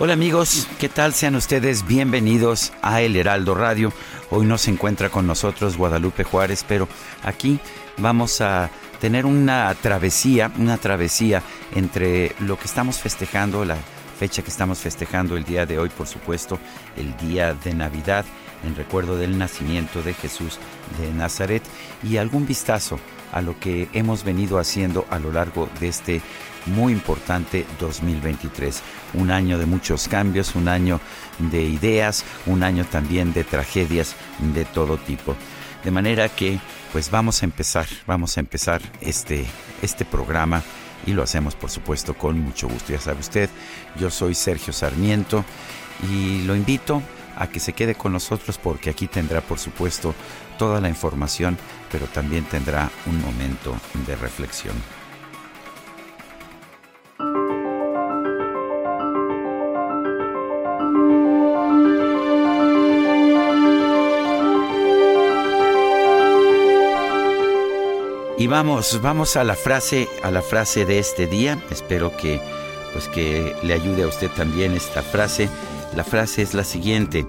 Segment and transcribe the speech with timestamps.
[0.00, 1.12] Hola amigos, ¿qué tal?
[1.12, 3.92] Sean ustedes bienvenidos a El Heraldo Radio.
[4.30, 6.86] Hoy no se encuentra con nosotros Guadalupe Juárez, pero
[7.24, 7.58] aquí
[7.96, 11.42] vamos a tener una travesía, una travesía
[11.74, 13.76] entre lo que estamos festejando, la
[14.20, 16.60] fecha que estamos festejando el día de hoy, por supuesto,
[16.96, 18.24] el día de Navidad,
[18.64, 20.60] en recuerdo del nacimiento de Jesús
[21.00, 21.64] de Nazaret,
[22.04, 23.00] y algún vistazo
[23.32, 26.22] a lo que hemos venido haciendo a lo largo de este
[26.68, 28.82] muy importante 2023.
[29.14, 31.00] Un año de muchos cambios, un año
[31.38, 34.14] de ideas, un año también de tragedias
[34.54, 35.34] de todo tipo.
[35.84, 36.58] De manera que
[36.92, 39.46] pues vamos a empezar, vamos a empezar este,
[39.82, 40.62] este programa
[41.06, 42.92] y lo hacemos por supuesto con mucho gusto.
[42.92, 43.48] Ya sabe usted,
[43.98, 45.44] yo soy Sergio Sarmiento
[46.10, 47.02] y lo invito
[47.36, 50.14] a que se quede con nosotros porque aquí tendrá por supuesto
[50.58, 51.56] toda la información,
[51.90, 54.74] pero también tendrá un momento de reflexión.
[68.38, 71.58] Y vamos, vamos a la frase, a la frase de este día.
[71.70, 72.40] Espero que
[72.92, 75.48] pues que le ayude a usted también esta frase.
[75.96, 77.26] La frase es la siguiente: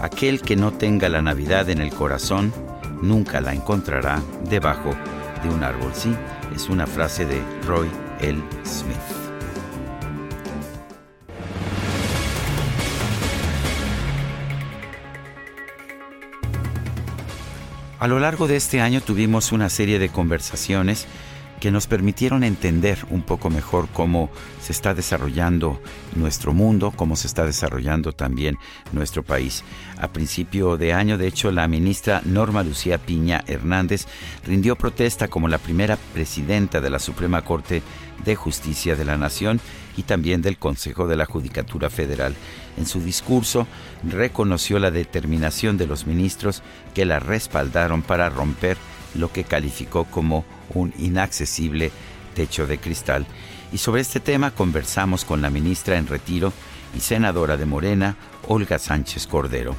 [0.00, 2.52] Aquel que no tenga la Navidad en el corazón
[3.00, 4.20] nunca la encontrará
[4.50, 4.90] debajo
[5.42, 5.92] de un árbol.
[5.94, 6.14] Sí,
[6.54, 7.88] es una frase de Roy
[8.20, 8.42] L.
[8.62, 9.19] Smith.
[18.00, 21.06] A lo largo de este año tuvimos una serie de conversaciones
[21.60, 25.80] que nos permitieron entender un poco mejor cómo se está desarrollando
[26.16, 28.56] nuestro mundo, cómo se está desarrollando también
[28.92, 29.62] nuestro país.
[29.98, 34.06] A principio de año, de hecho, la ministra Norma Lucía Piña Hernández
[34.46, 37.82] rindió protesta como la primera presidenta de la Suprema Corte
[38.24, 39.60] de Justicia de la Nación
[39.96, 42.34] y también del Consejo de la Judicatura Federal.
[42.78, 43.66] En su discurso
[44.02, 46.62] reconoció la determinación de los ministros
[46.94, 48.78] que la respaldaron para romper
[49.14, 50.44] lo que calificó como
[50.74, 51.90] un inaccesible
[52.34, 53.26] techo de cristal.
[53.72, 56.52] Y sobre este tema conversamos con la ministra en retiro
[56.96, 58.16] y senadora de Morena,
[58.48, 59.76] Olga Sánchez Cordero.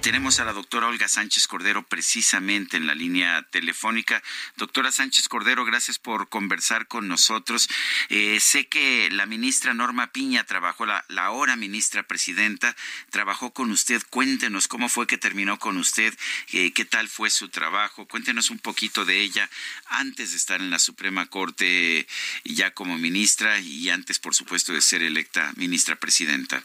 [0.00, 4.22] Tenemos a la doctora Olga Sánchez Cordero precisamente en la línea telefónica.
[4.56, 7.68] Doctora Sánchez Cordero, gracias por conversar con nosotros.
[8.08, 12.76] Eh, sé que la ministra Norma Piña trabajó, la, la ahora ministra presidenta,
[13.10, 14.00] trabajó con usted.
[14.08, 16.16] Cuéntenos cómo fue que terminó con usted,
[16.52, 18.06] eh, qué tal fue su trabajo.
[18.06, 19.50] Cuéntenos un poquito de ella
[19.86, 22.06] antes de estar en la Suprema Corte
[22.44, 26.62] ya como ministra y antes, por supuesto, de ser electa ministra presidenta.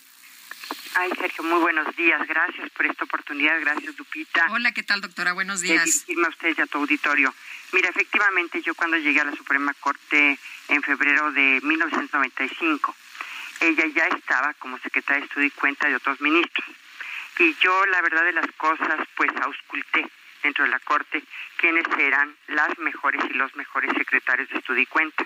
[0.95, 2.21] Ay, Sergio, muy buenos días.
[2.27, 3.59] Gracias por esta oportunidad.
[3.61, 4.45] Gracias, Lupita.
[4.51, 5.33] Hola, ¿qué tal, doctora?
[5.33, 5.85] Buenos días.
[5.85, 7.33] De dirigirme a ustedes y a tu auditorio.
[7.71, 10.37] Mira, efectivamente, yo cuando llegué a la Suprema Corte
[10.67, 12.95] en febrero de 1995,
[13.61, 16.67] ella ya estaba como secretaria de Estudio y Cuenta de otros ministros.
[17.39, 20.07] Y yo, la verdad de las cosas, pues ausculté
[20.43, 21.23] dentro de la Corte
[21.57, 25.25] quiénes eran las mejores y los mejores secretarios de Estudio y Cuenta.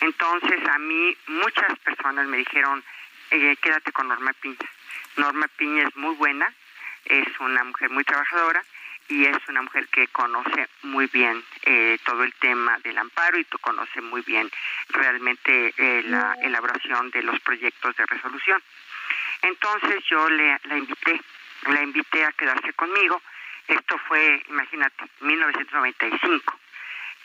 [0.00, 2.82] Entonces, a mí muchas personas me dijeron,
[3.32, 4.68] eh, quédate con Norma Piña.
[5.16, 6.52] Norma Piña es muy buena,
[7.06, 8.62] es una mujer muy trabajadora
[9.08, 13.44] y es una mujer que conoce muy bien eh, todo el tema del amparo y
[13.44, 14.50] conoce muy bien
[14.90, 18.62] realmente eh, la elaboración de los proyectos de resolución.
[19.42, 21.20] Entonces yo le, la invité,
[21.66, 23.20] la invité a quedarse conmigo.
[23.66, 26.61] Esto fue, imagínate, 1995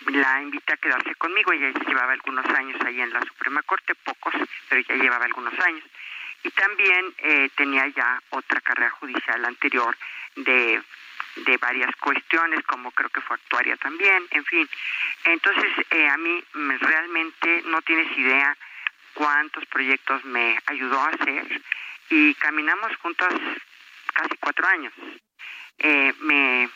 [0.06, 4.34] la invité a quedarse conmigo, ella llevaba algunos años ahí en la Suprema Corte, pocos,
[4.70, 5.84] pero ya llevaba algunos años.
[6.44, 9.98] Y también eh, tenía ya otra carrera judicial anterior
[10.36, 10.82] de,
[11.36, 14.70] de varias cuestiones, como creo que fue actuaria también, en fin.
[15.26, 18.56] Entonces, eh, a mí realmente no tienes idea
[19.14, 21.62] cuántos proyectos me ayudó a hacer
[22.10, 23.34] y caminamos juntos
[24.14, 24.94] casi cuatro años.
[25.80, 26.70] Eh, me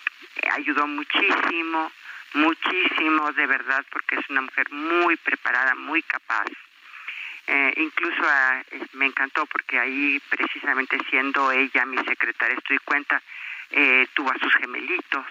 [0.52, 1.92] ayudó muchísimo,
[2.34, 6.46] muchísimo de verdad porque es una mujer muy preparada, muy capaz.
[7.48, 8.62] Eh, incluso ah,
[8.94, 13.22] me encantó porque ahí precisamente siendo ella mi secretaria, estoy cuenta,
[13.72, 15.26] eh, tuvo a sus gemelitos.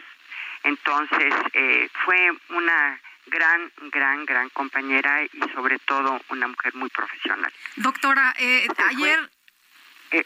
[0.62, 7.52] Entonces eh, fue una gran, gran, gran compañera y sobre todo una mujer muy profesional.
[7.76, 9.30] Doctora, ayer...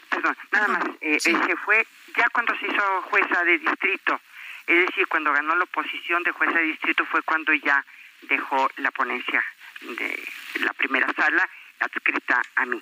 [0.09, 0.83] perdón, nada más,
[1.19, 1.85] se fue
[2.17, 4.19] ya cuando se hizo jueza de distrito,
[4.67, 7.85] es decir, cuando ganó la oposición de jueza de distrito fue cuando ya
[8.23, 9.43] dejó la ponencia
[9.81, 10.27] de
[10.61, 11.47] la primera sala
[11.79, 12.81] adscrita a mí.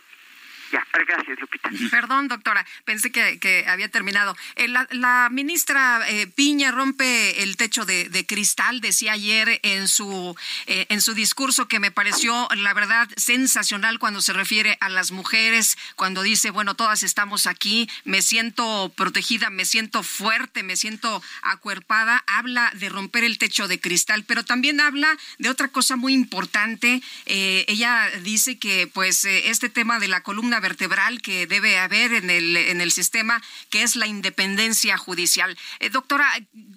[0.73, 1.69] Ya, gracias, Lupita.
[1.91, 4.35] Perdón, doctora, pensé que, había terminado.
[4.55, 10.35] Eh, la, ministra eh, Piña rompe el techo de, cristal, decía ayer en su,
[10.65, 15.11] eh, en su discurso que me pareció, la verdad, sensacional cuando se refiere a las
[15.11, 21.21] mujeres, cuando dice, bueno, todas estamos aquí, me siento protegida, me siento fuerte, me siento
[21.43, 22.23] acuerpada.
[22.25, 27.03] Habla de romper el techo de cristal, pero también habla de otra cosa muy importante.
[27.27, 32.57] ella dice que, pues, este tema de la columna vertebral que debe haber en el,
[32.57, 33.39] en el sistema,
[33.69, 35.55] que es la independencia judicial.
[35.79, 36.27] Eh, doctora,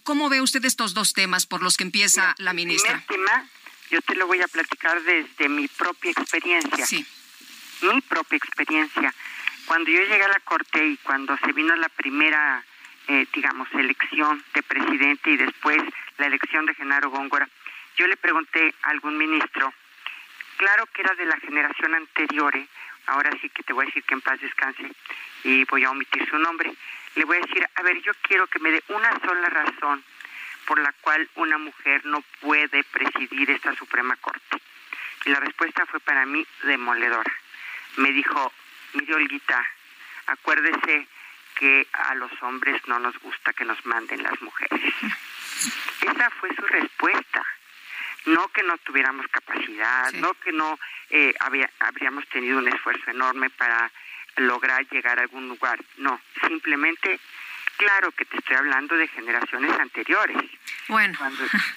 [0.05, 2.93] ¿cómo ve usted estos dos temas por los que empieza la ministra?
[2.93, 3.49] El tema,
[3.91, 6.85] yo te lo voy a platicar desde mi propia experiencia.
[6.85, 7.07] Sí.
[7.81, 9.15] Mi propia experiencia.
[9.67, 12.65] Cuando yo llegué a la Corte y cuando se vino la primera,
[13.09, 15.79] eh, digamos, elección de presidente y después
[16.19, 17.49] la elección de Genaro Góngora,
[17.97, 19.73] yo le pregunté a algún ministro,
[20.57, 22.67] claro que era de la generación anterior, ¿eh?
[23.07, 24.91] Ahora sí que te voy a decir que en paz descanse
[25.45, 26.73] y voy a omitir su nombre,
[27.15, 30.05] le voy a decir, a ver, yo quiero que me dé una sola razón
[30.67, 34.61] por la cual una mujer no puede presidir esta Suprema Corte.
[35.25, 37.33] Y la respuesta fue para mí demoledora.
[37.97, 38.53] Me dijo,
[38.95, 39.65] mire Olguita,
[40.27, 41.07] acuérdese
[41.55, 44.81] que a los hombres no nos gusta que nos manden las mujeres.
[46.03, 47.47] Esa fue su respuesta
[48.27, 50.79] no que no tuviéramos capacidad, no que no
[51.11, 51.35] eh,
[51.79, 53.91] habríamos tenido un esfuerzo enorme para
[54.37, 57.19] lograr llegar a algún lugar, no, simplemente,
[57.77, 60.37] claro que te estoy hablando de generaciones anteriores.
[60.89, 61.19] Bueno,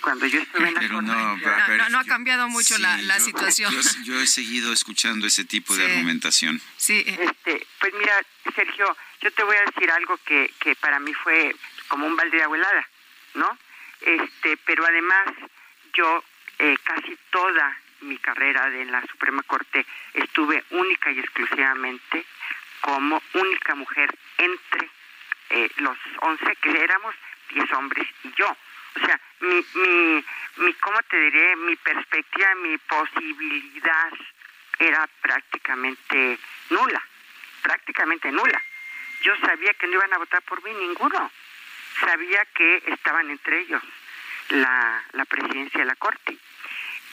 [0.01, 3.73] cuando, yo estuve en la Pero no, no, ha cambiado mucho la, situación.
[4.03, 6.61] Yo, he seguido escuchando ese tipo de argumentación.
[6.77, 7.03] Sí.
[7.07, 8.21] Este, pues mira,
[8.55, 11.55] Sergio, yo te voy a decir algo que, que para mí fue
[11.87, 12.87] como un balde de abuelada,
[13.33, 13.57] ¿no?
[14.01, 15.27] Este, pero además
[15.93, 16.23] yo
[16.59, 22.25] eh, casi toda mi carrera en la Suprema Corte estuve única y exclusivamente
[22.81, 24.89] como única mujer entre
[25.49, 27.15] eh, los 11 que éramos
[27.53, 28.55] 10 hombres y yo.
[28.95, 30.25] O sea, mi, mi,
[30.57, 31.55] mi, ¿cómo te diré?
[31.55, 34.11] Mi perspectiva, mi posibilidad
[34.79, 36.39] era prácticamente
[36.69, 37.01] nula,
[37.61, 38.61] prácticamente nula.
[39.21, 41.31] Yo sabía que no iban a votar por mí ninguno.
[41.99, 43.83] Sabía que estaban entre ellos
[44.49, 46.37] la, la presidencia de la Corte.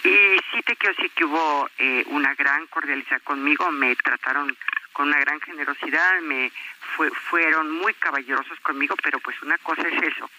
[0.06, 4.56] Y sí te quiero decir que hubo eh, una gran cordialidad conmigo, me trataron
[4.92, 6.52] con una gran generosidad, me
[7.28, 10.30] fueron muy caballerosos conmigo, pero pues una cosa es eso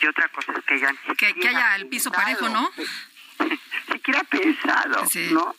[0.00, 2.68] y otra cosa es que hayan que, haya el piso parejo, ¿no?
[3.92, 5.54] siquiera pensado, ¿no?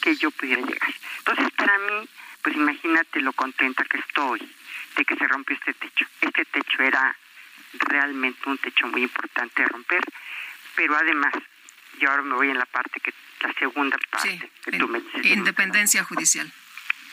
[0.00, 0.94] Que yo pudiera llegar.
[1.18, 2.08] Entonces para mí,
[2.42, 4.40] pues imagínate lo contenta que estoy
[4.96, 6.06] de que se rompió este techo.
[6.20, 7.16] Este techo era
[7.72, 10.04] realmente un techo muy importante de romper,
[10.76, 11.34] pero además
[12.00, 15.02] y ahora me voy en la parte que la segunda parte que tú me.
[15.22, 16.50] Independencia judicial.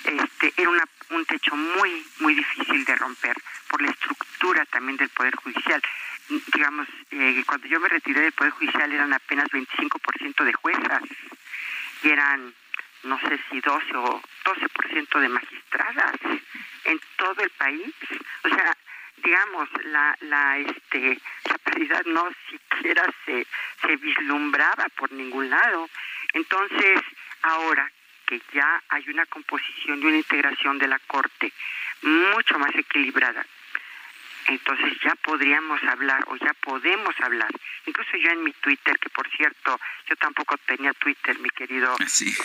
[0.03, 3.35] Este era una, un techo muy muy difícil de romper
[3.67, 5.81] por la estructura también del poder judicial.
[6.53, 11.01] Digamos, eh, cuando yo me retiré del poder judicial eran apenas 25% de juezas
[12.03, 12.53] y eran
[13.03, 16.15] no sé si 12 o 12% de magistradas
[16.85, 17.93] en todo el país.
[18.43, 18.77] O sea,
[19.23, 21.19] digamos, la, la, este,
[21.49, 23.45] la paridad no siquiera se,
[23.81, 25.89] se vislumbraba por ningún lado.
[26.33, 27.01] Entonces,
[27.41, 27.91] ahora
[28.25, 31.51] que ya hay una composición y una integración de la Corte
[32.01, 33.45] mucho más equilibrada,
[34.47, 37.49] entonces ya podríamos hablar o ya podemos hablar.
[37.85, 42.35] Incluso yo en mi Twitter, que por cierto, yo tampoco tenía Twitter, mi querido sí.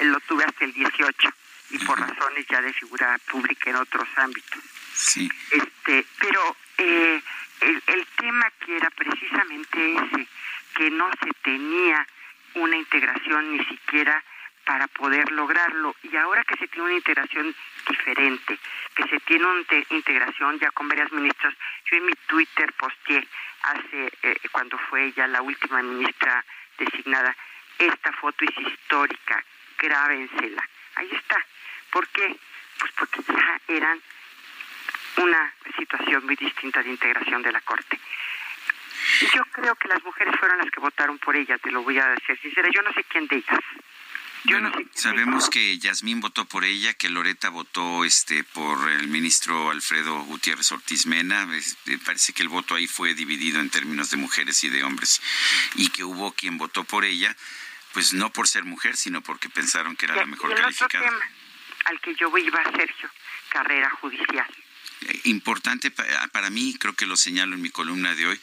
[0.00, 1.30] lo tuve hasta el 18
[1.70, 4.62] y por razones ya de figura pública en otros ámbitos.
[4.94, 5.30] Sí.
[5.50, 7.22] Este, pero eh,
[7.60, 10.26] el, el tema que era precisamente ese,
[10.74, 12.06] que no se tenía
[12.54, 14.22] una integración ni siquiera
[14.64, 15.96] para poder lograrlo.
[16.02, 17.54] Y ahora que se tiene una integración
[17.88, 18.58] diferente,
[18.94, 21.54] que se tiene una integración ya con varias ministras,
[21.90, 23.26] yo en mi Twitter posteé
[23.62, 26.44] hace, eh, cuando fue ya la última ministra
[26.78, 27.34] designada,
[27.78, 29.44] esta foto es histórica,
[29.78, 30.68] grábensela.
[30.96, 31.44] Ahí está.
[31.90, 32.36] ¿Por qué?
[32.78, 34.00] Pues porque ya eran
[35.16, 37.98] una situación muy distinta de integración de la Corte.
[39.34, 42.06] Yo creo que las mujeres fueron las que votaron por ella, te lo voy a
[42.08, 42.68] decir sincera.
[42.72, 43.58] Yo no sé quién de ellas.
[44.44, 50.20] bueno, sabemos que Yasmín votó por ella, que Loreta votó este por el ministro Alfredo
[50.24, 51.46] Gutiérrez Ortiz Mena.
[51.86, 55.20] Eh, parece que el voto ahí fue dividido en términos de mujeres y de hombres.
[55.74, 57.36] Y que hubo quien votó por ella,
[57.92, 61.18] pues no por ser mujer, sino porque pensaron que era la mejor calificada.
[61.90, 63.10] Al que yo iba, Sergio,
[63.50, 64.48] carrera judicial
[65.24, 68.40] importante para mí, creo que lo señalo en mi columna de hoy.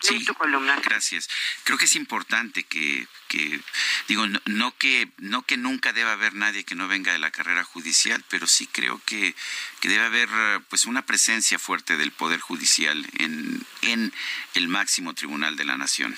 [0.00, 0.76] sí, tu columna.
[0.82, 1.28] Gracias.
[1.64, 3.60] Creo que es importante que, que
[4.08, 7.64] digo, no, que no que nunca deba haber nadie que no venga de la carrera
[7.64, 9.34] judicial, pero sí creo que,
[9.80, 10.28] que debe haber
[10.68, 14.12] pues una presencia fuerte del poder judicial en, en
[14.54, 16.16] el máximo tribunal de la nación.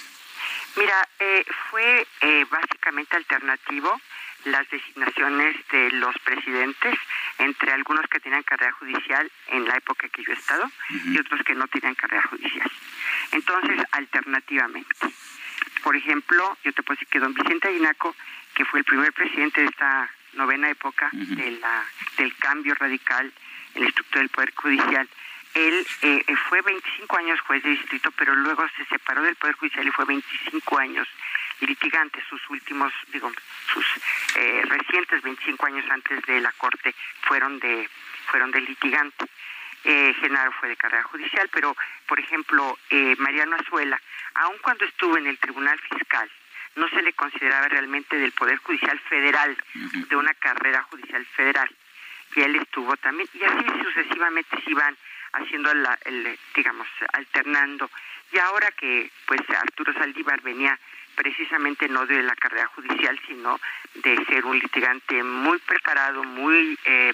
[0.77, 4.01] Mira, eh, fue eh, básicamente alternativo
[4.45, 6.95] las designaciones de los presidentes
[7.39, 11.43] entre algunos que tenían carrera judicial en la época que yo he estado y otros
[11.43, 12.71] que no tenían carrera judicial.
[13.33, 14.95] Entonces, alternativamente.
[15.83, 18.15] Por ejemplo, yo te puedo decir que don Vicente Aguinaco,
[18.55, 21.85] que fue el primer presidente de esta novena época de la,
[22.17, 23.33] del cambio radical
[23.75, 25.09] en la estructura del Poder Judicial,
[25.55, 29.87] él eh, fue 25 años juez de distrito, pero luego se separó del Poder Judicial
[29.87, 31.09] y fue 25 años
[31.61, 33.31] litigante, sus últimos, digo,
[33.73, 33.87] sus
[34.37, 37.89] eh, recientes 25 años antes de la Corte fueron de,
[38.27, 39.27] fueron de litigante.
[39.85, 44.01] Eh, Genaro fue de carrera judicial, pero, por ejemplo, eh, Mariano Azuela,
[44.35, 46.31] aun cuando estuvo en el Tribunal Fiscal,
[46.77, 51.71] no se le consideraba realmente del Poder Judicial Federal, de una carrera judicial federal.
[52.35, 54.97] Y él estuvo también, y así sucesivamente se iban
[55.35, 57.91] haciendo, la, el, digamos, alternando.
[58.33, 60.79] Y ahora que, pues, Arturo Saldívar venía
[61.15, 63.61] precisamente no de la carrera judicial, sino
[63.95, 67.13] de ser un litigante muy preparado, muy, eh,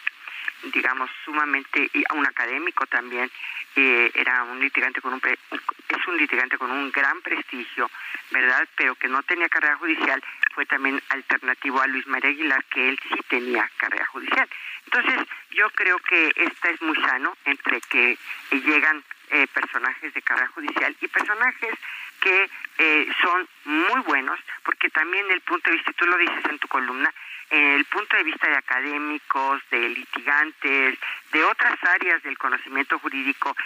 [0.72, 3.30] digamos, sumamente, y un académico también,
[3.76, 7.90] eh, era un litigante con un, es un litigante con un gran prestigio,
[8.30, 8.68] ¿verdad?
[8.76, 10.22] Pero que no tenía carrera judicial,
[10.54, 14.48] fue también alternativo a Luis María Aguilar, que él sí tenía carrera judicial.
[14.86, 18.18] Entonces, yo creo que esta es muy sano entre que
[18.50, 21.74] llegan eh, personajes de carrera judicial y personajes
[22.20, 26.58] que eh, son muy buenos, porque también el punto de vista, tú lo dices en
[26.58, 27.12] tu columna,
[27.50, 30.98] el punto de vista de académicos, de litigantes,
[31.32, 33.56] de otras áreas del conocimiento jurídico,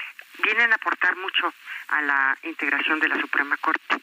[0.42, 1.52] vienen a aportar mucho
[1.88, 3.96] a la integración de la Suprema Corte.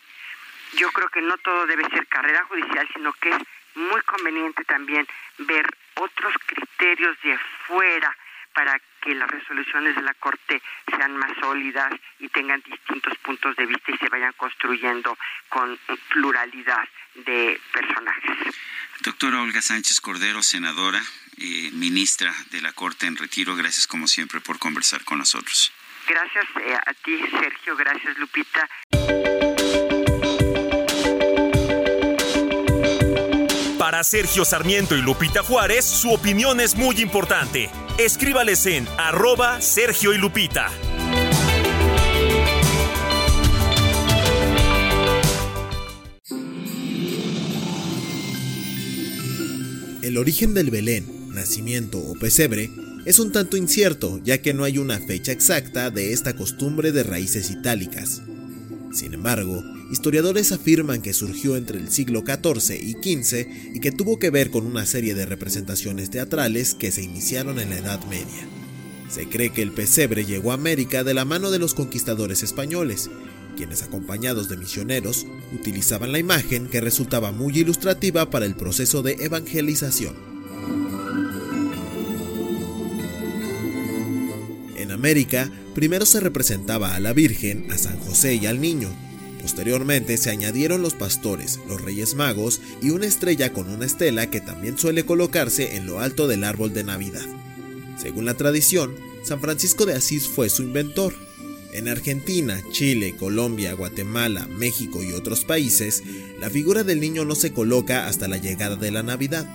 [0.73, 3.37] Yo creo que no todo debe ser carrera judicial, sino que es
[3.75, 5.07] muy conveniente también
[5.39, 8.15] ver otros criterios de fuera
[8.53, 10.61] para que las resoluciones de la Corte
[10.95, 15.17] sean más sólidas y tengan distintos puntos de vista y se vayan construyendo
[15.49, 15.77] con
[16.09, 18.55] pluralidad de personajes.
[19.01, 21.01] Doctora Olga Sánchez Cordero, senadora,
[21.37, 25.73] eh, ministra de la Corte en retiro, gracias como siempre por conversar con nosotros.
[26.07, 28.69] Gracias eh, a ti, Sergio, gracias, Lupita.
[33.77, 37.71] Para Sergio Sarmiento y Lupita Juárez, su opinión es muy importante.
[37.97, 40.69] Escríbales en arroba Sergio y Lupita.
[50.01, 52.71] El origen del Belén, nacimiento o pesebre
[53.05, 57.03] es un tanto incierto ya que no hay una fecha exacta de esta costumbre de
[57.03, 58.23] raíces itálicas.
[58.91, 64.17] Sin embargo, historiadores afirman que surgió entre el siglo XIV y XV y que tuvo
[64.17, 68.47] que ver con una serie de representaciones teatrales que se iniciaron en la Edad Media.
[69.07, 73.11] Se cree que el pesebre llegó a América de la mano de los conquistadores españoles,
[73.55, 79.13] quienes acompañados de misioneros utilizaban la imagen que resultaba muy ilustrativa para el proceso de
[79.19, 80.15] evangelización.
[84.75, 88.89] En América, primero se representaba a la Virgen, a San José y al niño.
[89.41, 94.41] Posteriormente se añadieron los pastores, los reyes magos y una estrella con una estela que
[94.41, 97.25] también suele colocarse en lo alto del árbol de Navidad.
[97.97, 101.13] Según la tradición, San Francisco de Asís fue su inventor.
[101.73, 106.03] En Argentina, Chile, Colombia, Guatemala, México y otros países,
[106.39, 109.47] la figura del niño no se coloca hasta la llegada de la Navidad,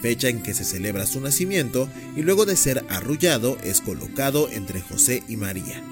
[0.00, 4.80] fecha en que se celebra su nacimiento y luego de ser arrullado es colocado entre
[4.80, 5.82] José y María.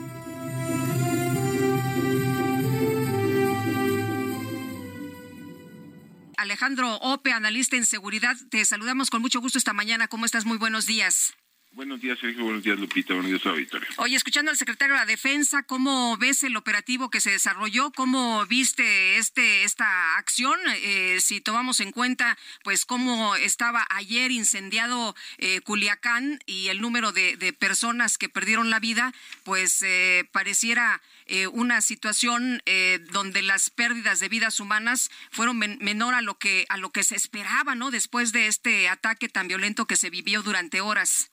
[6.36, 10.08] Alejandro Ope, analista en seguridad, te saludamos con mucho gusto esta mañana.
[10.08, 10.44] ¿Cómo estás?
[10.44, 11.34] Muy buenos días.
[11.74, 12.44] Buenos días, Sergio.
[12.44, 13.14] Buenos días, Lupita.
[13.14, 13.88] Buenos días, auditorio.
[13.96, 17.90] Oye, escuchando al secretario de la Defensa, ¿cómo ves el operativo que se desarrolló?
[17.92, 20.58] ¿Cómo viste este esta acción?
[20.82, 27.12] Eh, si tomamos en cuenta, pues, cómo estaba ayer incendiado eh, Culiacán y el número
[27.12, 29.12] de, personas que perdieron la vida,
[29.44, 36.14] pues eh, pareciera eh, una situación eh, donde las pérdidas de vidas humanas fueron menor
[36.14, 37.90] a lo que a lo que se esperaba, ¿no?
[37.90, 41.31] Después de este ataque tan violento que se vivió durante horas.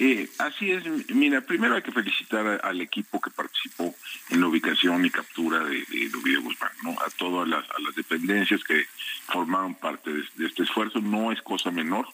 [0.00, 3.92] Eh, así es, mira, primero hay que felicitar al equipo que participó
[4.30, 6.92] en la ubicación y captura de, de Guzmán, ¿no?
[6.92, 7.64] A todas las,
[7.96, 8.86] dependencias que
[9.26, 11.00] formaron parte de, este esfuerzo.
[11.00, 12.06] No es cosa menor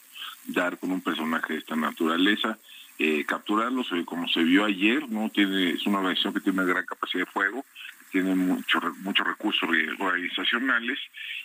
[0.47, 2.59] dar con un personaje de esta naturaleza.
[2.99, 6.87] Eh, capturarlos, como se vio ayer, no tiene es una organización que tiene una gran
[6.87, 7.67] capacidad de fuego,
[8.15, 9.69] tiene mucho, muchos recursos
[9.99, 11.01] organizacionales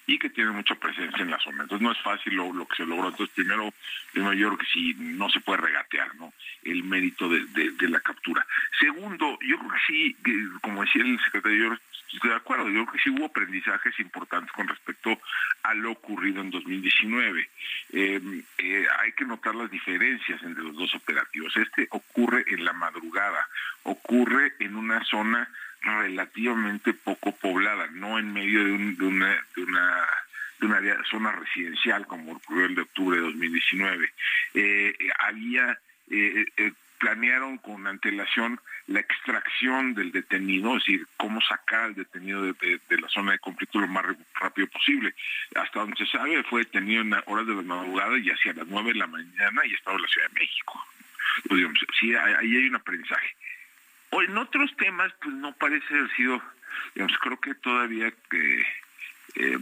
[0.06, 1.64] y que tiene mucha presencia en la zona.
[1.64, 3.10] Entonces no es fácil lo, que se logró.
[3.10, 3.74] Entonces primero,
[4.14, 6.32] primero yo creo que sí, no se puede regatear ¿no?
[6.62, 8.46] el mérito de, la captura.
[8.80, 10.16] Segundo, yo creo que sí,
[10.62, 11.76] como decía el secretario,
[12.14, 15.20] estoy de acuerdo, yo creo que sí hubo aprendizajes importantes con respecto
[15.64, 17.50] a lo ocurrido en 2019.
[17.94, 21.58] Eh, eh, hay que notar las diferencias entre los dos operativos.
[21.58, 23.50] Este ocurre en la madrugada,
[23.82, 25.50] ocurre en una zona
[25.82, 30.08] relativamente poco poblada, no en medio de, una, de una
[30.60, 34.14] de una zona residencial como ocurrió el de octubre de 2019.
[34.56, 41.86] Eh, había eh, eh, planearon con antelación la extracción del detenido, es decir, cómo sacar
[41.86, 45.14] al detenido de, la zona de conflicto lo más rápido posible.
[45.56, 48.94] Hasta donde se sabe, fue detenido en horas de la madrugada y hacia las nueve
[48.94, 50.86] de la mañana y estaba en la Ciudad de México.
[51.48, 51.62] Pues,
[52.00, 53.36] sí, ahí hay un aprendizaje.
[54.12, 56.42] O en otros temas, pues no parece haber sido,
[56.96, 59.58] digamos, creo que todavía eh,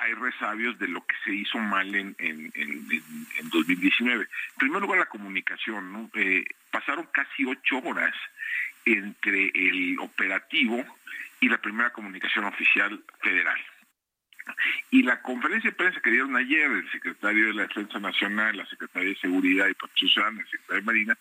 [0.00, 4.24] hay resabios de lo que se hizo mal en, en, en, 2019.
[4.24, 6.10] En primer lugar, la comunicación, ¿no?
[6.14, 8.14] Eh, pasaron casi ocho horas
[8.84, 10.84] entre el operativo
[11.40, 13.58] y la primera comunicación oficial federal.
[14.90, 18.66] Y la conferencia de prensa que dieron ayer el secretario de la Defensa Nacional, la
[18.66, 21.18] secretaria de Seguridad y Protección el secretario de Marina,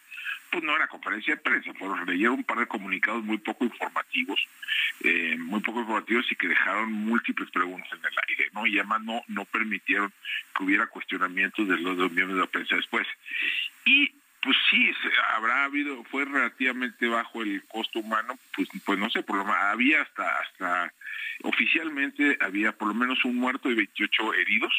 [0.51, 4.39] pues no era conferencia de prensa, fueron leyeron un par de comunicados muy poco informativos,
[5.03, 8.65] eh, muy poco informativos y que dejaron múltiples preguntas en el aire, ¿no?
[8.65, 10.11] Y además no, no permitieron
[10.55, 13.07] que hubiera cuestionamientos de los dos miembros de la prensa después.
[13.85, 14.11] Y
[14.41, 14.91] pues sí,
[15.35, 19.59] habrá habido, fue relativamente bajo el costo humano, pues, pues no sé, por lo menos
[19.61, 20.93] había hasta, hasta,
[21.43, 24.73] oficialmente había por lo menos un muerto y 28 heridos,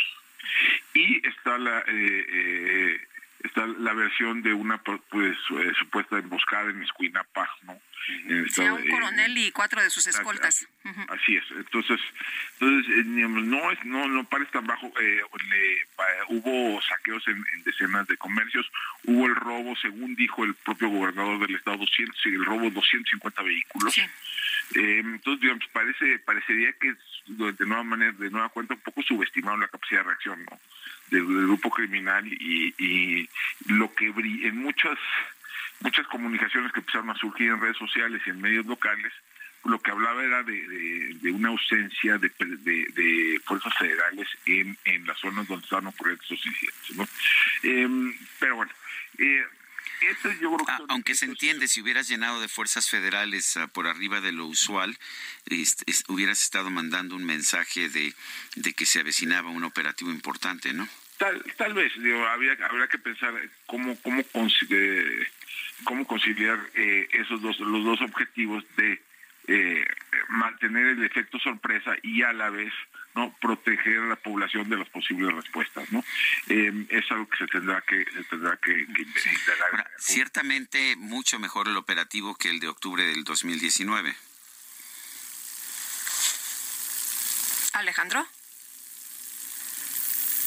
[0.95, 3.01] y está la, eh, eh,
[3.45, 7.79] está la versión de una pues eh, supuesta emboscada en Escuinapa, ¿no?
[8.07, 10.67] Sí, un coronel y cuatro de sus escoltas.
[11.09, 11.45] Así es.
[11.51, 12.01] Entonces,
[12.59, 14.93] entonces eh, no es no no parece tan bajo.
[15.01, 15.21] Eh,
[16.29, 18.67] hubo saqueos en, decenas de comercios,
[19.05, 23.43] hubo el robo, según dijo el propio gobernador del estado, 200, el robo de 250
[23.43, 23.99] vehículos.
[24.75, 26.95] entonces, digamos, parece parecería que
[27.27, 30.59] de nueva manera, de nueva cuenta, un poco subestimaron la capacidad de reacción, ¿no?
[31.11, 33.29] del, grupo criminal y, y
[33.67, 34.99] lo que en muchas
[35.81, 39.13] muchas comunicaciones que empezaron a surgir en redes sociales y en medios locales
[39.65, 45.19] lo que hablaba era de, de, una ausencia de, de, fuerzas federales en, en las
[45.19, 46.97] zonas donde estaban ocurriendo estos incidentes.
[46.97, 47.09] ¿no?
[47.65, 48.73] Em, pero bueno,
[49.19, 49.45] eh,
[50.69, 54.47] Ah, aunque se entiende, si hubieras llenado de fuerzas federales ah, por arriba de lo
[54.47, 54.97] usual,
[56.09, 58.15] hubieras estado mandando un mensaje de,
[58.55, 60.89] de que se avecinaba un operativo importante, ¿no?
[61.19, 62.57] Tal, tal vez, digo, habría,
[62.89, 63.35] que pensar
[63.67, 64.23] cómo, cómo,
[65.85, 69.03] cómo conciliar eh, esos dos, los dos objetivos de
[69.49, 69.85] eh,
[70.29, 72.73] mantener el efecto sorpresa y a la vez
[73.15, 76.05] no proteger a la población de las posibles respuestas no
[76.49, 78.87] eh, es algo que se tendrá que se tendrá que,
[79.97, 84.15] ciertamente mucho mejor el operativo que el de octubre del 2019
[87.73, 88.29] Alejandro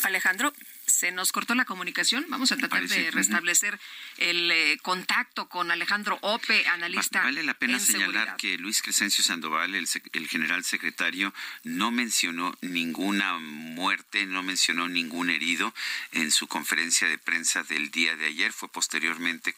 [0.05, 0.53] Alejandro
[0.91, 2.25] se nos cortó la comunicación.
[2.29, 3.79] Vamos a tratar de restablecer
[4.17, 7.23] el eh, contacto con Alejandro Ope, analista.
[7.23, 13.37] Vale la pena señalar que Luis Crescencio Sandoval, el, el, general secretario, no mencionó ninguna
[13.39, 15.73] muerte, no mencionó ningún herido
[16.11, 18.51] en su conferencia de prensa del día de ayer.
[18.51, 19.55] Fue posteriormente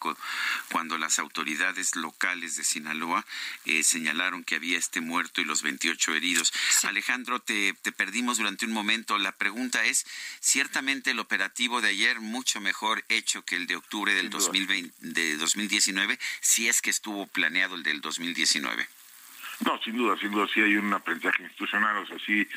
[0.69, 3.25] cuando las autoridades locales de Sinaloa
[3.65, 6.53] eh, señalaron que había este muerto y los 28 heridos.
[6.83, 9.17] Alejandro, te, te perdimos durante un momento.
[9.17, 10.05] La pregunta es,
[10.39, 15.37] ciertamente el operativo de ayer mucho mejor hecho que el de octubre del 2020, de
[15.37, 18.87] 2019, si es que estuvo planeado el del 2019.
[19.65, 22.47] No, sin duda, sin duda, sí hay un aprendizaje institucional, o sea, sí,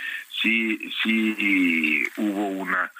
[0.43, 2.91] sí, sí hubo una,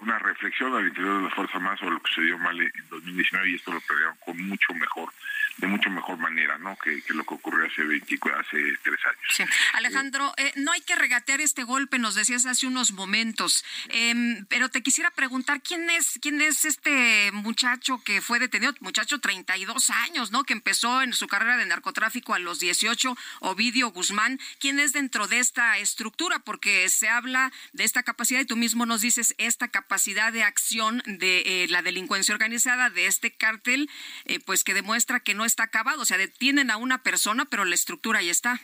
[0.00, 2.72] una reflexión al interior de la Fuerza Más sobre lo que se dio mal en
[2.90, 5.10] 2019 y esto lo pelearon con mucho mejor
[5.58, 6.76] de mucho mejor manera, ¿no?
[6.76, 9.50] Que, lo que ocurrió hace 24, hace tres años.
[9.74, 14.68] Alejandro, eh, no hay que regatear este golpe, nos decías hace unos momentos, em, pero
[14.68, 20.32] te quisiera preguntar quién es, quién es este muchacho que fue detenido, muchacho 32 años,
[20.32, 20.44] ¿no?
[20.44, 25.28] Que empezó en su carrera de narcotráfico a los 18, Ovidio Guzmán, quién es dentro
[25.28, 29.68] de esta estructura, porque se habla de esta capacidad y tú mismo nos dices esta
[29.68, 33.88] capacidad de acción de eh, la delincuencia organizada de este cártel,
[34.24, 37.64] eh, pues que demuestra que no está acabado, o sea, detienen a una persona, pero
[37.64, 38.60] la estructura ahí está.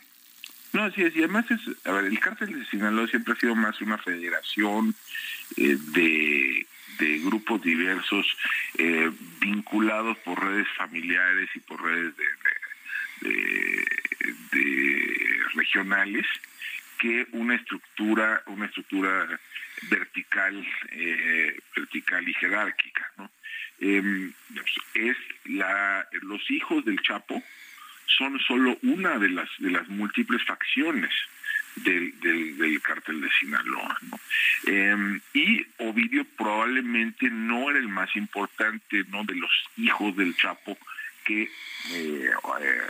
[0.73, 3.57] No, así es, y además es, a ver, el cártel de Sinaloa siempre ha sido
[3.57, 4.95] más una federación
[5.57, 6.67] eh, de,
[7.25, 8.27] grupos diversos
[9.41, 12.27] vinculados por redes familiares y por redes de,
[15.55, 16.27] regionales
[17.01, 19.41] que una estructura, una estructura
[19.89, 23.31] vertical, eh, vertical y jerárquica, ¿no?
[23.81, 24.33] Em,
[24.95, 27.43] es la, los hijos del Chapo
[28.07, 31.11] son solo una de las de las múltiples facciones
[31.77, 33.97] del, del, cártel de Sinaloa.
[34.67, 40.77] Em, y Ovidio probablemente no era el más importante no de los hijos del Chapo
[41.25, 41.49] que eh,
[41.93, 42.83] eh,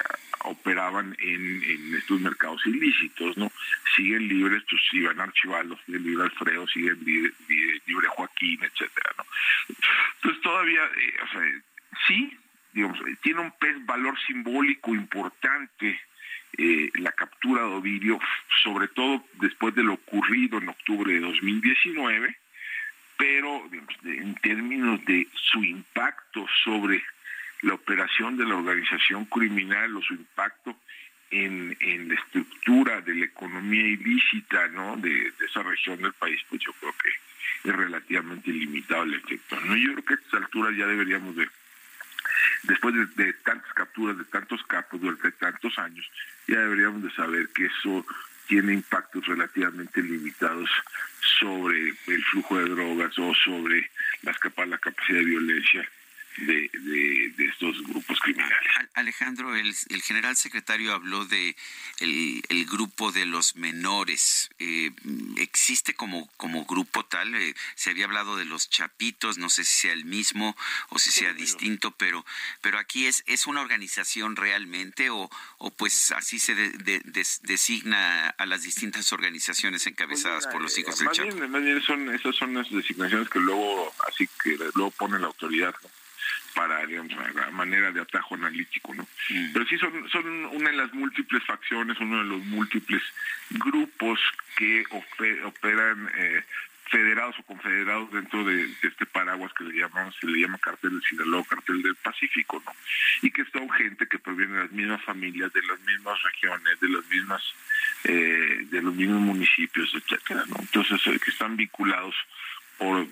[0.45, 3.51] operaban en, estos mercados ilícitos, ¿no?
[3.95, 9.25] Siguen libres, pues Iván Archivalo, sigue libre Alfredo, sigue libre, Joaquín, etcétera, ¿no?
[10.17, 11.63] Entonces todavía, eh, o sea,
[12.07, 12.37] sí,
[12.73, 16.01] digamos, tiene un pez valor simbólico importante
[16.59, 18.19] eh, la captura de Ovidio,
[18.63, 22.37] sobre todo después de lo ocurrido en octubre de 2019,
[23.17, 27.03] pero digamos, en términos de su impacto sobre
[27.63, 30.77] la operación de la organización criminal o su impacto
[31.31, 34.97] en, en la estructura de la economía ilícita ¿no?
[34.97, 39.61] de, esa región del país, pues yo creo que es relativamente limitado el efecto.
[39.61, 39.77] ¿no?
[39.77, 41.49] Yo creo que a estas alturas ya deberíamos de,
[42.65, 46.11] después de, tantas capturas, de tantos capos durante tantos años,
[46.49, 48.05] ya deberíamos de saber que eso
[48.49, 50.69] tiene impactos relativamente limitados
[51.39, 53.89] sobre el flujo de drogas o sobre
[54.23, 55.89] las la capacidad de violencia
[56.41, 56.71] de,
[57.37, 58.71] de, estos grupos criminales.
[58.95, 61.57] Alejandro, el, el, general secretario habló de
[61.99, 64.51] el, el grupo de los menores.
[64.59, 64.91] Eh,
[65.37, 67.35] ¿Existe como, como grupo tal?
[67.35, 70.57] Eh, se había hablado de los chapitos, no sé si sea el mismo
[70.89, 72.25] o si sea distinto, pero,
[72.61, 76.55] pero aquí es, es una organización realmente o, o pues así se
[77.43, 81.35] designa a las distintas organizaciones encabezadas por los hijos del más Chapo.
[81.35, 85.27] Bien, más bien son, esas son las designaciones que luego, así que luego pone la
[85.27, 85.75] autoridad.
[85.83, 86.00] ¿no?
[86.55, 89.03] Para, digamos, la manera de atajo analítico, ¿no?
[89.03, 89.53] Mm.
[89.53, 93.03] Pero sí son, son una de las múltiples facciones, uno de los múltiples
[93.51, 94.21] grupos
[94.57, 96.45] que operan eh,
[96.91, 101.03] federados o confederados dentro de, este paraguas que le llamamos, se le llama cartel del
[101.03, 102.73] Sinaloa, cartel del Pacífico, ¿no?
[103.23, 106.89] Y que son gente que proviene de las mismas familias, de las mismas regiones, de
[106.89, 107.43] las mismas,
[108.05, 110.57] eh, de los mismos municipios, etcétera, ¿no?
[110.59, 112.15] Entonces, eh, que están vinculados
[112.81, 113.07] por,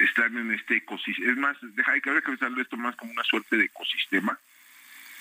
[0.00, 1.30] están en este ecosistema.
[1.30, 4.36] Es más, deja, que pensarlo esto más como una suerte de ecosistema,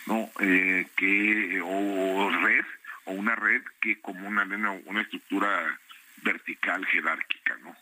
[0.08, 0.32] ¿no?
[0.39, 2.65] Eh, que, o red,
[3.06, 4.43] o una red que como una,
[4.86, 5.80] una estructura
[6.23, 7.76] vertical, jerárquica, ¿no?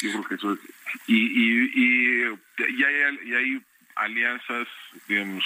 [0.00, 0.58] Yo creo que eso es.
[1.06, 3.62] Y, y, y, y, hay, y hay
[3.94, 4.66] alianzas,
[5.06, 5.44] digamos,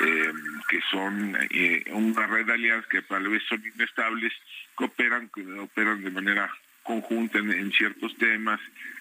[0.00, 0.32] eh,
[0.68, 4.32] que son eh, una red de alianzas que tal vez son inestables,
[4.76, 8.60] que operan, que operan de manera conjunta en, ciertos temas,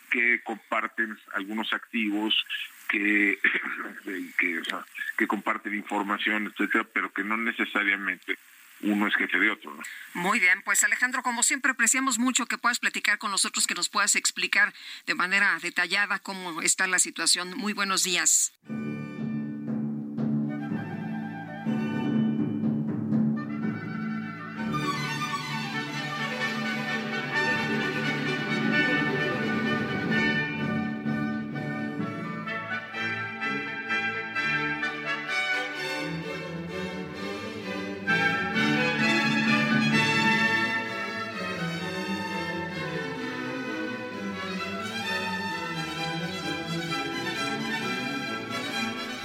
[0.09, 2.33] que comparten algunos activos,
[2.87, 3.39] que,
[4.39, 4.61] que,
[5.17, 8.37] que comparten información, etcétera, pero que no necesariamente
[8.81, 9.77] uno es jefe de otro.
[10.13, 13.89] Muy bien, pues Alejandro, como siempre apreciamos mucho que puedas platicar con nosotros, que nos
[13.89, 14.73] puedas explicar
[15.05, 17.57] de manera detallada cómo está la situación.
[17.57, 18.53] Muy buenos días.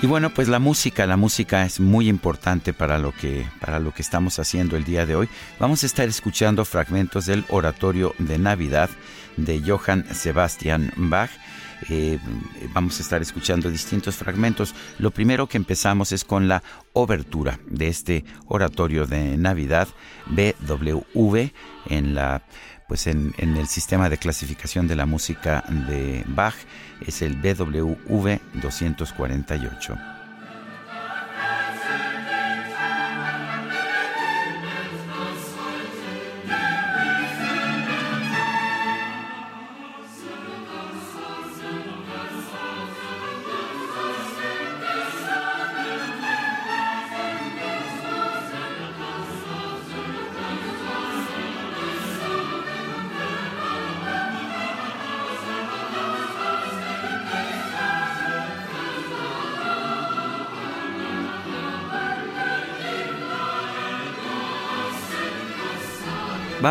[0.05, 3.95] Y bueno, pues la música, la música es muy importante para lo que para lo
[3.95, 5.31] que estamos haciendo el día de hoy.
[5.59, 8.91] Vamos a estar escuchando fragmentos del oratorio de Navidad
[9.39, 11.31] de Johann Sebastian Bach.
[11.89, 12.19] Eh,
[12.75, 14.75] vamos a estar escuchando distintos fragmentos.
[14.99, 16.63] Lo primero que empezamos es con la
[16.93, 19.89] obertura de este oratorio de Navidad
[20.27, 21.51] BWV
[21.87, 22.43] en la
[22.95, 26.55] pues en, en, el sistema de clasificación de la música de Bach
[27.05, 30.14] es el BWV 248.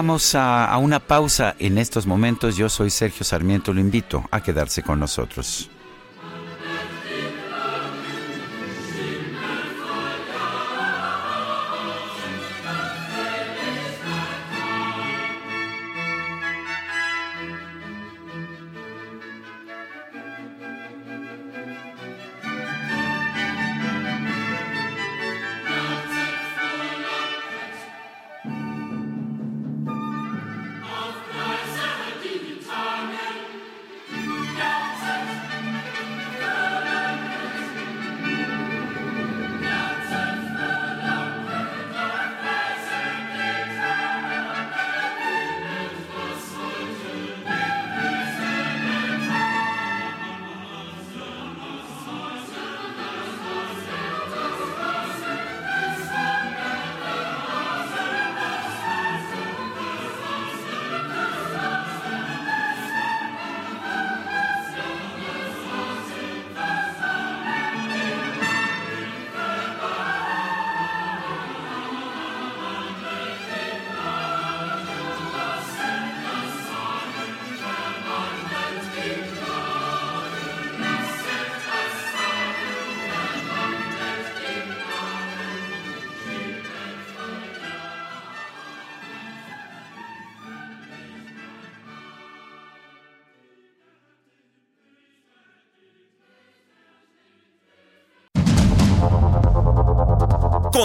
[0.04, 2.58] Vamos a, una pausa en estos momentos.
[2.58, 5.70] Yo soy Sergio Sarmiento, lo invito a quedarse con nosotros.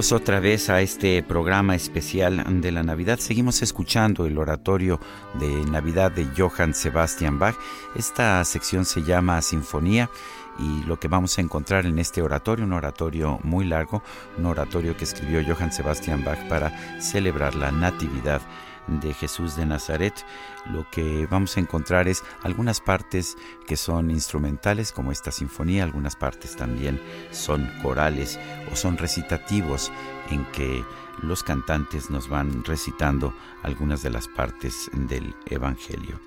[0.00, 3.18] Bienvenidos otra vez a este programa especial de la Navidad.
[3.18, 4.98] Seguimos escuchando el oratorio
[5.38, 7.54] de Navidad de Johann Sebastian Bach.
[7.94, 10.08] Esta sección se llama Sinfonía
[10.58, 14.02] y lo que vamos a encontrar en este oratorio, un oratorio muy largo,
[14.38, 18.40] un oratorio que escribió Johann Sebastian Bach para celebrar la Natividad
[18.98, 20.14] de Jesús de Nazaret,
[20.66, 26.16] lo que vamos a encontrar es algunas partes que son instrumentales, como esta sinfonía, algunas
[26.16, 27.00] partes también
[27.30, 28.40] son corales
[28.72, 29.92] o son recitativos
[30.30, 30.84] en que
[31.22, 36.18] los cantantes nos van recitando algunas de las partes del Evangelio.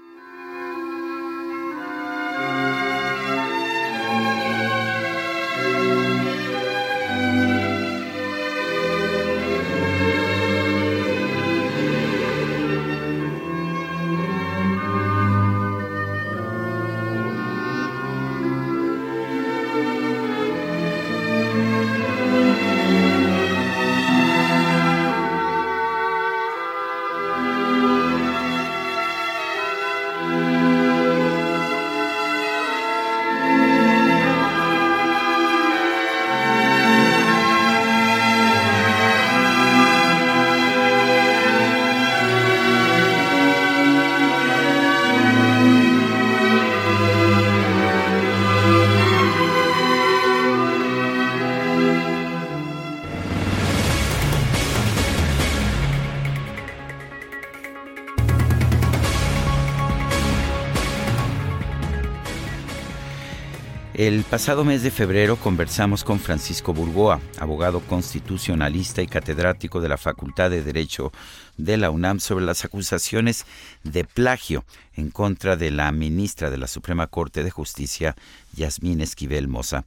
[64.34, 70.50] Pasado mes de febrero conversamos con Francisco Burgoa, abogado constitucionalista y catedrático de la Facultad
[70.50, 71.12] de Derecho
[71.58, 73.46] de la UNAM, sobre las acusaciones
[73.84, 74.66] de plagio
[74.96, 78.16] en contra de la ministra de la Suprema Corte de Justicia,
[78.56, 79.86] Yasmín Esquivel Moza.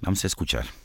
[0.00, 0.77] Vamos a escuchar.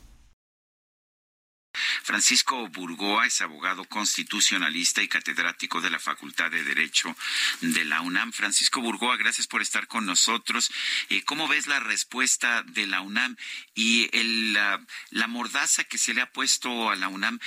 [2.04, 7.16] Francisco Burgoa es abogado constitucionalista y catedrático de la Facultad de Derecho
[7.62, 8.32] de la UNAM.
[8.32, 10.72] Francisco Burgoa, gracias por estar con nosotros.
[11.10, 13.36] Eh, ¿Cómo ves la respuesta de la UNAM
[13.76, 17.40] y el, la, mordaza que se le ha puesto a la UNAM?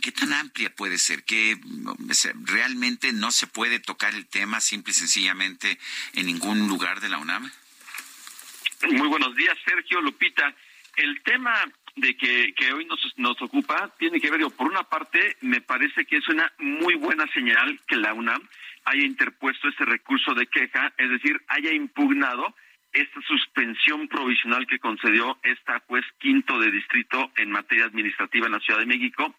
[0.00, 1.24] ¿Qué tan amplia puede ser?
[1.24, 1.58] ¿Que
[2.44, 5.78] realmente no se puede tocar el tema simple y sencillamente
[6.14, 7.50] en ningún lugar de la UNAM?
[8.90, 10.54] Muy buenos días, Sergio Lupita.
[10.96, 11.52] El tema
[11.96, 16.04] de que, que hoy nos, nos ocupa tiene que ver, por una parte, me parece
[16.04, 18.42] que es una muy buena señal que la UNAM
[18.84, 22.54] haya interpuesto este recurso de queja, es decir, haya impugnado
[22.92, 28.60] esta suspensión provisional que concedió esta juez quinto de distrito en materia administrativa en la
[28.60, 29.34] Ciudad de México,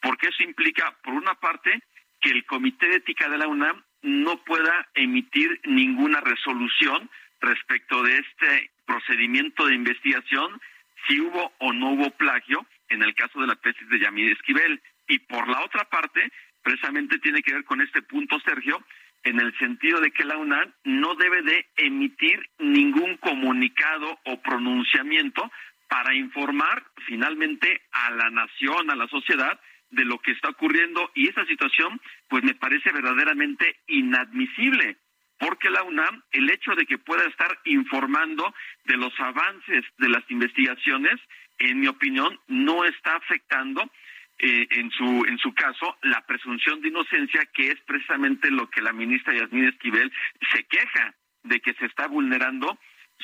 [0.00, 1.82] porque eso implica, por una parte,
[2.20, 7.10] que el Comité de Ética de la UNAM no pueda emitir ninguna resolución
[7.40, 10.60] respecto de este procedimiento de investigación
[11.06, 14.82] si hubo o no hubo plagio en el caso de la tesis de Yamil Esquivel.
[15.08, 16.30] Y por la otra parte,
[16.62, 18.84] precisamente tiene que ver con este punto, Sergio,
[19.24, 25.50] en el sentido de que la UNAM no debe de emitir ningún comunicado o pronunciamiento
[25.88, 29.60] para informar finalmente a la nación, a la sociedad,
[29.92, 34.96] de lo que está ocurriendo y esa situación pues me parece verdaderamente inadmisible
[35.42, 40.22] porque la UNAM, el hecho de que pueda estar informando de los avances de las
[40.30, 41.20] investigaciones,
[41.58, 43.82] en mi opinión, no está afectando
[44.38, 48.82] eh, en su en su caso la presunción de inocencia, que es precisamente lo que
[48.82, 50.12] la ministra Yasmín Esquivel
[50.52, 52.78] se queja de que se está vulnerando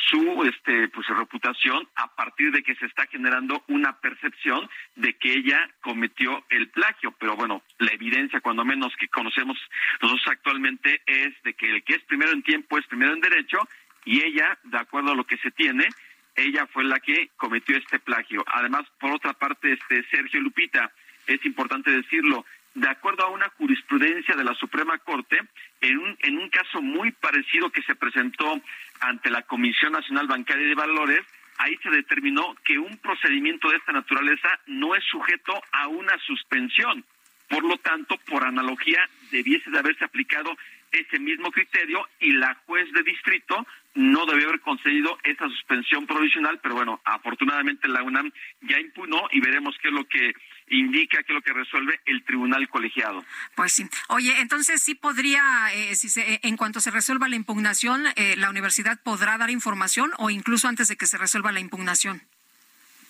[0.07, 5.33] su este pues reputación a partir de que se está generando una percepción de que
[5.33, 7.13] ella cometió el plagio.
[7.19, 9.59] Pero bueno la evidencia cuando menos que conocemos
[10.01, 13.59] nosotros actualmente es de que el que es primero en tiempo es primero en derecho
[14.05, 15.89] y ella de acuerdo a lo que se tiene
[16.37, 18.45] ella fue la que cometió este plagio.
[18.47, 20.93] Además por otra parte este Sergio Lupita
[21.27, 25.39] es importante decirlo de acuerdo a una jurisprudencia de la Suprema Corte,
[25.81, 28.61] en un, en un caso muy parecido que se presentó
[29.01, 31.21] ante la Comisión Nacional Bancaria de Valores,
[31.59, 37.05] ahí se determinó que un procedimiento de esta naturaleza no es sujeto a una suspensión.
[37.49, 40.57] Por lo tanto, por analogía, debiese de haberse aplicado
[40.93, 46.61] ese mismo criterio y la juez de distrito no debió haber concedido esa suspensión provisional,
[46.63, 48.31] pero bueno, afortunadamente la UNAM
[48.63, 50.33] ya impugnó y veremos qué es lo que
[50.71, 53.25] indica, qué es lo que resuelve el tribunal colegiado.
[53.55, 53.87] Pues sí.
[54.09, 55.43] Oye, entonces sí podría,
[55.75, 60.11] eh, si se, en cuanto se resuelva la impugnación, eh, la universidad podrá dar información
[60.19, 62.23] o incluso antes de que se resuelva la impugnación.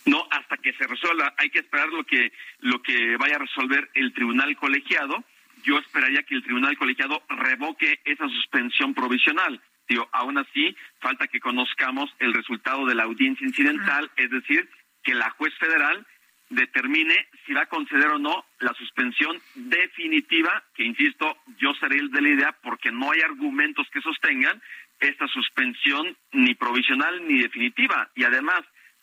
[0.04, 3.90] No, hasta que se resuelva, hay que esperar lo que lo que vaya a resolver
[3.94, 5.24] el tribunal colegiado
[5.64, 9.60] yo esperaría que el tribunal colegiado revoque esa suspensión provisional.
[9.88, 14.68] Digo, aún así, falta que conozcamos el resultado de la audiencia incidental, es decir,
[15.02, 16.06] que la juez federal
[16.50, 22.10] determine si va a conceder o no la suspensión definitiva, que insisto, yo seré el
[22.10, 24.60] de la idea porque no hay argumentos que sostengan
[25.00, 28.10] esta suspensión ni provisional ni definitiva.
[28.14, 28.62] Y además,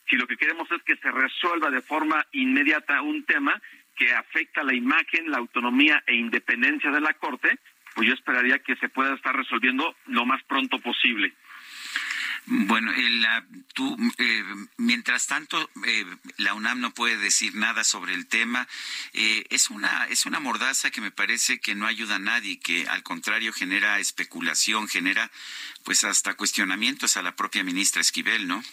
[0.10, 3.62] si lo que queremos es que se resuelva de forma inmediata un tema,
[3.96, 7.58] que afecta la imagen, la autonomía e independencia de la Corte,
[7.96, 11.34] pues yo esperaría que se pueda estar resolviendo lo más pronto posible.
[12.48, 12.92] Bueno,
[13.74, 14.44] tú, eh,
[14.78, 16.06] mientras tanto, eh,
[16.38, 18.68] la UNAM no puede decir nada sobre el tema.
[19.14, 22.88] Eh, es una es una mordaza que me parece que no ayuda a nadie, que
[22.88, 25.32] al contrario genera especulación, genera
[25.84, 28.64] pues hasta cuestionamientos a la propia ministra Esquivel, ¿no?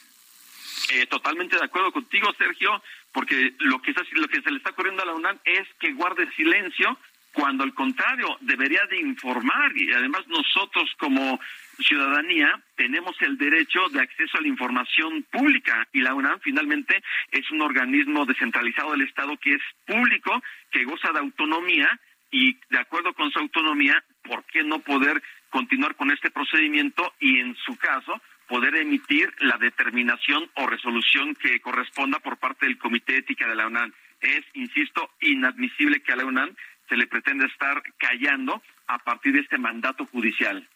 [1.09, 2.83] totalmente de acuerdo contigo, Sergio
[3.13, 6.29] porque lo que, lo que se le está ocurriendo a la UNAM es que guarde
[6.35, 6.99] silencio
[7.33, 11.39] cuando al contrario debería de informar y además nosotros como
[11.79, 17.51] ciudadanía tenemos el derecho de acceso a la información pública y la UNAM finalmente es
[17.51, 21.89] un organismo descentralizado del Estado que es público, que goza de autonomía
[22.31, 27.39] y de acuerdo con su autonomía, ¿por qué no poder continuar con este procedimiento y
[27.39, 33.13] en su caso poder emitir la determinación o resolución que corresponda por parte del Comité
[33.13, 33.93] de Ética de la UNAM.
[34.21, 36.55] Es, insisto, inadmisible que a la UNAM
[36.89, 40.69] se le pretenda estar callando a partir de este mandato judicial.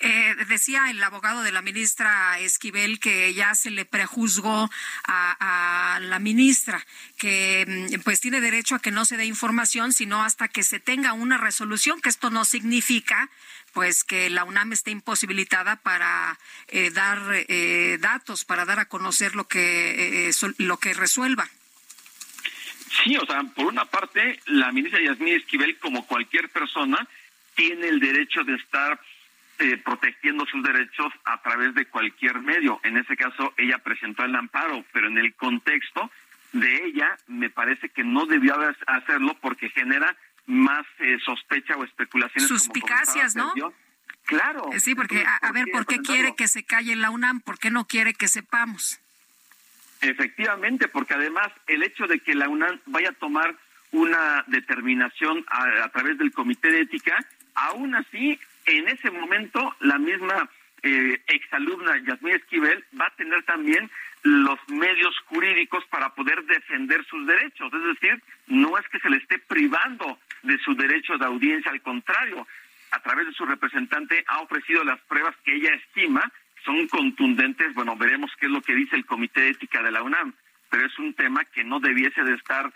[0.00, 4.70] Eh, decía el abogado de la ministra Esquivel que ya se le prejuzgó
[5.04, 6.84] a, la ministra,
[7.16, 10.80] que mm, pues tiene derecho a que no se dé información, sino hasta que se
[10.80, 13.30] tenga una resolución, que esto no significa
[13.72, 17.18] pues que la UNAM esté imposibilitada para eh, dar
[17.48, 21.48] eh, datos, para dar a conocer lo que eh, lo que resuelva.
[23.02, 27.08] Sí, o sea, por una parte, la ministra Yasmín Esquivel, como cualquier persona,
[27.54, 29.00] tiene el derecho de estar
[29.84, 32.80] protegiendo sus derechos a través de cualquier medio.
[32.82, 36.10] En ese caso, ella presentó el amparo, pero en el contexto
[36.52, 42.48] de ella, me parece que no debió hacerlo porque genera más eh, sospecha o especulaciones.
[42.48, 43.52] Suspicacias, ¿no?
[44.24, 44.70] Claro.
[44.72, 47.40] Eh, sí, porque a, ver, ¿por qué quiere que se calle la UNAM?
[47.40, 49.00] ¿Por qué no quiere que sepamos?
[50.00, 53.56] Efectivamente, porque además el hecho de que la UNAM vaya a tomar
[53.92, 57.24] una determinación a, través del Comité de Ética,
[57.54, 60.48] aún así, en ese momento, la misma
[60.82, 63.90] eh, exalumna Yasmín Esquivel va a tener también
[64.22, 67.72] los medios jurídicos para poder defender sus derechos.
[67.72, 71.82] Es decir, no es que se le esté privando de su derecho de audiencia, al
[71.82, 72.46] contrario,
[72.90, 76.30] a través de su representante ha ofrecido las pruebas que ella estima
[76.64, 77.74] son contundentes.
[77.74, 80.34] Bueno, veremos qué es lo que dice el Comité de Ética de la UNAM,
[80.70, 82.72] pero es un tema que no debiese de estar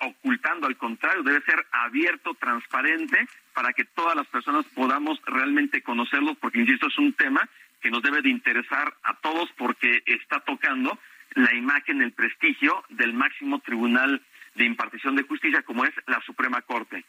[0.00, 6.34] ocultando, al contrario, debe ser abierto, transparente, para que todas las personas podamos realmente conocerlo,
[6.34, 7.48] porque, insisto, es un tema
[7.80, 10.98] que nos debe de interesar a todos porque está tocando
[11.34, 14.22] la imagen, el prestigio del máximo tribunal
[14.54, 17.04] de impartición de justicia como es la Suprema Corte.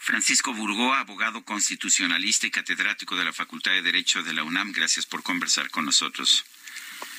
[0.00, 5.06] Francisco Burgoa, abogado constitucionalista y catedrático de la Facultad de Derecho de la UNAM, gracias
[5.06, 6.44] por conversar con nosotros.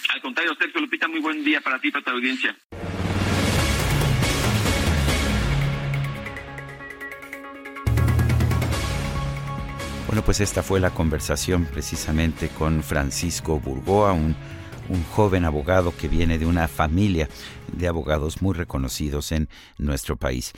[0.09, 2.55] Al contrario, Sergio Lupita, muy buen día para ti y para tu audiencia.
[10.15, 14.33] Bueno, pues esta fue la conversación precisamente con Francisco Burgoa, un,
[14.87, 17.27] un, joven abogado que viene de una familia
[17.73, 20.53] de abogados muy reconocidos en nuestro país.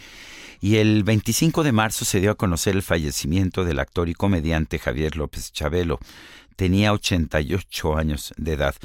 [0.62, 4.78] Y el 25 de marzo se dio a conocer el fallecimiento del actor y comediante
[4.78, 5.98] Javier López Chabelo.
[6.56, 8.76] Tenía 88 años de edad.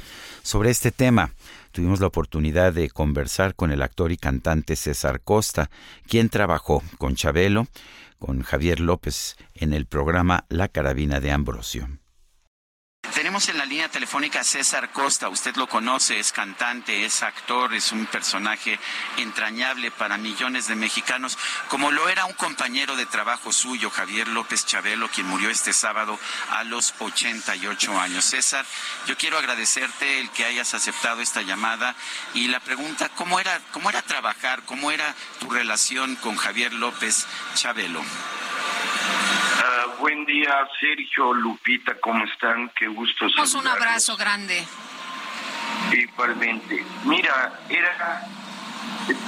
[0.41, 1.33] Sobre este tema,
[1.71, 5.69] tuvimos la oportunidad de conversar con el actor y cantante César Costa,
[6.07, 7.67] quien trabajó con Chabelo
[8.25, 11.89] con Javier López en el programa La Carabina de Ambrosio.
[13.13, 17.71] Tenemos en la línea telefónica a César Costa, usted lo conoce, es cantante, es actor,
[17.75, 18.79] es un personaje
[19.17, 21.37] entrañable para millones de mexicanos,
[21.69, 26.17] como lo era un compañero de trabajo suyo, Javier López Chabelo, quien murió este sábado
[26.49, 28.25] a los 88 años.
[28.25, 28.65] César,
[29.05, 31.95] yo quiero agradecerte el que hayas aceptado esta llamada
[32.33, 37.27] y la pregunta, ¿cómo era, cómo era trabajar, cómo era tu relación con Javier López
[37.53, 38.03] Chabelo?
[40.03, 42.69] Buen día, Sergio, Lupita, ¿cómo están?
[42.75, 43.55] Qué gusto saludarlos.
[43.55, 44.61] Un abrazo grande.
[45.93, 46.83] Igualmente.
[47.05, 48.21] Mira, era,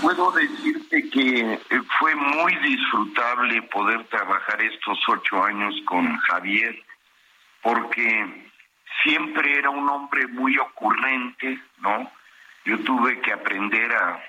[0.01, 1.61] puedo decirte que
[1.97, 6.77] fue muy disfrutable poder trabajar estos ocho años con Javier,
[7.61, 8.49] porque
[9.01, 12.11] siempre era un hombre muy ocurrente, ¿no?
[12.65, 14.21] Yo tuve que aprender a,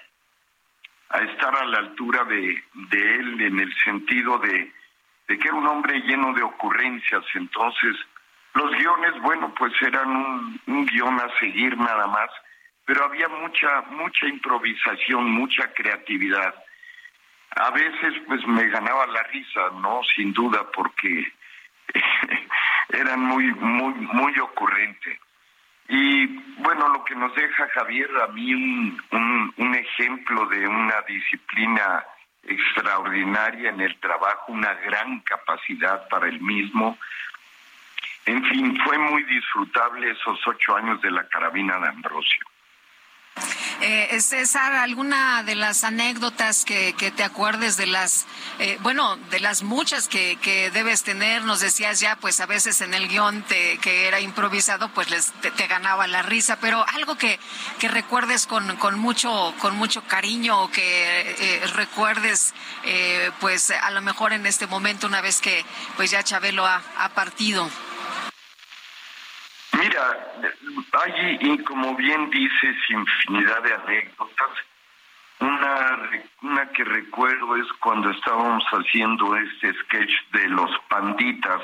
[1.08, 4.76] a estar a la altura de, de él en el sentido de
[5.28, 7.24] de que era un hombre lleno de ocurrencias.
[7.34, 7.96] Entonces,
[8.54, 10.08] los guiones, bueno, pues eran
[10.66, 12.30] un, guion a seguir nada más,
[12.84, 16.54] pero había mucha, mucha improvisación, mucha creatividad.
[17.56, 20.00] A veces, pues me ganaba la risa, ¿no?
[20.14, 21.32] Sin duda, porque
[22.90, 25.18] eran muy, muy, muy ocurrentes.
[25.88, 26.26] Y
[26.58, 32.04] bueno, lo que nos deja Javier a mí un, un ejemplo de una disciplina
[32.48, 36.98] extraordinaria en el trabajo, una gran capacidad para el mismo.
[38.24, 42.46] En fin, fue muy disfrutable esos ocho años de la carabina de Ambrosio.
[43.82, 48.26] Eh, César, ¿alguna de las anécdotas que, te acuerdes de las,
[48.58, 51.44] eh, bueno, de las muchas que, debes tener?
[51.44, 55.30] Nos decías ya, pues a veces en el guion te, que era improvisado, pues les,
[55.40, 57.38] te, ganaba la risa, pero algo que,
[57.78, 62.54] que recuerdes con, con, mucho, con mucho cariño o que eh, recuerdes,
[62.84, 65.64] eh, pues a lo mejor en este momento, una vez que
[65.96, 67.68] pues ya Chabelo ha, ha partido.
[69.78, 70.26] Mira,
[70.92, 74.50] hay, como bien dices, infinidad de anécdotas.
[75.38, 76.10] Una,
[76.40, 81.60] una que recuerdo es cuando estábamos haciendo este sketch de los panditas.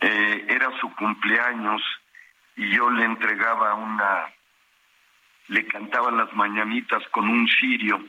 [0.00, 1.80] Eh, era su cumpleaños
[2.56, 4.26] y yo le entregaba una,
[5.48, 8.04] le cantaba las mañanitas con un cirio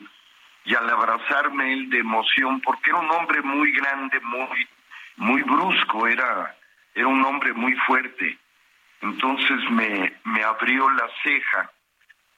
[0.66, 4.68] y al abrazarme él de emoción, porque era un hombre muy grande, muy,
[5.16, 6.54] muy brusco, era,
[6.94, 8.38] era un hombre muy fuerte
[9.02, 11.72] entonces me, me abrió la ceja,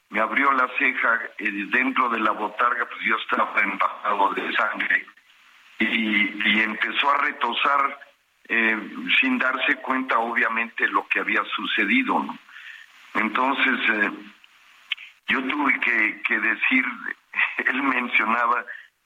[0.09, 5.05] me abrió la ceja eh, dentro de la botarga, pues yo estaba embajado de sangre
[5.79, 7.99] y, empezó a retosar
[8.47, 8.77] eh,
[9.19, 12.23] sin darse cuenta obviamente lo que había sucedido.
[13.15, 14.11] Entonces eh,
[15.27, 16.85] yo tuve que, que decir,
[17.65, 18.65] él mencionaba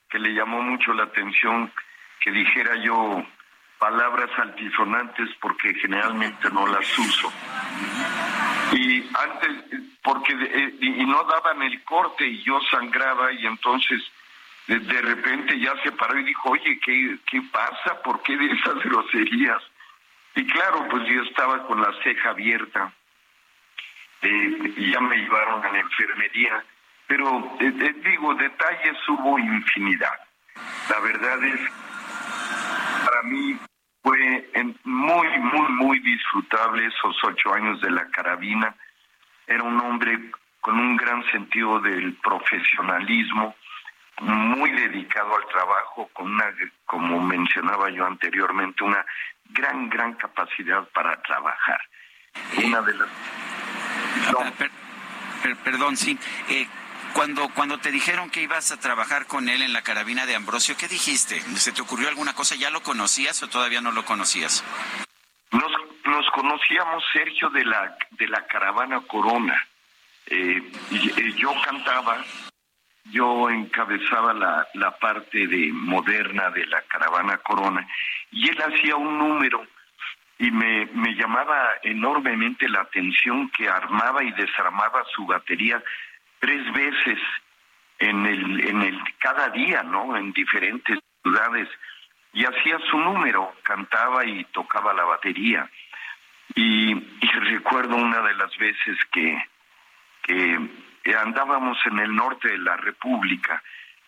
[0.10, 1.72] que le llamó mucho la atención
[2.20, 3.26] que dijera yo
[3.80, 7.32] palabras altisonantes porque generalmente no las uso.
[8.74, 14.02] Y antes, porque eh, y no daban el corte y yo sangraba y entonces
[14.68, 18.02] de, repente ya se paró y dijo, oye, ¿qué, ¿qué pasa?
[18.04, 19.62] ¿Por qué de esas groserías?
[20.36, 22.92] Y claro, pues yo estaba con la ceja abierta
[24.22, 26.64] eh, y ya me llevaron a la enfermería.
[27.08, 30.20] Pero eh, digo, detalles hubo infinidad.
[30.90, 31.60] La verdad es,
[33.16, 33.58] para mí
[34.04, 34.50] fue
[34.84, 38.76] muy, muy, muy disfrutable esos ocho años de la carabina.
[39.48, 43.56] Era un hombre con un gran sentido del profesionalismo,
[44.20, 46.46] muy dedicado al trabajo, con una,
[46.86, 49.06] como mencionaba yo anteriormente, una
[49.50, 51.80] gran, gran capacidad para trabajar.
[52.66, 53.08] Una de las...
[54.38, 54.52] Ah,
[55.64, 56.18] perdón, sí.
[56.50, 56.68] Eh,
[57.16, 60.76] cuando, cuando te dijeron que ibas a trabajar con él en la carabina de Ambrosio,
[60.78, 61.40] ¿qué dijiste?
[61.56, 62.56] ¿Se te ocurrió alguna cosa?
[62.56, 64.66] ¿Ya lo conocías o todavía no lo conocías?
[65.52, 69.56] Nos, conocíamos, Sergio, de la, de la caravana Corona.
[70.26, 70.62] Eh,
[71.38, 72.22] yo cantaba,
[73.06, 77.88] yo encabezaba la, la parte de moderna de la caravana Corona
[78.32, 79.66] y él hacía un número
[80.38, 85.82] y me, me llamaba enormemente la atención que armaba y desarmaba su batería
[86.46, 87.20] tres veces
[87.98, 90.16] en el, en el, cada día, ¿no?
[90.16, 91.68] En diferentes ciudades.
[92.34, 95.68] Y hacía su número, cantaba y tocaba la batería.
[96.54, 96.94] Y,
[97.50, 99.44] recuerdo una de las veces que,
[100.24, 103.62] que andábamos en el norte de la República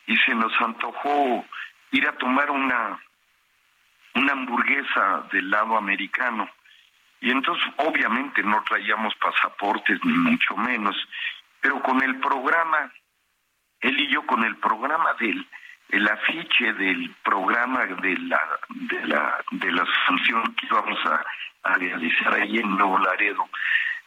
[0.06, 1.46] y se nos antojó
[1.92, 3.00] ir a tomar una,
[4.16, 6.50] una hamburguesa del lado americano.
[7.20, 10.96] Y entonces obviamente no traíamos pasaportes ni mucho menos
[11.62, 12.92] pero con el programa,
[13.82, 15.48] él y yo con el programa del
[15.90, 21.24] el afiche del programa de la de la de la función que íbamos a,
[21.76, 23.50] realizar ahí en Nuevo Laredo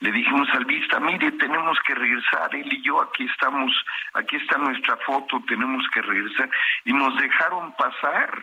[0.00, 3.70] le dijimos al vista, mire, tenemos que regresar, él y yo, aquí estamos,
[4.14, 6.48] aquí está nuestra foto, tenemos que regresar.
[6.86, 8.42] Y nos dejaron pasar.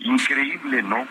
[0.00, 1.06] Increíble, ¿no?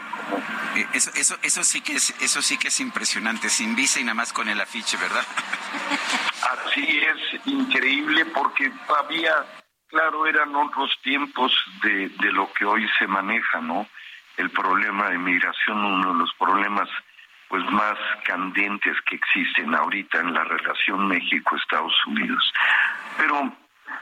[0.75, 4.03] Eh, eso, eso, eso sí que es, eso sí que es impresionante, sin visa y
[4.03, 5.23] nada más con el afiche, ¿verdad?
[6.65, 9.45] Así es, increíble porque había,
[9.87, 13.87] claro, eran otros tiempos de, de lo que hoy se maneja, ¿no?
[14.37, 16.89] El problema de migración, uno de los problemas
[17.49, 22.53] pues más candentes que existen ahorita en la relación México-Estados Unidos.
[23.17, 23.51] Pero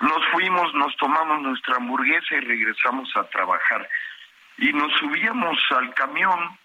[0.02, 3.90] nos fuimos, nos tomamos nuestra hamburguesa y regresamos a trabajar.
[4.58, 6.58] Y nos subíamos al camión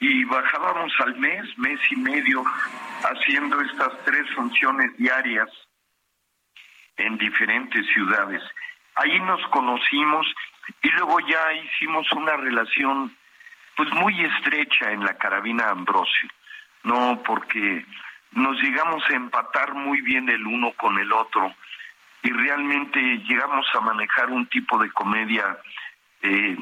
[0.00, 2.44] y bajábamos al mes, mes y medio,
[3.04, 5.48] haciendo estas tres funciones diarias
[6.96, 8.42] en diferentes ciudades.
[8.96, 10.26] Ahí nos conocimos
[10.82, 13.16] y luego ya hicimos una relación
[13.76, 16.28] pues muy estrecha en la carabina Ambrosio,
[16.82, 17.86] no porque
[18.32, 21.54] nos llegamos a empatar muy bien el uno con el otro
[22.22, 25.58] y realmente llegamos a manejar un tipo de comedia
[26.22, 26.56] eh,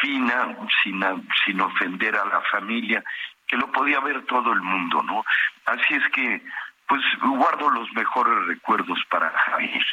[0.00, 1.00] fina, sin,
[1.44, 3.04] sin ofender a la familia,
[3.46, 5.24] que lo podía ver todo el mundo, ¿no?
[5.66, 6.42] Así es que,
[6.88, 9.84] pues guardo los mejores recuerdos para Javier.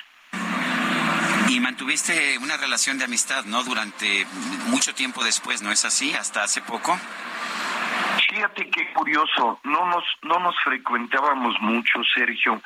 [1.50, 3.64] Y mantuviste una relación de amistad, ¿no?
[3.64, 4.26] Durante
[4.68, 6.14] mucho tiempo después, ¿no es así?
[6.14, 6.98] Hasta hace poco.
[8.30, 12.62] Fíjate qué curioso, no nos, no nos frecuentábamos mucho, Sergio,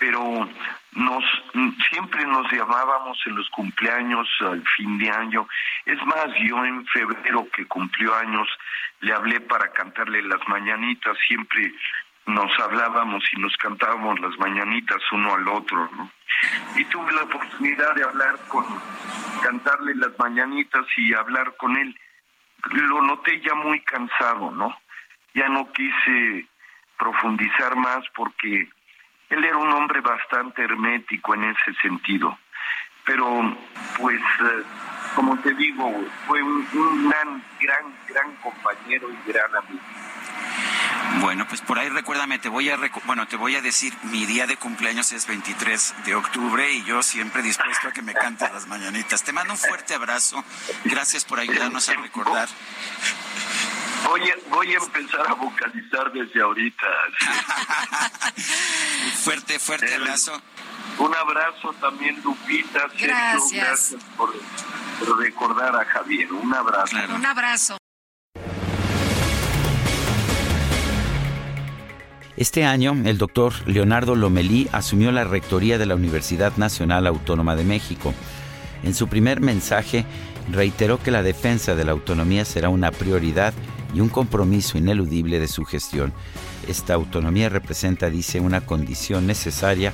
[0.00, 0.48] pero
[0.92, 1.24] nos
[1.90, 5.46] siempre nos llamábamos en los cumpleaños al fin de año.
[5.84, 8.48] Es más, yo en febrero que cumplió años
[9.00, 11.72] le hablé para cantarle las mañanitas, siempre
[12.26, 16.10] nos hablábamos y nos cantábamos las mañanitas uno al otro, ¿no?
[16.76, 18.64] Y tuve la oportunidad de hablar con,
[19.42, 21.94] cantarle las mañanitas y hablar con él.
[22.72, 24.74] Lo noté ya muy cansado, ¿no?
[25.34, 26.46] Ya no quise
[26.98, 28.68] profundizar más porque
[29.30, 32.36] él era un hombre bastante hermético en ese sentido,
[33.04, 33.56] pero
[33.96, 34.62] pues, eh,
[35.14, 35.92] como te digo,
[36.26, 36.66] fue un,
[37.08, 39.80] gran, gran, gran compañero y gran amigo.
[41.20, 44.46] Bueno, pues por ahí recuérdame, te voy a bueno, te voy a decir, mi día
[44.46, 48.66] de cumpleaños es 23 de octubre y yo siempre dispuesto a que me cantes las
[48.68, 49.22] mañanitas.
[49.22, 50.44] Te mando un fuerte abrazo.
[50.84, 52.48] Gracias por ayudarnos a recordar.
[54.04, 56.86] Voy a, voy a empezar a vocalizar desde ahorita.
[59.22, 60.40] fuerte, fuerte abrazo.
[60.98, 62.88] Un abrazo también, Lupita.
[62.98, 63.52] Gracias.
[63.52, 64.34] gracias por,
[65.18, 66.32] recordar a Javier.
[66.32, 66.96] Un abrazo.
[67.14, 67.76] Un abrazo.
[72.36, 77.64] Este año, el doctor Leonardo Lomelí asumió la rectoría de la Universidad Nacional Autónoma de
[77.64, 78.14] México.
[78.82, 80.06] En su primer mensaje,
[80.50, 83.52] reiteró que la defensa de la autonomía será una prioridad
[83.94, 86.12] y un compromiso ineludible de su gestión.
[86.68, 89.92] Esta autonomía representa, dice, una condición necesaria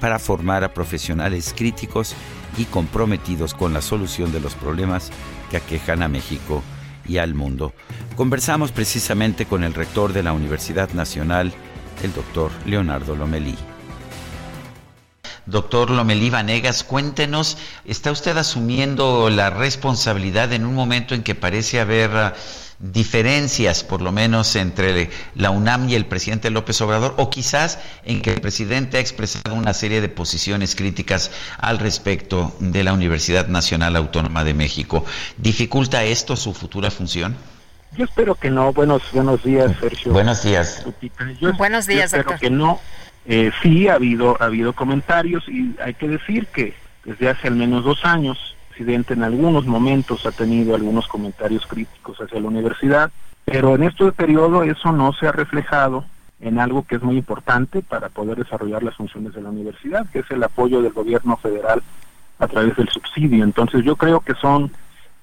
[0.00, 2.14] para formar a profesionales críticos
[2.56, 5.10] y comprometidos con la solución de los problemas
[5.50, 6.62] que aquejan a México
[7.06, 7.72] y al mundo.
[8.16, 11.52] Conversamos precisamente con el rector de la Universidad Nacional,
[12.02, 13.56] el doctor Leonardo Lomelí.
[15.46, 21.80] Doctor Lomelí Vanegas, cuéntenos, ¿está usted asumiendo la responsabilidad en un momento en que parece
[21.80, 22.32] haber
[22.78, 28.20] diferencias, por lo menos, entre la UNAM y el presidente López Obrador, o quizás en
[28.22, 33.48] que el presidente ha expresado una serie de posiciones críticas al respecto de la Universidad
[33.48, 35.04] Nacional Autónoma de México?
[35.36, 37.36] ¿Dificulta esto su futura función?
[37.96, 38.72] Yo espero que no.
[38.72, 40.12] Buenos, buenos días, Sergio.
[40.12, 40.84] Buenos días.
[41.56, 42.80] buenos días, yo espero que no.
[43.26, 47.56] Eh, sí, ha habido, ha habido comentarios y hay que decir que desde hace al
[47.56, 53.10] menos dos años, presidente en algunos momentos ha tenido algunos comentarios críticos hacia la universidad,
[53.44, 56.04] pero en este periodo eso no se ha reflejado
[56.40, 60.18] en algo que es muy importante para poder desarrollar las funciones de la universidad, que
[60.20, 61.84] es el apoyo del gobierno federal
[62.40, 63.44] a través del subsidio.
[63.44, 64.72] Entonces yo creo que son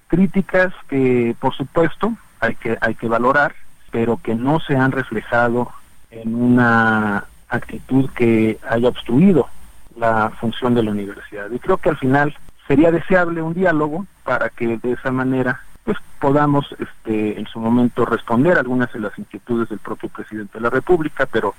[0.07, 3.53] críticas que, por supuesto, hay que, hay que valorar,
[3.91, 5.69] pero que no se han reflejado
[6.09, 9.49] en una actitud que haya obstruido
[9.97, 11.51] la función de la universidad.
[11.51, 12.33] Y creo que al final
[12.71, 18.05] sería deseable un diálogo para que de esa manera pues podamos este en su momento
[18.05, 21.53] responder algunas de las inquietudes del propio presidente de la República, pero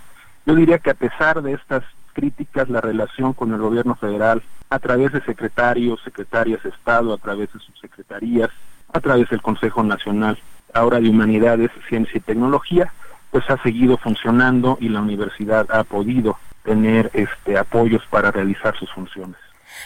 [0.47, 1.85] yo diría que a pesar de estas
[2.15, 7.19] críticas, la relación con el gobierno federal, a través de secretarios, secretarias de Estado, a
[7.19, 8.49] través de sus secretarías,
[8.91, 10.39] a través del Consejo Nacional,
[10.73, 12.91] ahora de Humanidades, Ciencia y Tecnología,
[13.31, 18.91] pues ha seguido funcionando y la universidad ha podido tener este apoyos para realizar sus
[18.91, 19.37] funciones.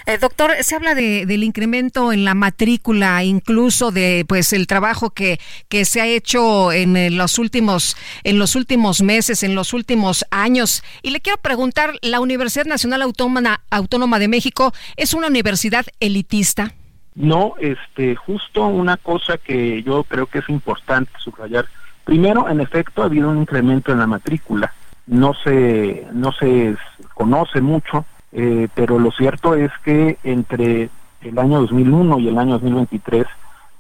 [0.07, 5.11] Eh, doctor, se habla de, del incremento en la matrícula, incluso de pues el trabajo
[5.11, 10.25] que, que se ha hecho en, los últimos en los últimos meses, en los últimos
[10.31, 10.83] años.
[11.03, 16.73] Y le quiero preguntar, ¿la Universidad Nacional Autónoma, Autónoma de México es una universidad elitista?
[17.15, 21.67] No, este, justo una cosa que yo creo que es importante subrayar
[22.07, 24.73] Primero, en efecto, ha habido un incremento en la matrícula.
[25.09, 26.77] No se, no se
[27.15, 30.91] conoce mucho, eh, pero lo cierto es que entre
[31.23, 33.27] el año 2001 y el año 2023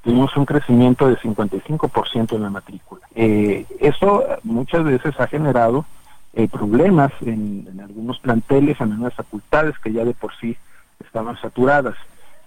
[0.03, 3.07] tuvimos un crecimiento de 55% en la matrícula.
[3.15, 5.85] Eh, eso muchas veces ha generado
[6.33, 10.57] eh, problemas en, algunos planteles, en algunas facultades que ya de por sí
[11.05, 11.97] estaban saturadas.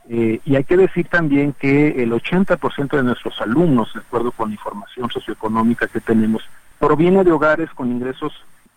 [0.08, 4.50] Eh, y hay que decir también que el 80% de nuestros alumnos, de acuerdo con
[4.50, 6.44] la información socioeconómica que tenemos,
[6.80, 8.32] proviene de hogares con ingresos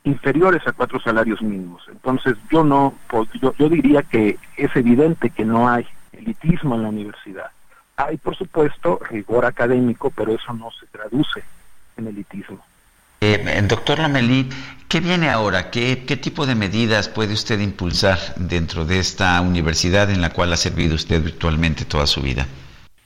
[0.04, 1.82] inferiores a cuatro salarios mínimos.
[1.88, 2.94] Entonces yo no,
[3.40, 7.50] yo, yo diría que es evidente que no hay elitismo en la universidad.
[7.96, 11.42] Hay, por supuesto, rigor académico, pero eso no se traduce
[11.96, 12.64] en elitismo.
[13.20, 14.48] Eh, doctor Lamelí,
[14.88, 15.70] ¿qué viene ahora?
[15.70, 20.56] ¿Qué, tipo de medidas puede usted impulsar dentro de esta universidad en la cual ha
[20.56, 22.48] servido usted virtualmente toda su vida?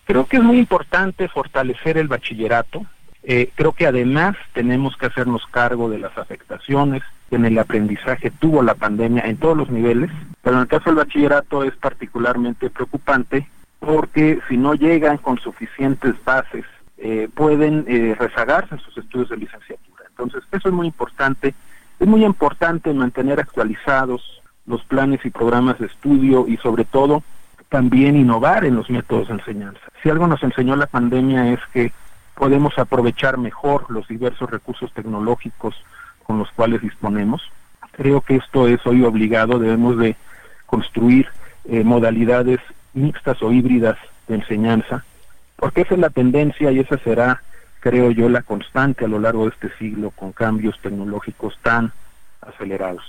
[0.07, 2.87] Creo que es muy importante fortalecer el bachillerato.
[3.29, 8.31] Eh, creo que además tenemos que hacernos cargo de las afectaciones que en el aprendizaje
[8.31, 10.11] tuvo la pandemia en todos los niveles,
[10.43, 13.49] pero en el caso del bachillerato es particularmente preocupante
[13.81, 16.65] porque si no llegan con suficientes bases,
[16.99, 17.85] eh, pueden
[18.17, 20.05] rezagarse en sus estudios de licenciatura.
[20.09, 21.55] Entonces, eso es muy importante.
[21.99, 27.23] Es muy importante mantener actualizados los planes y programas de estudio y sobre todo
[27.69, 29.81] también innovar en los métodos de enseñanza.
[30.03, 31.93] Si algo nos enseñó la pandemia es que
[32.37, 35.75] podemos aprovechar mejor los diversos recursos tecnológicos
[36.25, 37.43] con los cuales disponemos.
[37.93, 40.17] Creo que esto es hoy obligado, debemos de
[40.67, 41.27] construir
[41.65, 42.61] eh, modalidades
[42.95, 43.97] mixtas o híbridas
[44.29, 45.05] de enseñanza,
[45.57, 47.43] porque esa es la tendencia y esa será
[47.81, 51.93] creo yo, la constante a lo largo de este siglo con cambios tecnológicos tan
[52.41, 53.05] acelerados.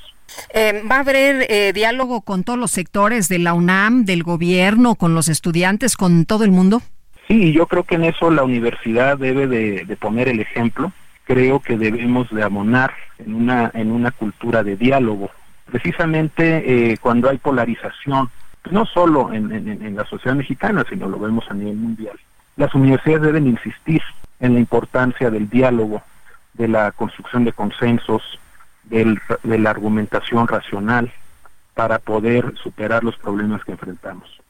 [0.54, 4.94] Eh, ¿Va a haber eh, diálogo con todos los sectores de la UNAM, del gobierno,
[4.94, 6.84] con los estudiantes, con todo el mundo?
[7.28, 10.94] Sí, yo creo que en eso la universidad debe de, poner el ejemplo.
[11.26, 15.30] Creo que debemos de abonar en una, en una cultura de diálogo.
[15.66, 18.30] Precisamente eh, cuando hay polarización,
[18.72, 22.18] no solo en, en la sociedad mexicana, sino lo vemos a nivel mundial,
[22.56, 24.02] las universidades deben insistir
[24.40, 26.02] en la importancia del diálogo,
[26.54, 28.40] de la construcción de consensos,
[28.86, 31.12] de la argumentación racional
[31.74, 34.42] para poder superar los problemas que enfrentamos.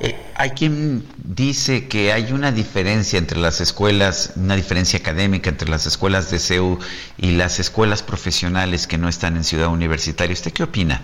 [0.00, 5.70] Eh, hay quien dice que hay una diferencia entre las escuelas, una diferencia académica entre
[5.70, 6.78] las escuelas de CEU
[7.16, 10.34] y las escuelas profesionales que no están en Ciudad Universitaria.
[10.34, 11.00] ¿Usted qué opina?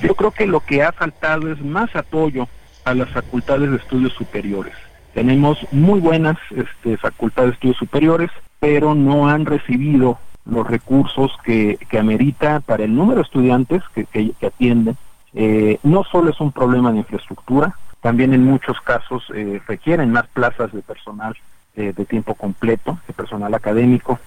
[0.00, 2.48] Yo creo que lo que ha faltado es más apoyo
[2.84, 4.74] a las facultades de estudios superiores.
[5.14, 8.30] Tenemos muy buenas este, facultades de estudios superiores,
[8.60, 14.04] pero no han recibido los recursos que, que amerita para el número de estudiantes que,
[14.06, 14.96] que, atienden.
[15.34, 20.26] Eh, no solo es un problema de infraestructura, también en muchos casos eh, requieren más
[20.28, 21.36] plazas de personal
[21.74, 24.18] de tiempo completo, de personal académico.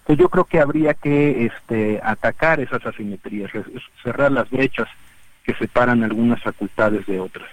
[0.00, 3.50] Entonces yo creo que habría que este, atacar esas asimetrías,
[4.02, 4.88] cerrar las brechas
[5.42, 7.48] que separan algunas facultades de otras.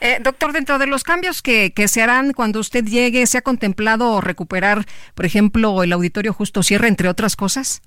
[0.00, 3.42] Eh, doctor, dentro de los cambios que, que, se harán cuando usted llegue, ¿se ha
[3.42, 4.84] contemplado recuperar,
[5.14, 7.82] por ejemplo, el auditorio justo cierre, entre otras cosas?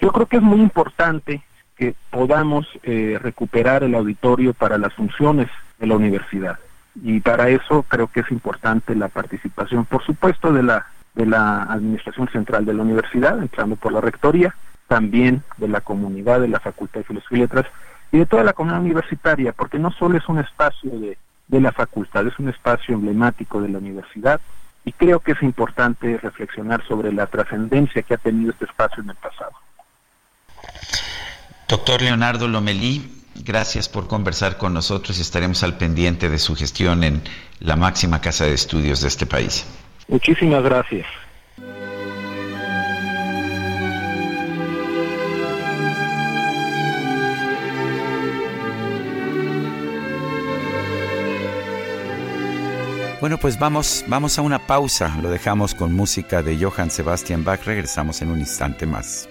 [0.00, 1.42] Yo creo que es muy importante
[1.82, 5.48] que podamos eh, recuperar el auditorio para las funciones
[5.80, 6.60] de la universidad.
[6.94, 11.64] Y para eso creo que es importante la participación, por supuesto, de la, de la
[11.64, 14.54] Administración Central de la Universidad, entrando por la Rectoría,
[14.86, 17.66] también de la comunidad de la Facultad de Filosofía y Letras,
[18.12, 21.18] y de toda la comunidad universitaria, porque no solo es un espacio de,
[21.48, 24.40] de la facultad, es un espacio emblemático de la universidad
[24.84, 29.10] y creo que es importante reflexionar sobre la trascendencia que ha tenido este espacio en
[29.10, 29.52] el pasado.
[31.68, 33.02] Doctor Leonardo Lomelí,
[33.34, 37.22] gracias por conversar con nosotros y estaremos al pendiente de su gestión en
[37.60, 39.66] la máxima casa de estudios de este país.
[40.08, 41.06] Muchísimas gracias.
[53.22, 55.16] Bueno, pues vamos, vamos a una pausa.
[55.22, 57.64] Lo dejamos con música de Johann Sebastian Bach.
[57.64, 59.28] Regresamos en un instante más.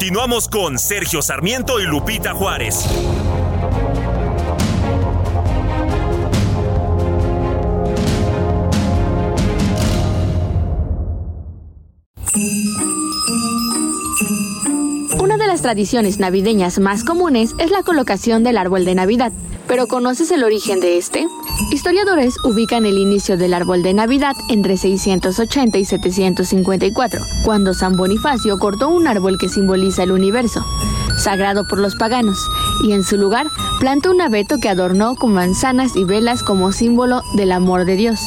[0.00, 2.86] Continuamos con Sergio Sarmiento y Lupita Juárez.
[15.18, 19.32] Una de las tradiciones navideñas más comunes es la colocación del árbol de Navidad.
[19.68, 21.26] ¿Pero conoces el origen de este?
[21.80, 28.58] Historiadores ubican el inicio del árbol de Navidad entre 680 y 754, cuando San Bonifacio
[28.58, 30.62] cortó un árbol que simboliza el universo,
[31.16, 32.50] sagrado por los paganos,
[32.84, 33.46] y en su lugar
[33.78, 38.20] plantó un abeto que adornó con manzanas y velas como símbolo del amor de Dios.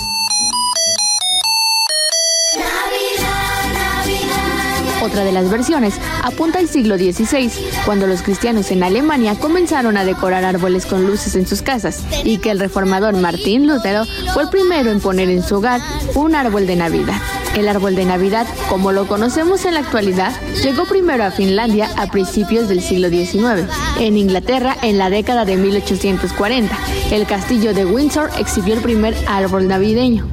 [5.14, 5.94] Otra de las versiones
[6.24, 7.52] apunta al siglo XVI,
[7.86, 12.40] cuando los cristianos en Alemania comenzaron a decorar árboles con luces en sus casas y
[12.40, 15.82] que el reformador Martín Lutero fue el primero en poner en su hogar
[16.16, 17.22] un árbol de Navidad.
[17.56, 20.32] El árbol de Navidad, como lo conocemos en la actualidad,
[20.64, 23.72] llegó primero a Finlandia a principios del siglo XIX.
[24.00, 26.76] En Inglaterra, en la década de 1840,
[27.12, 30.28] el castillo de Windsor exhibió el primer árbol navideño.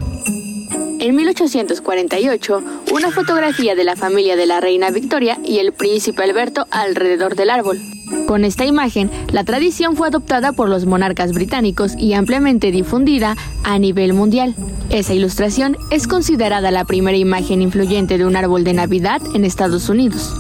[1.01, 6.67] En 1848, una fotografía de la familia de la reina Victoria y el príncipe Alberto
[6.71, 7.81] alrededor del árbol.
[8.27, 13.79] Con esta imagen, la tradición fue adoptada por los monarcas británicos y ampliamente difundida a
[13.79, 14.55] nivel mundial.
[14.91, 19.89] Esa ilustración es considerada la primera imagen influyente de un árbol de Navidad en Estados
[19.89, 20.35] Unidos.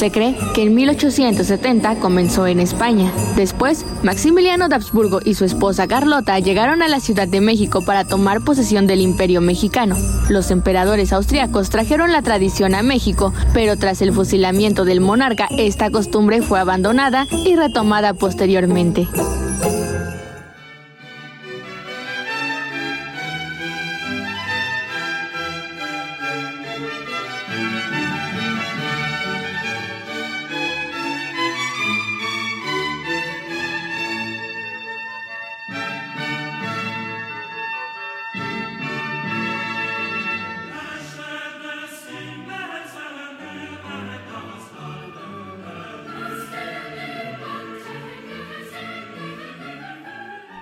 [0.00, 3.12] Se cree que en 1870 comenzó en España.
[3.36, 8.06] Después, Maximiliano de Habsburgo y su esposa Carlota llegaron a la Ciudad de México para
[8.06, 9.98] tomar posesión del Imperio mexicano.
[10.30, 15.90] Los emperadores austriacos trajeron la tradición a México, pero tras el fusilamiento del monarca, esta
[15.90, 19.06] costumbre fue abandonada y retomada posteriormente.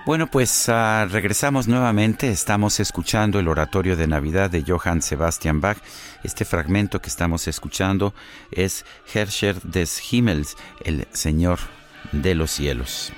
[0.09, 2.31] Bueno, pues uh, regresamos nuevamente.
[2.31, 5.77] Estamos escuchando el oratorio de Navidad de Johann Sebastian Bach.
[6.23, 8.15] Este fragmento que estamos escuchando
[8.49, 11.59] es Herrscher des Himmels, el Señor
[12.11, 13.13] de los cielos.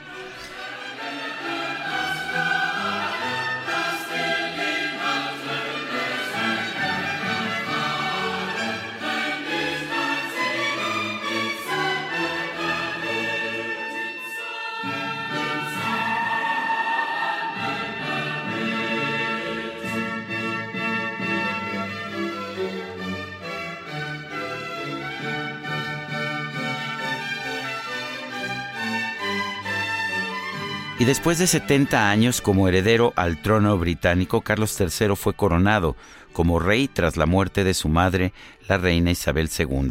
[31.12, 35.98] Después de 70 años como heredero al trono británico, Carlos III fue coronado
[36.32, 38.32] como rey tras la muerte de su madre,
[38.70, 39.90] la reina Isabel II.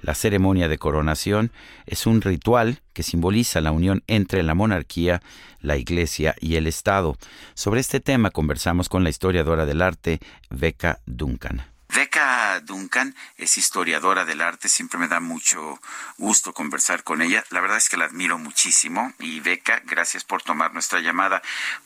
[0.00, 1.50] La ceremonia de coronación
[1.86, 5.22] es un ritual que simboliza la unión entre la monarquía,
[5.60, 7.16] la iglesia y el Estado.
[7.54, 11.69] Sobre este tema conversamos con la historiadora del arte, Becca Duncan.
[11.94, 15.80] Becca Duncan es historiadora del arte, siempre me da mucho
[16.18, 17.44] gusto conversar con ella.
[17.50, 21.42] La verdad es que la admiro muchísimo y Becca, gracias por tomar nuestra llamada.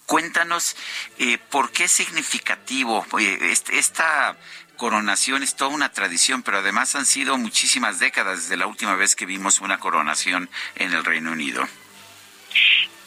[0.06, 0.76] Cuéntanos
[1.18, 3.06] eh, por qué es significativo
[3.70, 4.36] esta
[4.76, 9.16] coronación es toda una tradición, pero además han sido muchísimas décadas desde la última vez
[9.16, 11.66] que vimos una coronación en el Reino Unido.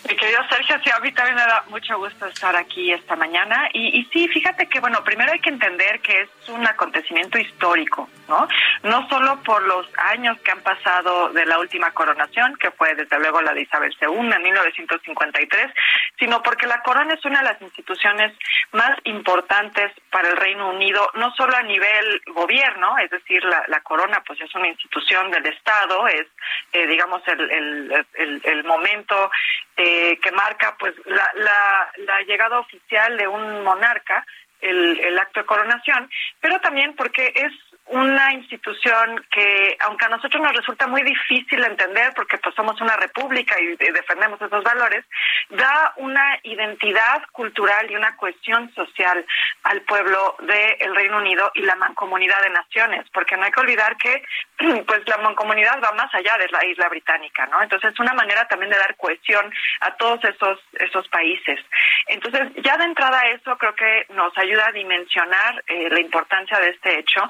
[0.06, 3.68] Mi querido Sergio, sí, a mí también me da mucho gusto estar aquí esta mañana.
[3.74, 8.08] Y, y, sí, fíjate que, bueno, primero hay que entender que es un acontecimiento histórico,
[8.28, 8.48] ¿no?
[8.84, 13.20] No solo por los años que han pasado de la última coronación, que fue desde
[13.20, 15.74] luego la de Isabel II en 1953,
[16.20, 18.38] sino porque la corona es una de las instituciones
[18.72, 24.22] más importantes para el Reino Unido, no solo a nivel gobierno, es decir, la, corona
[24.26, 26.28] pues es una institución del Estado, es,
[26.74, 29.32] eh, digamos, el momento
[29.80, 29.87] eh,
[30.22, 34.26] que marca pues la, la, la, llegada oficial de un monarca,
[34.62, 36.10] el, el acto de coronación,
[36.40, 37.54] pero también porque es
[37.90, 42.98] una institución que, aunque a nosotros nos resulta muy difícil entender, porque pues somos una
[42.98, 45.06] república y defendemos esos valores,
[45.50, 49.26] da una identidad cultural y una cohesión social
[49.64, 53.96] al pueblo del Reino Unido y la mancomunidad de naciones, porque no hay que olvidar
[53.98, 54.24] que
[54.86, 57.62] pues la mancomunidad va más allá de la isla británica, ¿no?
[57.62, 61.60] Entonces es una manera también de dar cohesión a todos esos esos países.
[62.08, 66.70] Entonces ya de entrada eso creo que nos ayuda a dimensionar eh, la importancia de
[66.70, 67.28] este hecho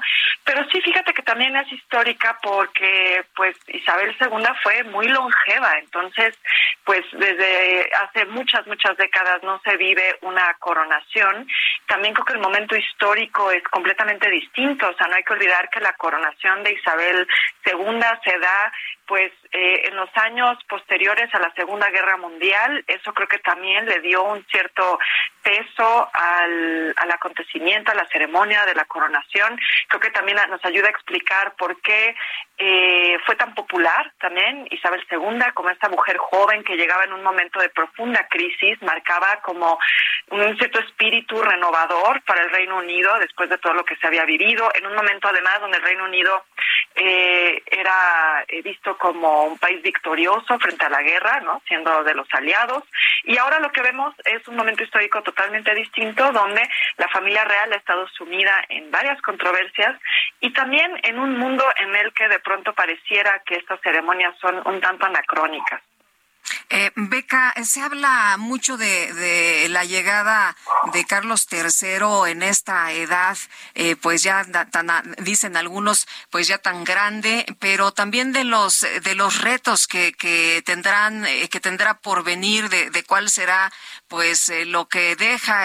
[0.48, 6.34] pero sí, fíjate que también es histórica porque pues Isabel II fue muy longeva, entonces
[6.84, 11.46] pues desde hace muchas, muchas décadas no se vive una coronación.
[11.86, 15.68] También creo que el momento histórico es completamente distinto, o sea, no hay que olvidar
[15.68, 17.28] que la coronación de Isabel
[17.66, 18.72] II se da
[19.08, 23.86] pues eh, en los años posteriores a la Segunda Guerra Mundial, eso creo que también
[23.86, 24.98] le dio un cierto
[25.42, 29.58] peso al, al acontecimiento, a la ceremonia de la coronación.
[29.88, 32.14] Creo que también nos ayuda a explicar por qué
[32.58, 37.22] eh, fue tan popular también Isabel II como esta mujer joven que llegaba en un
[37.22, 39.78] momento de profunda crisis, marcaba como
[40.30, 44.24] un cierto espíritu renovador para el Reino Unido después de todo lo que se había
[44.24, 46.44] vivido, en un momento además donde el Reino Unido
[46.96, 51.62] eh, era visto como un país victorioso frente a la guerra, ¿no?
[51.66, 52.84] Siendo de los aliados.
[53.24, 56.62] Y ahora lo que vemos es un momento histórico totalmente distinto, donde
[56.96, 59.98] la familia real ha estado sumida en varias controversias
[60.40, 64.60] y también en un mundo en el que de pronto pareciera que estas ceremonias son
[64.66, 65.82] un tanto anacrónicas.
[66.70, 70.56] Eh, Beca, se habla mucho de, la llegada
[70.92, 73.36] de Carlos III en esta edad,
[73.74, 74.88] eh, pues ya tan,
[75.18, 80.62] dicen algunos, pues ya tan grande, pero también de los de los retos que, que
[80.64, 83.72] tendrán, eh, que tendrá por venir, de, de cuál será,
[84.08, 85.64] pues lo que deja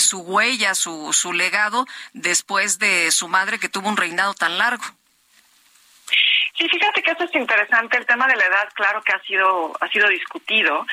[0.00, 4.84] su huella, su su legado después de su madre que tuvo un reinado tan largo.
[6.56, 7.96] Sí, fíjate que eso es interesante.
[7.96, 10.86] El tema de la edad, claro que ha sido ha sido discutido,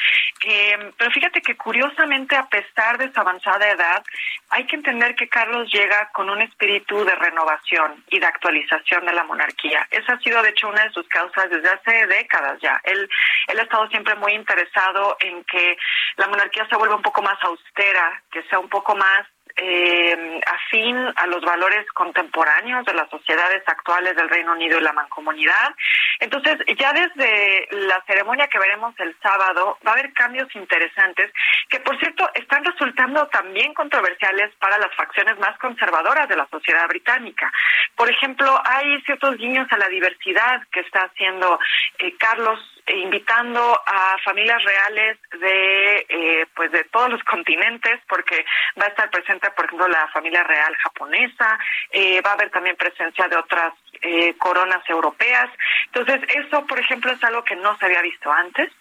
[0.44, 4.04] eh, pero fíjate que curiosamente, a pesar de su avanzada edad,
[4.50, 9.14] hay que entender que Carlos llega con un espíritu de renovación y de actualización de
[9.14, 9.88] la monarquía.
[9.92, 12.82] Esa ha sido, de hecho, una de sus causas desde hace décadas ya.
[12.84, 13.08] Él
[13.48, 15.78] él ha estado siempre muy interesado en que
[16.18, 20.98] la monarquía se vuelva un poco más austera, que sea un poco más eh, afín
[21.16, 25.76] a los valores contemporáneos de las sociedades actuales del Reino Unido y la mancomunidad.
[26.20, 31.32] Entonces, ya desde la ceremonia que veremos el sábado, va a haber cambios interesantes
[31.70, 36.88] que, por cierto, están resultando también controversiales para las facciones más conservadoras de la sociedad
[36.88, 37.52] británica.
[37.96, 41.60] Por ejemplo, hay ciertos guiños a la diversidad que está haciendo
[42.00, 48.46] eh, Carlos invitando a familias reales de eh, pues de todos los continentes porque
[48.80, 51.60] va a estar presente por ejemplo la familia real japonesa
[51.92, 55.50] eh, va a haber también presencia de otras eh, coronas europeas.
[55.94, 58.72] Entonces eso por ejemplo es algo que no se había visto antes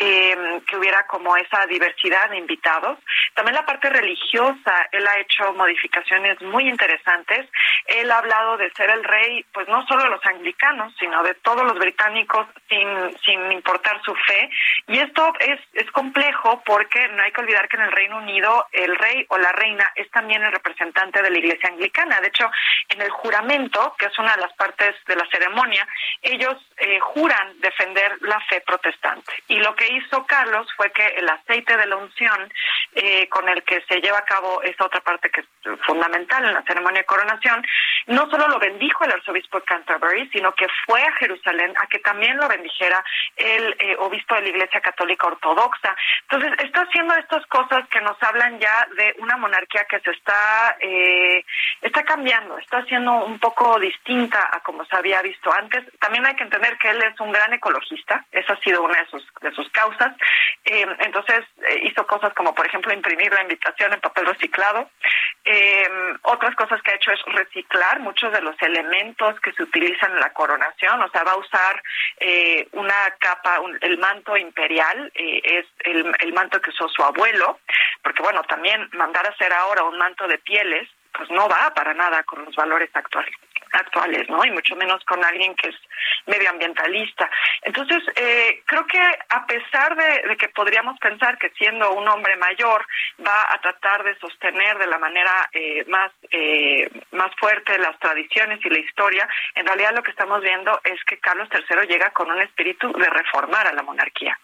[0.00, 2.98] que hubiera como esa diversidad de invitados
[3.34, 7.48] también la parte religiosa él ha hecho modificaciones muy interesantes
[7.86, 11.34] él ha hablado de ser el rey pues no solo de los anglicanos sino de
[11.34, 12.88] todos los británicos sin
[13.24, 14.50] sin importar su fe.
[14.88, 18.66] Y esto es, es complejo porque no hay que olvidar que en el Reino Unido
[18.72, 22.20] el rey o la reina es también el representante de la Iglesia anglicana.
[22.20, 22.50] De hecho,
[22.88, 25.86] en el juramento, que es una de las partes de la ceremonia,
[26.22, 29.32] ellos eh, juran defender la fe protestante.
[29.48, 32.52] Y lo que hizo Carlos fue que el aceite de la unción
[32.94, 35.46] eh, con el que se lleva a cabo esa otra parte que es
[35.86, 37.64] fundamental en la ceremonia de coronación,
[38.06, 41.98] no solo lo bendijo el arzobispo de Canterbury, sino que fue a Jerusalén a que
[42.00, 43.04] también lo bendijera
[43.36, 45.96] el eh, obispo de la Iglesia Católica Ortodoxa.
[46.22, 50.76] Entonces, está haciendo estas cosas que nos hablan ya de una monarquía que se está,
[50.80, 51.44] eh,
[51.80, 55.84] está cambiando, está siendo un poco distinta a como se había visto antes.
[55.98, 59.06] También hay que entender que él es un gran ecologista, esa ha sido una de
[59.06, 60.16] sus, de sus causas.
[60.64, 61.40] Eh, entonces,
[61.82, 64.90] hizo cosas como, por ejemplo, imprimir la invitación en papel reciclado.
[66.22, 70.20] otras cosas que ha hecho es reciclar muchos de los elementos que se utilizan en
[70.20, 71.82] la coronación, o sea, va a usar
[72.72, 73.00] una
[73.80, 77.60] el manto imperial, eh, es el, el manto que usó su abuelo,
[78.02, 81.94] porque bueno, también mandar a hacer ahora un manto de pieles, pues no va para
[81.94, 83.34] nada con los valores actuales
[83.72, 84.44] actuales, ¿no?
[84.44, 85.76] Y mucho menos con alguien que es
[86.26, 87.30] medioambientalista.
[87.62, 92.86] Entonces, eh, creo que a pesar de, que podríamos pensar que siendo un hombre mayor
[93.24, 98.60] va a tratar de sostener de la manera eh, más eh, más fuerte las tradiciones
[98.64, 102.30] y la historia, en realidad lo que estamos viendo es que Carlos III llega con
[102.30, 104.38] un espíritu de reformar a la monarquía.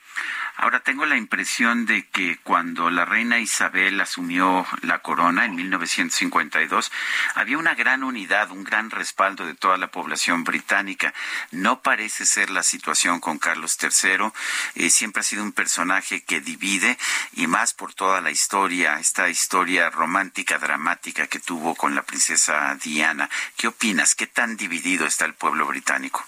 [0.56, 6.92] Ahora tengo la impresión de que cuando la reina Isabel asumió la corona en 1952
[7.34, 11.14] había una gran unidad, un gran respeto de toda la población británica.
[11.50, 14.30] No parece ser la situación con Carlos III.
[14.74, 16.98] Eh, siempre ha sido un personaje que divide
[17.32, 22.76] y más por toda la historia, esta historia romántica, dramática que tuvo con la princesa
[22.82, 23.30] Diana.
[23.56, 24.14] ¿Qué opinas?
[24.14, 26.22] ¿Qué tan dividido está el pueblo británico?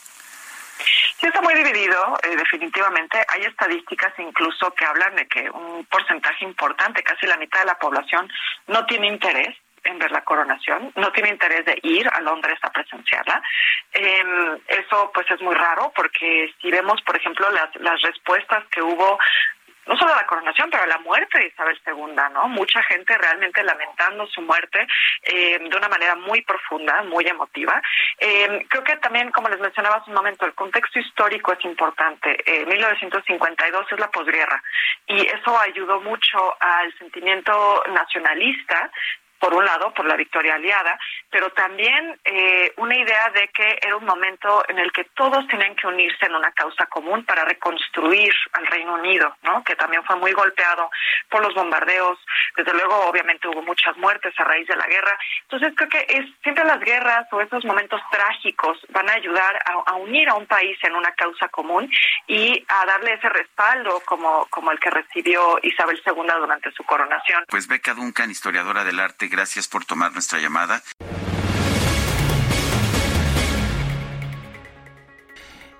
[1.20, 3.18] Sí, está muy dividido, eh, definitivamente.
[3.28, 7.78] Hay estadísticas incluso que hablan de que un porcentaje importante, casi la mitad de la
[7.78, 8.30] población,
[8.66, 9.54] no tiene interés
[9.88, 13.42] en ver la coronación, no tiene interés de ir a Londres a presenciarla.
[13.92, 18.82] Em, eso pues es muy raro porque si vemos, por ejemplo, las, las respuestas que
[18.82, 19.18] hubo
[19.88, 22.48] no solo la coronación, pero la muerte de Isabel II, ¿no?
[22.48, 24.86] Mucha gente realmente lamentando su muerte
[25.22, 27.80] em, de una manera muy profunda, muy emotiva.
[28.18, 32.36] Em, creo que también, como les mencionaba hace un momento, el contexto histórico es importante.
[32.66, 34.62] 1952 es la posguerra
[35.06, 38.90] y eso ayudó mucho al sentimiento nacionalista
[39.38, 40.98] por un lado, por la victoria aliada,
[41.30, 45.74] pero también eh, una idea de que era un momento en el que todos tenían
[45.76, 49.62] que unirse en una causa común para reconstruir al Reino Unido, ¿no?
[49.64, 50.90] que también fue muy golpeado
[51.30, 52.18] por los bombardeos.
[52.56, 55.18] Desde luego, obviamente, hubo muchas muertes a raíz de la guerra.
[55.42, 59.94] Entonces, creo que es, siempre las guerras o esos momentos trágicos van a ayudar a,
[59.96, 61.90] unir a un país en una causa común
[62.26, 67.44] y a darle ese respaldo como, como el que recibió Isabel II durante su coronación.
[67.48, 70.82] Pues Beca Duncan, historiadora del arte Gracias por tomar nuestra llamada.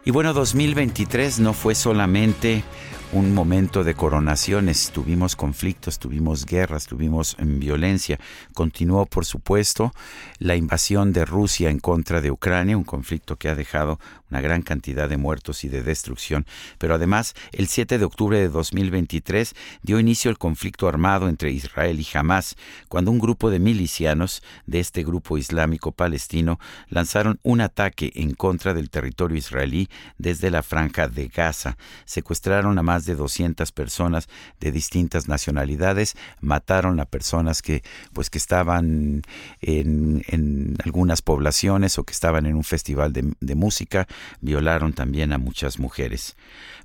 [0.04, 2.64] Y bueno, 2023 no fue solamente
[3.12, 4.90] un momento de coronaciones.
[4.90, 8.18] Tuvimos conflictos, tuvimos guerras, tuvimos em, violencia.
[8.54, 9.92] Continuó, por supuesto,
[10.38, 13.98] la invasión de Rusia en contra de Ucrania, un conflicto que ha dejado
[14.30, 16.46] una gran cantidad de muertos y de destrucción.
[16.78, 22.00] Pero además, el 7 de octubre de 2023 dio inicio el conflicto armado entre Israel
[22.00, 22.56] y Hamas,
[22.88, 26.58] cuando un grupo de milicianos de este grupo islámico palestino
[26.88, 31.76] lanzaron un ataque en contra del territorio israelí desde la franja de Gaza.
[32.04, 34.28] Secuestraron a más de 200 personas
[34.60, 39.22] de distintas nacionalidades, mataron a personas que pues que estaban
[39.60, 44.06] en, en algunas poblaciones o que estaban en un festival de, de música,
[44.40, 46.36] violaron también a muchas mujeres.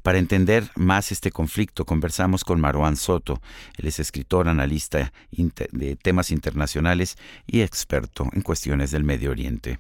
[0.01, 3.41] Para entender más este conflicto, conversamos con Marwan Soto.
[3.77, 7.17] Él es escritor, analista de temas internacionales
[7.47, 9.79] y experto en cuestiones del Medio Oriente.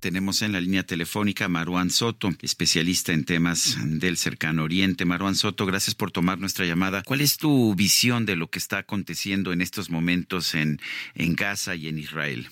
[0.00, 5.06] Tenemos en la línea telefónica a Marwan Soto, especialista en temas del cercano oriente.
[5.06, 7.02] Marwan Soto, gracias por tomar nuestra llamada.
[7.02, 10.80] ¿Cuál es tu visión de lo que está aconteciendo en estos momentos en,
[11.14, 12.48] en Gaza y en Israel?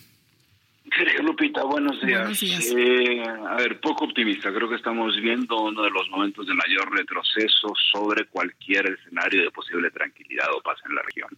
[0.97, 2.41] Sergio Lupita, buenos días.
[2.77, 4.53] Eh, a ver, poco optimista.
[4.53, 9.51] Creo que estamos viendo uno de los momentos de mayor retroceso sobre cualquier escenario de
[9.51, 11.31] posible tranquilidad o paz en la región.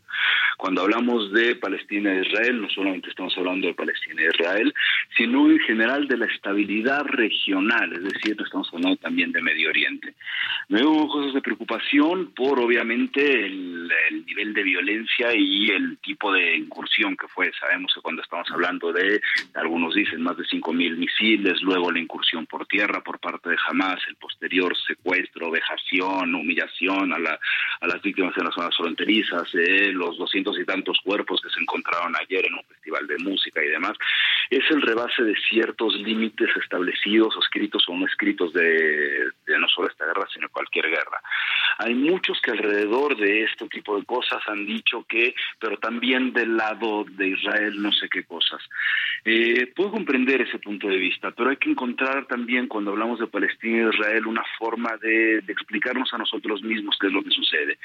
[0.59, 4.75] Cuando hablamos de Palestina e Israel, no solamente estamos hablando de Palestina e Israel,
[5.17, 10.15] sino en general de la estabilidad regional, es decir, estamos hablando también de Medio Oriente.
[10.69, 16.33] Me veo cosas de preocupación por, obviamente, el, el nivel de violencia y el tipo
[16.33, 17.51] de incursión que fue.
[17.59, 19.21] Sabemos que cuando estamos hablando de
[19.55, 24.01] algunos dicen más de 5.000 misiles, luego la incursión por tierra por parte de Hamas,
[24.09, 27.39] el posterior secuestro, vejación, humillación a, la,
[27.81, 31.61] a las víctimas en las zonas fronterizas, eh, los doscientos y tantos cuerpos que se
[31.61, 33.93] encontraron ayer en un festival de música y demás,
[34.51, 39.89] es el rebase de ciertos límites establecidos, escritos o no escritos de, de no solo
[39.89, 41.21] esta guerra, sino cualquier guerra.
[41.79, 46.57] Hay muchos que alrededor de este tipo de cosas han dicho que, pero también del
[46.57, 48.63] lado de Israel no sé qué cosas.
[49.75, 53.87] Puedo comprender ese punto de vista, pero hay que encontrar también cuando hablamos de Palestina
[53.87, 57.79] e Israel una forma de, explicarnos a nosotros mismos qué es lo que sucede.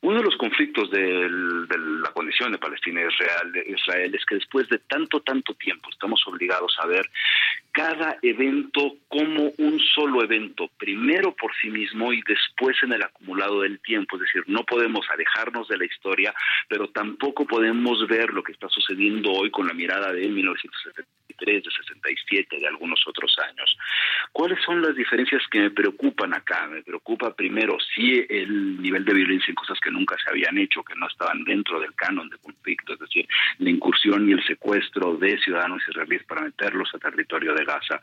[0.00, 4.68] Uno de los conflictos de la condición de Palestina e Israel, Israel es que después
[4.68, 7.08] de tanto, tanto tiempo estamos obligados a ver
[7.72, 13.60] cada evento como un solo evento, primero por sí mismo y después en el acumulado
[13.60, 14.16] del tiempo.
[14.16, 16.34] Es decir, no podemos alejarnos de la historia,
[16.68, 20.26] pero tampoco podemos ver lo que está sucediendo hoy con la mirada de
[20.96, 23.76] 1973, de 67, de algunos otros años.
[24.32, 26.66] ¿Cuáles son las diferencias que me preocupan acá?
[26.68, 30.82] Me preocupa primero sí el nivel de violencia en cosas que nunca se habían hecho,
[30.82, 33.26] que no estaban dentro del canon de conflicto, es decir,
[33.58, 38.00] la incursión y el secuestro de ciudadanos israelíes para meterlos a territorio de Gaza.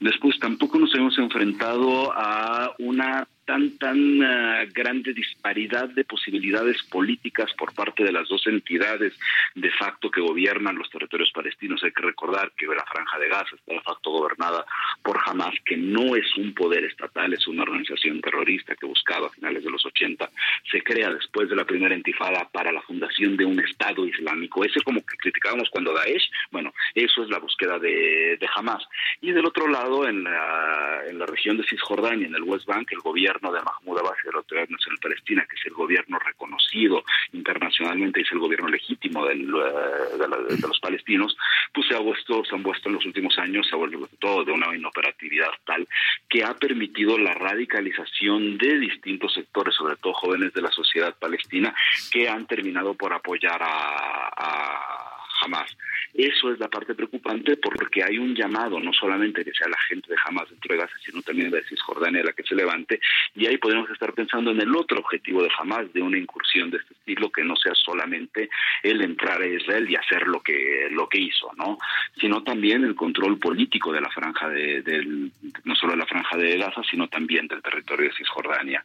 [0.00, 7.52] Después tampoco nos hemos enfrentado a una tan tan uh, grande disparidad de posibilidades políticas
[7.54, 9.12] por parte de las dos entidades
[9.54, 11.82] de facto que gobiernan los territorios palestinos.
[11.84, 14.64] Hay que recordar que la franja de Gaza está de facto gobernada
[15.02, 19.30] por Hamas, que no es un poder estatal, es una organización terrorista que buscaba a
[19.30, 20.30] finales de los 80
[20.70, 24.64] se crea después de la primera intifada para la fundación de un Estado islámico.
[24.64, 28.82] Ese como que criticábamos cuando Daesh, bueno, eso es la búsqueda de, de Hamas.
[29.20, 32.88] Y del otro lado, en la, en la región de Cisjordania, en el West Bank,
[32.92, 36.18] el gobierno de Mahmoud Abbas y de la Autoridad Nacional Palestina, que es el gobierno
[36.18, 41.36] reconocido internacionalmente y es el gobierno legítimo eh, de, los palestinos,
[41.72, 44.44] pues se, ha vuelto, se han vuelto en los últimos años, se ha vuelto todo
[44.44, 45.86] de una inoperatividad tal
[46.28, 51.74] que ha permitido la radicalización de distintos sectores, sobre todo jóvenes de la sociedad palestina,
[52.10, 55.13] que han terminado por apoyar a
[55.44, 55.76] Hamas.
[56.14, 60.08] Eso es la parte preocupante porque hay un llamado, no solamente que sea la gente
[60.08, 63.00] de Hamas dentro de Gaza, sino también de Cisjordania la que se levante,
[63.34, 66.78] y ahí podemos estar pensando en el otro objetivo de Hamas, de una incursión de
[66.78, 68.48] este estilo, que no sea solamente
[68.82, 71.78] el entrar a Israel y hacer lo que, lo que hizo, ¿no?
[72.20, 75.32] Sino también el control político de la franja de, del,
[75.64, 78.84] no solo de la franja de Gaza, sino también del territorio de Cisjordania.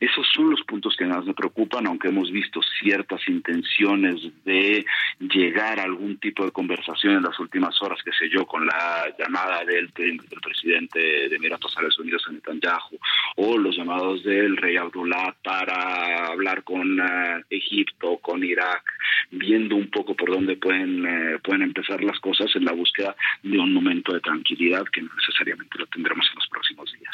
[0.00, 4.86] Esos son los puntos que más me preocupan, aunque hemos visto ciertas intenciones de
[5.18, 9.04] llegar a algún tipo de conversación en las últimas horas, que sé yo, con la
[9.18, 12.98] llamada del, del presidente de Emiratos Árabes Unidos, Netanyahu,
[13.36, 18.82] o los llamados del rey Abdullah para hablar con uh, Egipto, con Irak,
[19.30, 23.58] viendo un poco por dónde pueden, uh, pueden empezar las cosas en la búsqueda de
[23.58, 27.10] un momento de tranquilidad que no necesariamente lo tendremos en los próximos días.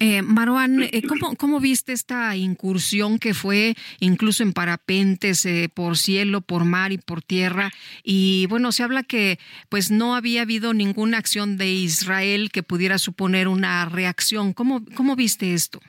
[0.00, 5.96] Eh, Marwan, eh, ¿cómo, ¿cómo viste esta incursión que fue incluso en parapentes, eh, por
[5.96, 7.70] cielo, por mar y por tierra?
[8.02, 9.38] Y bueno, se habla que
[9.68, 14.52] pues no había habido ninguna acción de Israel que pudiera suponer una reacción.
[14.52, 15.80] ¿Cómo, cómo viste esto?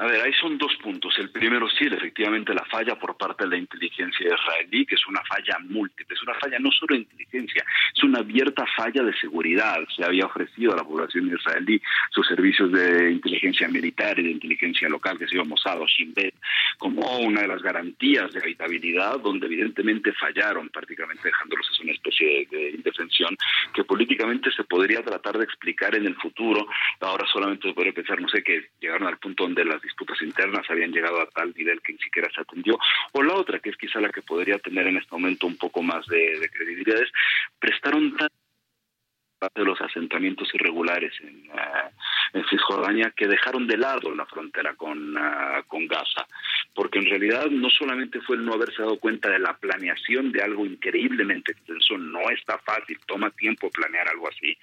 [0.00, 1.12] A ver, ahí son dos puntos.
[1.18, 5.20] El primero, sí, efectivamente, la falla por parte de la inteligencia israelí, que es una
[5.24, 7.64] falla múltiple, es una falla no solo de inteligencia,
[7.96, 9.76] es una abierta falla de seguridad.
[9.96, 14.88] Se había ofrecido a la población israelí sus servicios de inteligencia militar y de inteligencia
[14.88, 16.34] local, que se llama Mossad o Shin Bet,
[16.78, 22.46] como una de las garantías de habitabilidad, donde evidentemente fallaron, prácticamente dejándolos en una especie
[22.48, 23.36] de, de indefensión
[23.74, 26.68] que políticamente se podría tratar de explicar en el futuro.
[27.00, 30.68] Ahora solamente se podría pensar, no sé, que llegaron al punto donde las disputas internas
[30.68, 32.78] habían llegado a tal nivel que ni siquiera se atendió.
[33.12, 35.82] O la otra, que es quizá la que podría tener en este momento un poco
[35.82, 37.10] más de, de credibilidad, es
[37.58, 38.28] prestaron tan
[39.54, 45.16] de los asentamientos irregulares en, uh, en, Cisjordania que dejaron de lado la frontera con,
[45.16, 46.26] uh, con Gaza,
[46.74, 50.42] porque en realidad no solamente fue el no haberse dado cuenta de la planeación de
[50.42, 54.56] algo increíblemente extenso, no está fácil, toma tiempo planear algo así,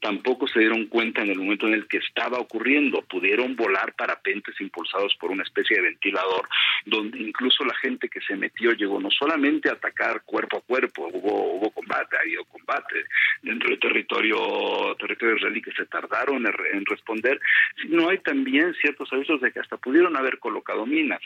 [0.00, 4.60] tampoco se dieron cuenta en el momento en el que estaba ocurriendo, pudieron volar parapentes
[4.60, 6.48] impulsados por una especie de ventilador,
[6.84, 11.08] donde incluso la gente que se metió llegó no solamente a atacar cuerpo a cuerpo,
[11.12, 13.04] hubo, hubo combate, ha habido combate
[13.42, 17.40] dentro del territorio territorio, israelí que se tardaron en, responder,
[17.80, 21.20] sino hay también ciertos avisos de que hasta pudieron haber colocado minas,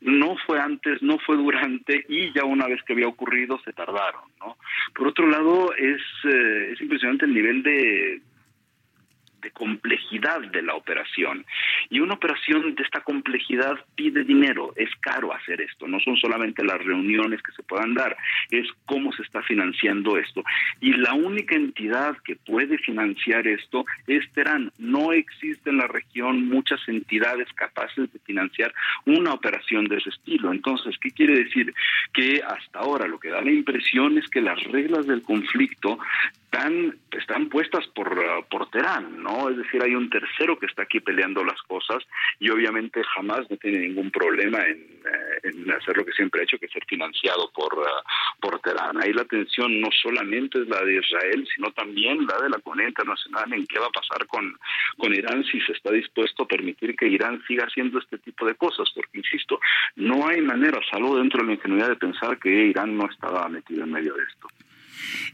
[0.00, 4.22] no fue antes, no fue durante y ya una vez que había ocurrido se tardaron,
[4.40, 4.56] ¿no?
[4.94, 8.20] Por otro lado, es, eh, es impresionante el nivel de,
[9.44, 11.46] de complejidad de la operación.
[11.90, 16.64] Y una operación de esta complejidad pide dinero, es caro hacer esto, no son solamente
[16.64, 18.16] las reuniones que se puedan dar,
[18.50, 20.42] es cómo se está financiando esto.
[20.80, 24.72] Y la única entidad que puede financiar esto es Terán.
[24.78, 28.72] No existe en la región muchas entidades capaces de financiar
[29.04, 30.52] una operación de ese estilo.
[30.52, 31.74] Entonces, ¿qué quiere decir?
[32.12, 35.98] Que hasta ahora lo que da la impresión es que las reglas del conflicto
[36.54, 39.50] están, están puestas por, uh, por Terán, ¿no?
[39.50, 41.98] Es decir, hay un tercero que está aquí peleando las cosas
[42.38, 46.58] y obviamente jamás no tiene ningún problema en, eh, hacer lo que siempre ha hecho,
[46.58, 47.84] que es ser financiado por, uh,
[48.40, 49.02] por Teherán.
[49.02, 52.88] Ahí la tensión no solamente es la de Israel, sino también la de la comunidad
[52.88, 54.56] internacional en qué va a pasar con,
[54.96, 58.54] con Irán si se está dispuesto a permitir que Irán siga haciendo este tipo de
[58.54, 59.58] cosas, porque, insisto,
[59.96, 63.82] no hay manera, salvo dentro de la ingenuidad de pensar que Irán no estaba metido
[63.82, 64.48] en medio de esto.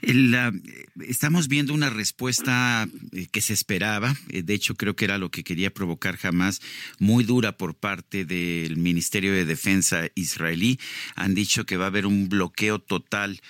[0.02, 5.04] El, uh, estamos viendo una respuesta eh, que se esperaba, eh, de hecho creo que
[5.04, 6.60] era lo que quería provocar jamás,
[6.98, 10.78] muy dura por parte del Ministerio de Defensa israelí.
[11.16, 13.40] Han dicho que va a haber un bloqueo total.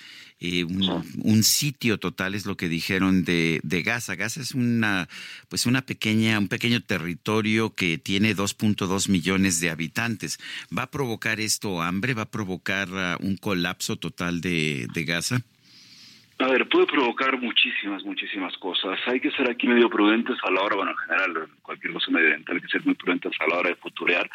[0.43, 4.15] Eh, un, sitio total es lo que dijeron de, de, Gaza.
[4.15, 5.07] Gaza es una,
[5.49, 10.39] pues una pequeña, un pequeño territorio que tiene 2.2 millones de habitantes.
[10.75, 12.15] ¿Va a provocar esto hambre?
[12.15, 15.43] ¿Va a provocar uh, un colapso total de, de Gaza?
[16.41, 18.99] A ver, puede provocar muchísimas, muchísimas cosas.
[19.05, 22.55] Hay que ser aquí medio prudentes a la hora, bueno, en general, cualquier cosa medioambiental,
[22.55, 24.27] hay que ser muy prudentes a la hora de futurear,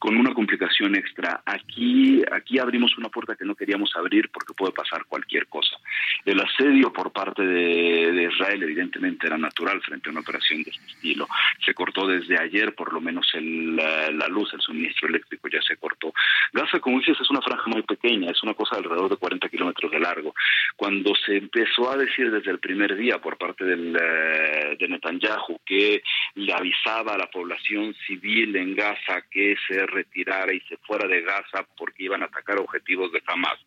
[0.00, 1.42] con una complicación extra.
[1.46, 5.76] Aquí, aquí abrimos una puerta que no queríamos abrir porque puede pasar cualquier cosa.
[6.24, 10.70] El asedio por parte de, de Israel, evidentemente, era natural frente a una operación de
[10.72, 11.28] este estilo.
[11.64, 15.62] Se cortó desde ayer, por lo menos, el, la, la luz, el suministro eléctrico ya
[15.62, 16.12] se cortó.
[16.52, 19.48] Gaza, como dices, es una franja muy pequeña, es una cosa de alrededor de 40
[19.48, 20.34] kilómetros de largo.
[20.76, 26.02] Cuando se empezó a decir desde el primer día por parte del, de Netanyahu que
[26.34, 31.22] le avisaba a la población civil en Gaza que se retirara y se fuera de
[31.22, 33.58] Gaza porque iban a atacar objetivos de Hamas.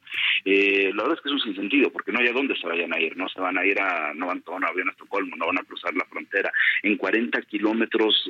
[0.43, 2.93] Eh, la verdad es que es un sinsentido porque no hay a dónde se vayan
[2.93, 4.91] a ir, no se van a ir a, no van a tomar un avión a
[4.91, 6.51] Estocolmo, no van a cruzar la frontera.
[6.83, 8.29] En 40 kilómetros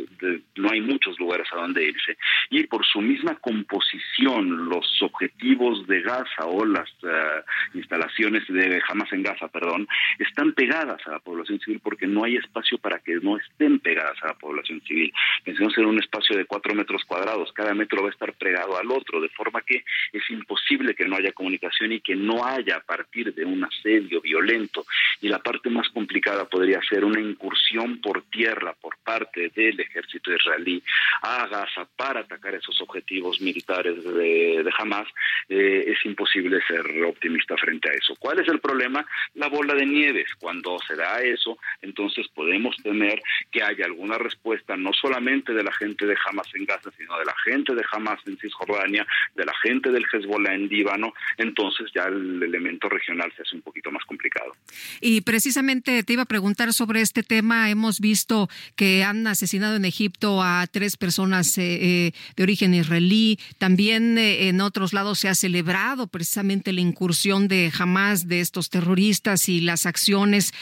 [0.55, 2.17] no hay muchos lugares a donde irse.
[2.49, 9.11] Y por su misma composición, los objetivos de Gaza o las uh, instalaciones de Hamas
[9.13, 9.87] en Gaza perdón,
[10.17, 14.17] están pegadas a la población civil porque no hay espacio para que no estén pegadas
[14.23, 15.13] a la población civil.
[15.43, 18.91] Pensemos en un espacio de cuatro metros cuadrados, cada metro va a estar pegado al
[18.91, 22.81] otro, de forma que es imposible que no haya comunicación y que no haya a
[22.81, 24.85] partir de un asedio violento.
[25.21, 30.33] Y la parte más complicada podría ser una incursión por tierra por parte del ejército
[30.33, 30.81] israelí
[31.21, 35.07] a Gaza para atacar esos objetivos militares de, Hamas.
[35.49, 38.15] Eh, es imposible ser optimista frente a eso.
[38.19, 39.05] ¿Cuál es el problema?
[39.33, 40.27] La bola de nieves.
[40.39, 43.21] Cuando se da eso, entonces podemos temer
[43.51, 47.25] que haya alguna respuesta no solamente de la gente de Hamas en Gaza, sino de
[47.25, 51.13] la gente de Hamas en Cisjordania, de la gente del Hezbollah en Líbano.
[51.37, 54.55] Entonces ya el elemento regional se hace un poquito más complicado.
[55.01, 57.69] Y precisamente te iba a preguntar sobre este tema.
[57.69, 63.39] Hemos visto que han asesinado en Egipto a tres personas de origen israelí.
[63.57, 69.06] También en otros lados se ha celebrado precisamente la incursión de Hamas de estos terroristas
[69.47, 70.53] y las acciones,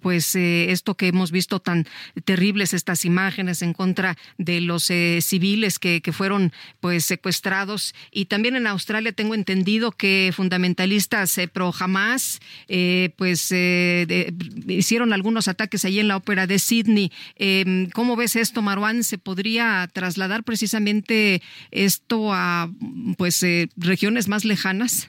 [0.00, 1.86] pues esto que hemos visto tan
[2.24, 7.94] terribles, estas imágenes en contra de los civiles que, que fueron pues secuestrados.
[8.10, 14.32] Y también en Australia tengo entendido que fundamentalistas pro Hamas eh, pues eh,
[14.68, 17.12] hicieron algunos ataques allí en la ópera de Sydney.
[17.36, 19.04] Em, ¿Cómo ves esto, Marwan?
[19.04, 22.70] ¿Se podría trasladar precisamente esto a
[23.16, 25.08] pues eh, regiones más lejanas?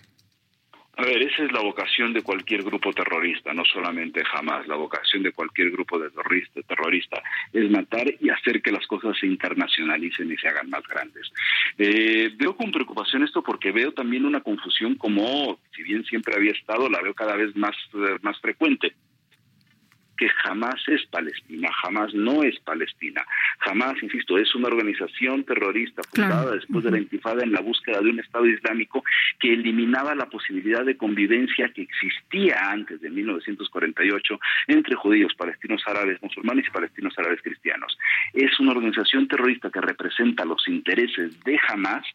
[0.97, 4.65] A ver, esa es la vocación de cualquier grupo terrorista, no solamente jamás.
[4.65, 9.17] La vocación de cualquier grupo de terrorista, terrorista es matar y hacer que las cosas
[9.19, 11.29] se internacionalicen y se hagan más grandes.
[11.77, 16.53] Eh, veo con preocupación esto porque veo también una confusión como, si bien siempre había
[16.53, 18.93] estado, la veo cada vez más, eh, más frecuente
[20.17, 23.25] que jamás es Palestina, jamás no es Palestina,
[23.59, 28.09] jamás, insisto, es una organización terrorista fundada después de la intifada en la búsqueda de
[28.09, 29.03] un Estado Islámico
[29.39, 36.21] que eliminaba la posibilidad de convivencia que existía antes de 1948 entre judíos, palestinos árabes
[36.21, 37.97] musulmanes y palestinos árabes cristianos.
[38.33, 42.05] Es una organización terrorista que representa los intereses de Hamas,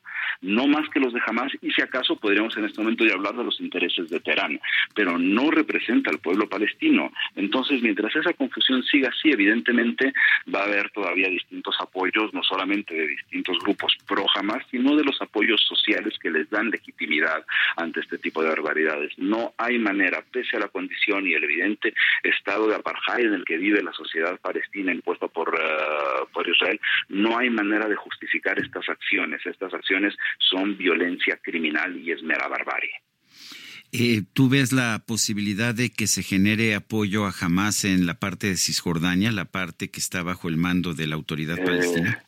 [0.40, 3.34] no más que los de Hamas, y si acaso podríamos en este momento ya hablar
[3.36, 4.60] de los intereses de Teherán,
[4.94, 7.12] pero no representa al pueblo palestino.
[7.36, 10.12] Entonces, mientras esa confusión siga así, evidentemente
[10.54, 15.02] va a haber todavía distintos apoyos, no solamente de distintos grupos pro jamás, sino de
[15.02, 17.44] los apoyos sociales que les dan legitimidad
[17.76, 19.12] ante este tipo de barbaridades.
[19.18, 21.92] No hay manera, pese a la condición y el evidente
[22.22, 26.80] estado de apartheid en el que vive la sociedad palestina impuesta por, eh, por Israel,
[27.08, 29.44] no hay manera de justificar estas acciones.
[29.44, 32.92] Estas acciones son violencia criminal y es mera barbarie.
[33.92, 38.46] Eh, ¿Tú ves la posibilidad de que se genere apoyo a Hamas en la parte
[38.46, 42.24] de Cisjordania, la parte que está bajo el mando de la autoridad eh, palestina?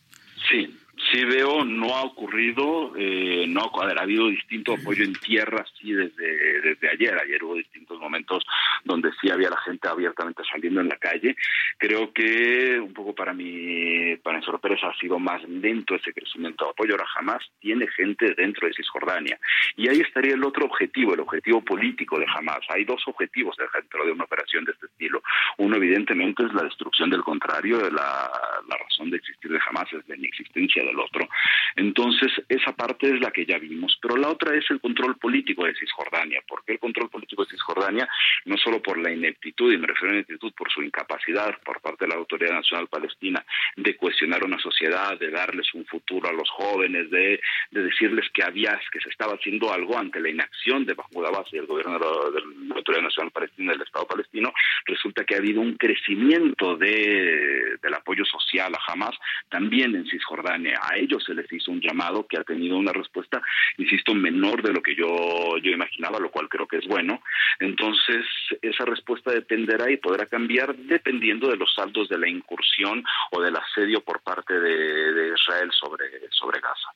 [1.64, 7.18] No ha ocurrido, eh, no ha, habido distinto apoyo en tierra, sí, desde, desde ayer.
[7.18, 8.44] Ayer hubo distintos momentos
[8.84, 11.36] donde sí había la gente abiertamente saliendo en la calle.
[11.78, 16.64] Creo que un poco para mi, para mi sorpresa ha sido más lento ese crecimiento
[16.64, 16.93] de apoyo.
[16.93, 19.39] Ahora jamás tiene gente dentro de Cisjordania.
[19.76, 22.60] Y ahí estaría el otro objetivo, el objetivo político de Hamas.
[22.68, 25.22] Hay dos objetivos dentro de una operación de este estilo.
[25.59, 27.78] Uno, evidentemente, es la destrucción del contrario.
[27.90, 28.30] La,
[28.68, 31.28] la razón de existir de Hamas es la inexistencia del otro.
[31.76, 33.98] Entonces, esa parte es la que ya vimos.
[34.00, 36.40] Pero la otra es el control político de Cisjordania.
[36.46, 38.08] ¿Por qué el control político de Cisjordania?
[38.44, 42.04] No solo por la ineptitud, y me refiero a ineptitud por su incapacidad por parte
[42.04, 43.44] de la Autoridad Nacional Palestina
[43.76, 48.80] de cuestionar una sociedad, de darles un futuro a los jóvenes, de, decirles que había,
[48.90, 52.00] que se estaba haciendo algo ante la inacción de Mahmoud Abbas y el gobierno de
[52.00, 54.52] la, Autoridad Nacional Palestina del Estado palestino,
[54.86, 59.16] resulta que ha habido un crecimiento de, del apoyo social a Hamas
[59.48, 63.43] también en Cisjordania a ellos se les hizo un llamado que ha tenido una respuesta,
[63.78, 67.23] insisto, menor de lo que yo, yo imaginaba, lo cual creo que es bueno.
[67.59, 68.24] Entonces,
[68.60, 73.56] esa respuesta dependerá y podrá cambiar dependiendo de los saldos de la incursión o del
[73.56, 76.89] asedio por parte de, de Israel sobre, sobre Gaza.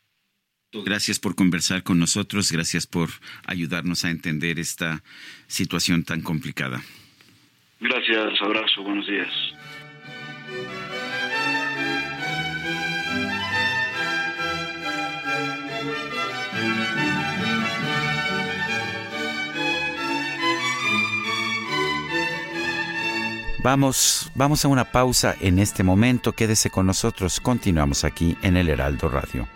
[0.85, 3.09] Gracias por conversar con nosotros, gracias por
[3.47, 5.03] ayudarnos a entender esta
[5.47, 6.83] situación tan complicada.
[7.81, 9.29] Gracias, abrazo, buenos días.
[23.67, 26.31] Vamos, vamos a una pausa en este momento.
[26.35, 27.41] Quédese con nosotros.
[27.41, 29.56] Continuamos aquí en el Heraldo Radio.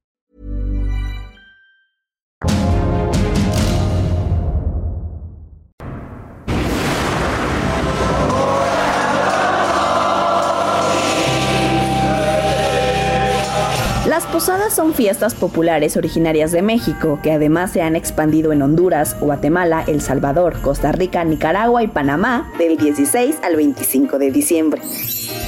[14.31, 19.83] Posadas son fiestas populares originarias de México, que además se han expandido en Honduras, Guatemala,
[19.87, 24.81] El Salvador, Costa Rica, Nicaragua y Panamá del 16 al 25 de diciembre.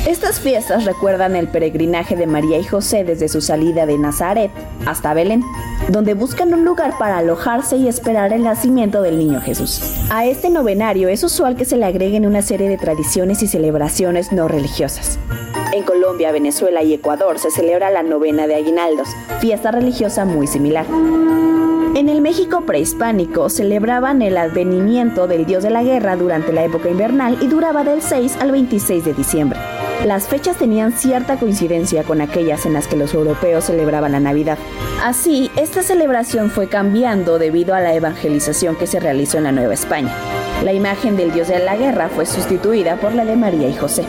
[0.06, 4.52] Estas fiestas recuerdan el peregrinaje de María y José desde su salida de Nazaret
[4.86, 5.44] hasta Belén,
[5.90, 9.82] donde buscan un lugar para alojarse y esperar el nacimiento del niño Jesús.
[10.10, 14.34] A este novenario es usual que se le agreguen una serie de tradiciones y celebraciones
[14.34, 15.20] no religiosas.
[15.74, 19.10] En Colombia, Venezuela y Ecuador se celebra la novena de aguinaldos,
[19.40, 20.86] fiesta religiosa muy similar.
[21.96, 26.90] En el México prehispánico celebraban el advenimiento del dios de la guerra durante la época
[26.90, 29.60] invernal y duraba del 6 al 26 de diciembre.
[30.04, 34.58] Las fechas tenían cierta coincidencia con aquellas en las que los europeos celebraban la Navidad.
[35.04, 39.76] Así, esta celebración fue cambiando debido a la evangelización que se realizó en la Nueva
[39.76, 40.14] España.
[40.64, 44.04] La imagen del dios de la guerra fue sustituida por la de María y José.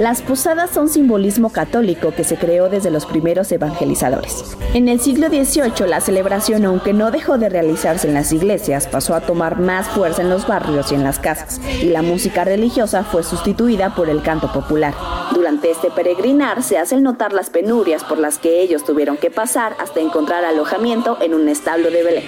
[0.00, 4.56] Las posadas son simbolismo católico que se creó desde los primeros evangelizadores.
[4.72, 9.14] En el siglo XVIII la celebración, aunque no dejó de realizarse en las iglesias, pasó
[9.14, 13.04] a tomar más fuerza en los barrios y en las casas, y la música religiosa
[13.04, 14.94] fue sustituida por el canto popular.
[15.34, 19.76] Durante este peregrinar se hacen notar las penurias por las que ellos tuvieron que pasar
[19.78, 22.24] hasta encontrar alojamiento en un establo de Belén.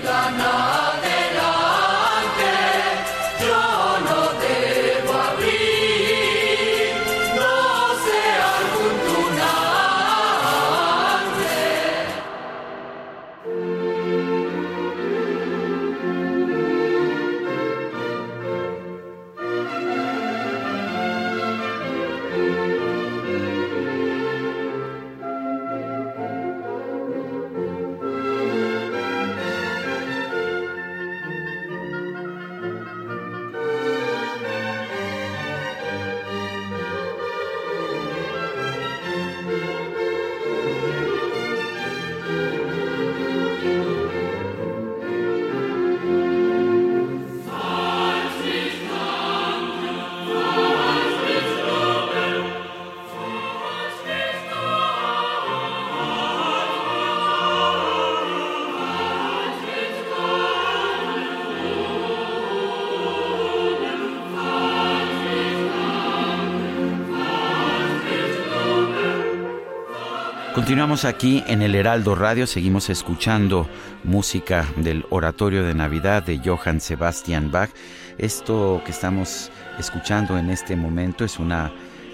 [70.73, 73.69] Continuamos aquí en el Heraldo Radio, seguimos escuchando
[74.05, 77.69] música del Oratorio de Navidad de Johann Sebastian Bach.
[78.16, 81.70] Esto que estamos escuchando en este momento es una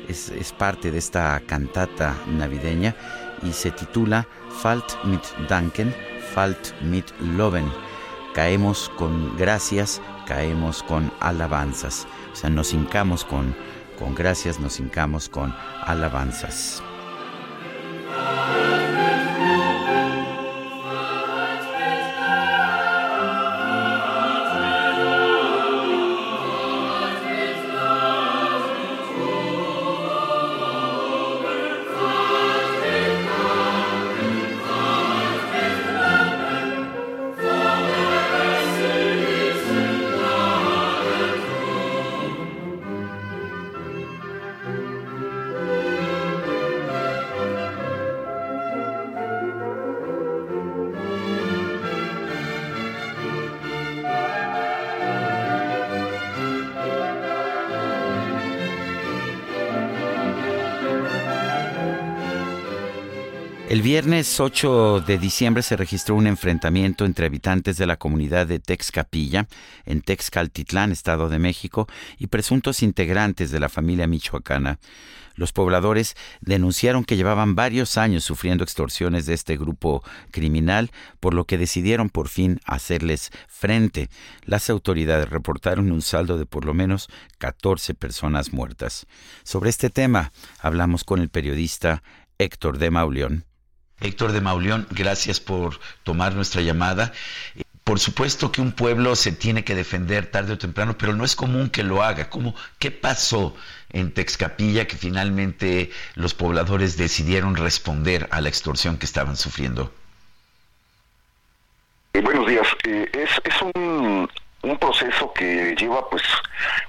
[0.09, 2.97] es, parte de esta cantata navideña
[3.45, 4.27] y se titula
[4.61, 5.95] Falt mit Danken,
[6.35, 7.71] Falt mit Loben.
[8.35, 12.09] Caemos con gracias, caemos con alabanzas.
[12.33, 13.55] O sea, nos hincamos con,
[13.97, 15.55] con gracias, nos hincamos con
[15.85, 16.83] alabanzas.
[18.19, 18.58] Bye.
[63.79, 68.59] El viernes 8 de diciembre se registró un enfrentamiento entre habitantes de la comunidad de
[68.59, 69.47] Texcapilla,
[69.85, 71.87] en Texcaltitlán, Estado de México,
[72.19, 74.81] y presuntos integrantes de la familia michoacana.
[75.37, 80.03] Los pobladores denunciaron que llevaban varios años sufriendo extorsiones de este grupo
[80.33, 80.91] criminal,
[81.21, 84.11] por lo que decidieron por fin hacerles frente.
[84.45, 89.07] Las autoridades reportaron un saldo de por lo menos 14 personas muertas.
[89.45, 92.03] Sobre este tema hablamos con el periodista
[92.39, 93.45] Héctor de Mauleón.
[94.01, 97.13] Héctor de Mauleón, gracias por tomar nuestra llamada.
[97.85, 101.35] Por supuesto que un pueblo se tiene que defender tarde o temprano, pero no es
[101.35, 102.29] común que lo haga.
[102.29, 103.57] ¿Cómo, ¿Qué pasó
[103.91, 109.91] en Texcapilla que finalmente los pobladores decidieron responder a la extorsión que estaban sufriendo?
[112.13, 112.67] Eh, buenos días.
[112.85, 114.29] Eh, es, es un,
[114.79, 116.23] proceso que lleva pues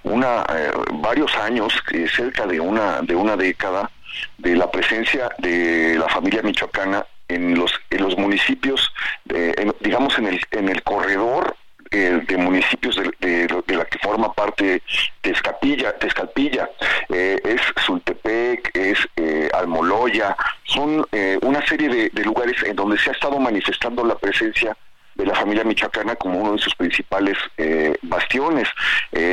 [0.04, 1.74] una eh, varios años,
[2.14, 3.90] cerca de una de una década,
[4.38, 8.92] de la presencia de la familia michoacana en los en los municipios,
[9.82, 11.56] digamos en el en el corredor
[11.92, 14.84] eh, de municipios de, de, la que forma parte
[15.22, 16.70] Tezcapilla, Tezcalpilla,
[17.10, 22.98] eh, es Sultepec, es eh, Almoloya, son eh, una serie de, de, lugares en donde
[23.00, 24.78] se ha estado manifestando la presencia
[25.16, 27.38] de la familia michoacana como uno de sus principales
[28.04, 28.70] bastiones,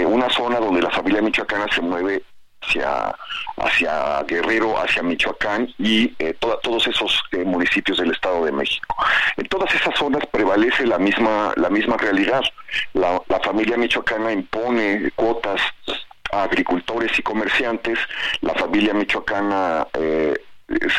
[0.06, 2.22] una zona donde la familia michoacana se mueve
[2.66, 3.14] hacia,
[3.56, 8.96] hacia Guerrero, hacia Michoacán y eh, todos esos eh, municipios del Estado de México.
[9.36, 12.42] En todas esas zonas prevalece la misma, la misma realidad.
[12.94, 15.60] La, familia michoacana impone cuotas
[16.32, 17.96] a agricultores y comerciantes,
[18.40, 20.34] la familia michoacana eh,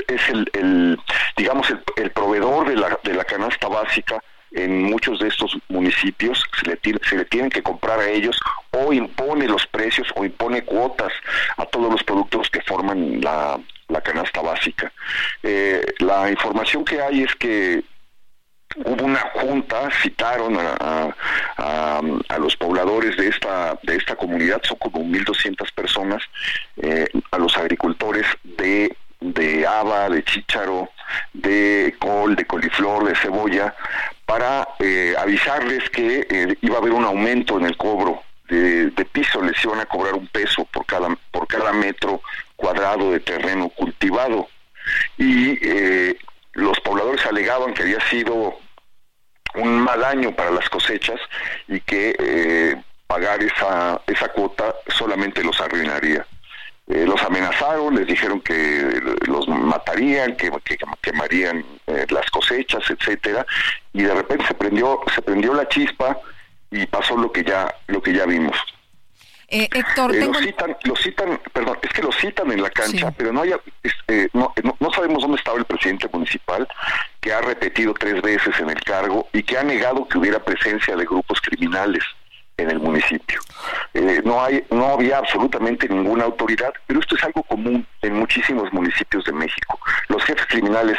[0.08, 0.98] es, el,
[1.36, 6.44] digamos, el, el proveedor de la, de la canasta básica en muchos de estos municipios
[6.60, 8.40] se le, se le tienen que comprar a ellos
[8.72, 11.12] o impone los precios o impone cuotas
[11.58, 13.60] a todos los productos que forman la,
[14.04, 14.92] canasta básica.
[15.44, 17.84] Eh, la información que hay es que
[18.86, 21.16] hubo una junta, citaron a,
[21.58, 26.24] a, los pobladores de esta, de esta comunidad, son como 1.200 personas,
[26.78, 30.90] eh, a los agricultores de de haba, de chícharo,
[31.34, 33.76] de col, de coliflor, de cebolla,
[34.26, 39.42] para eh, avisarles que eh, iba a haber un aumento en el cobro de, piso,
[39.42, 42.22] les iban a cobrar un peso por cada, por cada metro
[42.56, 44.48] cuadrado de terreno cultivado.
[45.18, 46.18] Y eh,
[46.54, 48.58] los pobladores alegaban que había sido
[49.56, 51.20] un mal año para las cosechas
[51.68, 52.78] y que
[53.08, 56.26] pagar esa, esa cuota solamente los arruinaría.
[56.90, 60.50] Eh, los amenazaron, les dijeron que los matarían, que,
[61.02, 63.46] quemarían eh, las cosechas, etcétera,
[63.92, 66.18] y de repente se prendió, se prendió la chispa
[66.72, 68.56] y pasó lo que ya, lo que ya vimos.
[69.50, 73.34] Eh, Héctor, lo citan, lo citan, perdón, es que lo citan en la cancha, pero
[73.34, 73.60] no, haya,
[74.34, 76.66] no, no, sabemos dónde estaba el presidente municipal,
[77.20, 80.96] que ha repetido tres veces en el cargo y que ha negado que hubiera presencia
[80.96, 82.04] de grupos criminales
[82.58, 83.40] en el municipio.
[83.94, 88.72] Eh, no hay, no había absolutamente ninguna autoridad, pero esto es algo común en muchísimos
[88.74, 89.80] municipios de México.
[90.10, 90.98] Los jefes criminales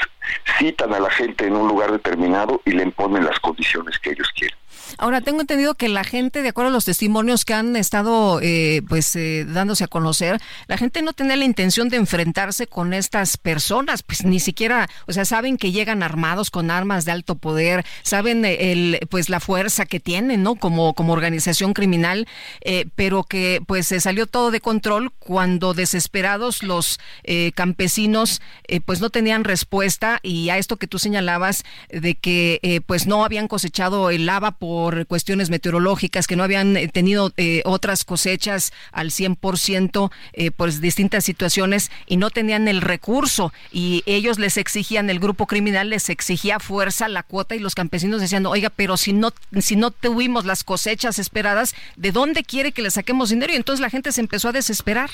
[0.59, 4.31] citan a la gente en un lugar determinado y le imponen las condiciones que ellos
[4.35, 4.57] quieren.
[4.97, 8.83] Ahora, tengo entendido que la gente, de acuerdo a los testimonios que han estado eh,
[8.89, 13.37] pues eh, dándose a conocer, la gente no tiene la intención de enfrentarse con estas
[13.37, 17.85] personas, pues ni siquiera, o sea, saben que llegan armados con armas de alto poder,
[18.03, 20.55] saben eh, el, pues la fuerza que tienen, ¿no?
[20.55, 22.27] Como, como organización criminal,
[22.95, 26.99] pero que pues se salió todo de control cuando desesperados los
[27.55, 28.41] campesinos
[28.85, 33.49] pues no tenían respuesta y a esto que tú señalabas de que pues no habían
[33.49, 38.73] cosechado el lava por por cuestiones meteorológicas, que no habían eh, tenido eh, otras cosechas
[38.93, 45.11] al 100% eh, por distintas situaciones y no tenían el recurso y ellos les exigían,
[45.11, 49.13] el grupo criminal les exigía fuerza la cuota y los campesinos decían, oiga, pero si
[49.13, 53.53] no, si no tuvimos las cosechas esperadas, ¿de dónde quiere que le saquemos dinero?
[53.53, 55.11] Y entonces la gente se empezó a desesperar.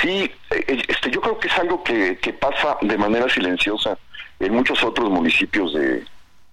[0.00, 3.98] Sí, este, yo creo que es algo que, que pasa de manera silenciosa
[4.38, 6.04] en muchos otros municipios de,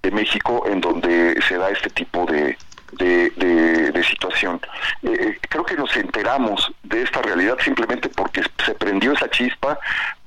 [0.03, 2.57] de México en donde se da este tipo de,
[2.91, 4.59] de, situación.
[5.01, 9.79] Eh, eh, creo que nos enteramos de esta realidad simplemente porque se prendió esa chispa,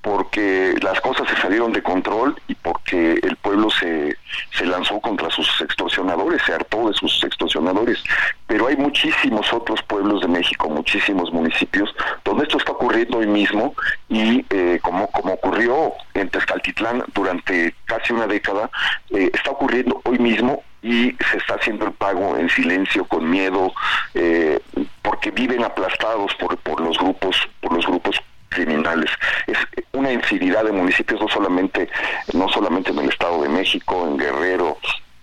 [0.07, 4.16] porque las cosas se salieron de control y porque el pueblo se,
[4.57, 8.05] se lanzó contra sus extorsionadores, se hartó de sus extorsionadores.
[8.47, 11.93] Pero hay muchísimos otros pueblos de México, muchísimos municipios,
[12.24, 13.74] donde esto está ocurriendo hoy mismo
[14.09, 18.70] y eh, como, como ocurrió en Tezcaltitlán durante casi una década,
[19.11, 23.73] está ocurriendo hoy mismo y se está haciendo el pago en silencio, con miedo,
[24.15, 24.61] eh,
[25.03, 29.10] porque viven aplastados por, por los grupos, por los grupos criminales.
[29.47, 29.59] Es
[29.93, 31.89] una infinidad de municipios, no solamente,
[32.32, 34.78] no solamente en el Estado de México, en Guerrero,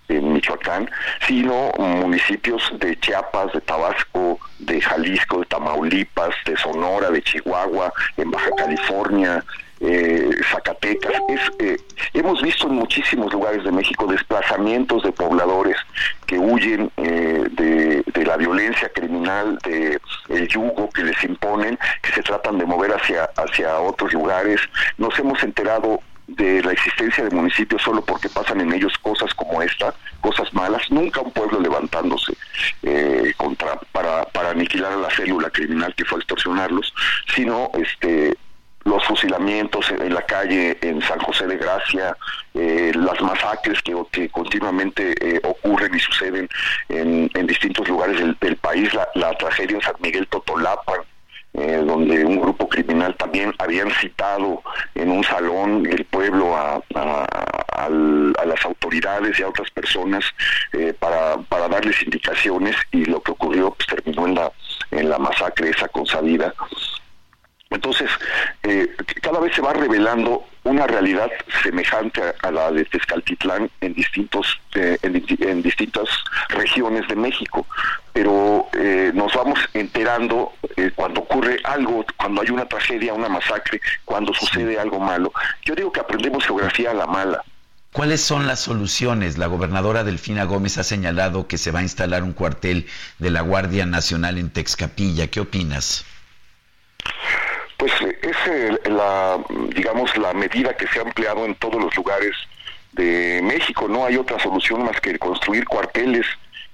[0.10, 0.90] en Michoacán,
[1.28, 8.32] sino municipios de Chiapas, de Tabasco, de Jalisco, de Tamaulipas, de Sonora, de Chihuahua, en
[8.32, 9.44] Baja California,
[9.84, 11.14] eh, Zacatecas.
[11.28, 11.78] Es, eh,
[12.14, 15.78] hemos visto en muchísimos lugares de México desplazamientos de pobladores
[16.26, 20.00] que huyen eh, de, la violencia criminal, de
[20.30, 24.62] el yugo que les imponen, que se tratan de mover hacia, hacia otros lugares.
[24.98, 29.62] Nos hemos enterado de la existencia de municipios solo porque pasan en ellos cosas como
[29.62, 32.34] esta, cosas malas, nunca un pueblo levantándose
[32.82, 36.94] eh, contra para, para aniquilar a la célula criminal que fue a extorsionarlos,
[37.36, 38.38] sino este
[38.86, 42.16] los fusilamientos en la calle en San José de Gracia,
[42.54, 46.50] eh, las masacres que, continuamente eh, ocurren y suceden
[46.90, 51.02] en, en distintos lugares del, país, la, la, tragedia en San Miguel Totolapan,
[51.56, 54.64] eh, donde un grupo criminal también habían citado
[54.96, 56.82] en un salón del pueblo a,
[58.46, 60.26] las autoridades y a otras personas
[60.72, 64.52] eh, para, para darles indicaciones y lo que ocurrió pues terminó en la
[64.92, 66.54] en la masacre esa consabida
[67.76, 68.10] entonces,
[68.64, 71.30] eh, cada vez se va revelando una realidad
[71.62, 76.08] semejante a, a la de Tezcaltitlán en distintos eh, en, en, distintas
[76.50, 77.68] regiones de México,
[78.12, 83.82] pero eh, nos vamos enterando eh, cuando ocurre algo, cuando hay una tragedia, una masacre,
[84.06, 85.32] cuando sucede algo malo.
[85.64, 87.44] Yo digo que aprendemos geografía a la mala.
[87.92, 89.38] ¿Cuáles son las soluciones?
[89.38, 92.88] La gobernadora Delfina Gómez ha señalado que se va a instalar un cuartel
[93.20, 95.28] de la Guardia Nacional en Texcapilla.
[95.28, 96.04] ¿Qué opinas?
[97.84, 99.44] Pues es la
[99.76, 102.32] digamos la medida que se ha empleado en todos los lugares
[102.94, 103.90] de México.
[103.90, 106.26] No hay otra solución más que construir cuarteles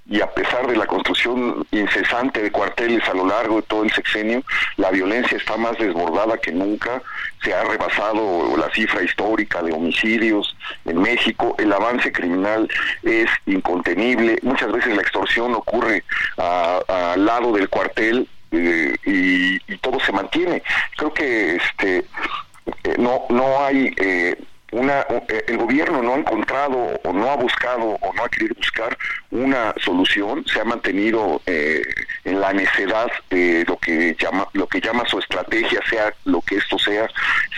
[0.06, 3.92] y a pesar de la construcción incesante de cuarteles a lo largo de todo el
[3.92, 4.44] sexenio,
[4.78, 7.02] la violencia está más desbordada que nunca,
[7.44, 10.56] se ha rebasado la cifra histórica de homicidios
[10.86, 12.70] en México, el avance criminal
[13.02, 16.04] es incontenible, muchas veces la extorsión ocurre
[16.38, 20.62] al lado del cuartel y, y, todo se mantiene.
[20.98, 22.06] Creo que este
[22.84, 24.36] eh, no no hay eh,
[24.72, 28.56] una eh, el gobierno no ha encontrado o no ha buscado o no ha querido
[28.56, 28.98] buscar
[29.32, 31.82] una solución se ha mantenido eh,
[32.24, 36.58] en la necedad de lo que llama lo que llama su estrategia sea lo que
[36.58, 37.10] esto sea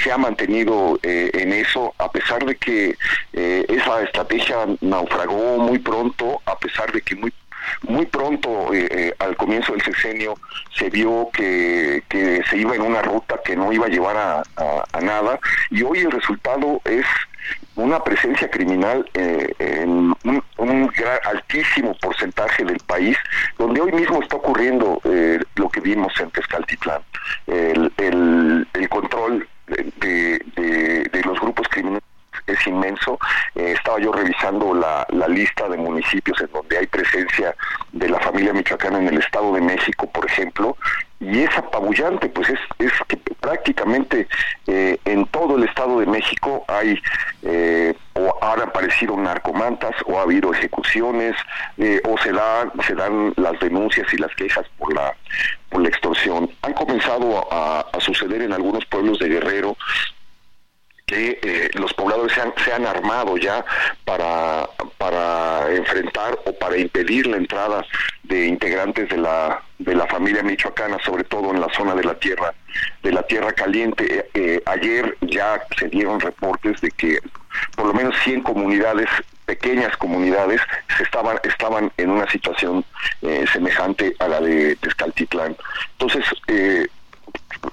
[0.01, 2.95] se ha mantenido eh, en eso a pesar de que
[3.34, 7.34] esa estrategia naufragó muy pronto a pesar de que muy
[7.83, 10.35] muy pronto, eh, eh, al comienzo del sexenio,
[10.75, 14.43] se vio que, que, se iba en una ruta que no iba a llevar a,
[15.01, 15.39] nada
[15.71, 17.05] y hoy el resultado es
[17.75, 20.91] una presencia criminal eh, en un,
[21.23, 23.17] altísimo porcentaje del país,
[23.57, 27.01] donde hoy mismo está ocurriendo eh, lo que vimos en Tezcaltitlán,
[27.47, 32.10] el, el, el control de, de los grupos criminales
[32.47, 33.19] es inmenso.
[33.55, 37.55] Eh, estaba yo revisando la, la, lista de municipios en donde hay presencia
[37.91, 40.76] de la familia michoacana en el Estado de México, por ejemplo,
[41.22, 44.27] y es apabullante, pues es, es que prácticamente
[44.65, 46.99] eh, en todo el Estado de México hay
[47.43, 51.35] eh, o han aparecido narcomantas o ha habido ejecuciones
[51.77, 55.13] eh, o se dan se dan las denuncias y las quejas por la
[55.69, 56.49] por la extorsión.
[56.63, 59.77] Han comenzado a suceder en algunos pueblos de Guerrero
[61.11, 63.65] que eh, los pobladores se han, se han, armado ya
[64.05, 64.67] para,
[64.97, 67.85] para enfrentar o para impedir la entrada
[68.23, 72.13] de integrantes de la de la familia michoacana, sobre todo en la zona de la
[72.13, 72.53] tierra
[73.03, 74.03] de la tierra caliente.
[74.05, 77.19] Eh, eh, ayer ya se dieron reportes de que
[77.75, 79.09] por lo menos 100 comunidades
[79.45, 80.61] pequeñas comunidades
[80.95, 82.85] se estaban estaban en una situación
[83.21, 85.57] eh, semejante a la de Tezcaltitlán.
[85.93, 86.88] Entonces, eh,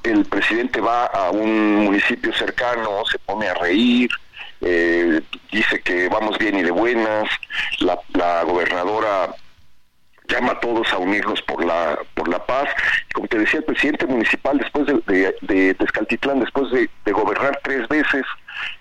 [0.02, 4.10] el presidente va a un municipio cercano, se pone a reír,
[4.60, 5.20] eh,
[5.52, 7.28] dice que vamos bien y de buenas,
[7.81, 9.35] la, la gobernadora
[10.28, 12.69] llama a todos a unirnos por la por la paz.
[13.15, 17.89] Como te decía, el presidente municipal, después de, de, de después de, de, gobernar tres
[17.89, 18.24] veces,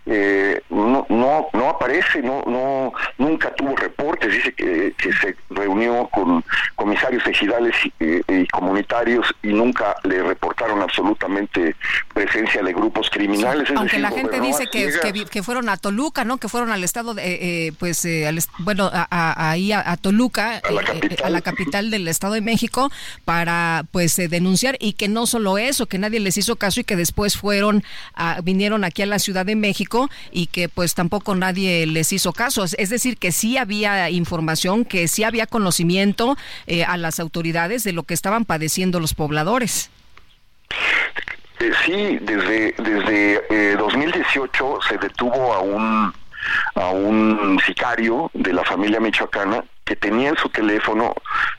[0.09, 6.07] eh, no, no no aparece, no no nunca tuvo reportes, dice que, que se reunió
[6.13, 6.43] con
[6.75, 11.75] comisarios ejidales y, eh, y, comunitarios y nunca le reportaron absolutamente
[12.13, 13.67] presencia de grupos criminales.
[13.67, 16.38] Sí, aunque decir, la gente dice que, que, que, fueron a Toluca, ¿no?
[16.38, 19.97] Que fueron al estado, de, eh, pues, eh, al, bueno, a, a, ahí a, a
[19.97, 21.25] Toluca, a la, capital.
[21.25, 22.89] a la capital del Estado de México,
[23.25, 26.95] para, pues, denunciar y que no solo eso, que nadie les hizo caso y que
[26.95, 27.84] después fueron,
[28.43, 29.97] vinieron aquí a la Ciudad de México
[30.32, 32.64] y que, pues, tampoco nadie les hizo caso.
[32.64, 37.94] Es decir, que sí había información, que sí había conocimiento eh, a las autoridades de
[37.94, 39.90] lo que estaban padeciendo los pobladores.
[41.60, 46.14] Eh, sí, desde, desde eh, 2018 se detuvo a un
[46.76, 51.14] a un sicario de la familia michoacana que tenía en su teléfono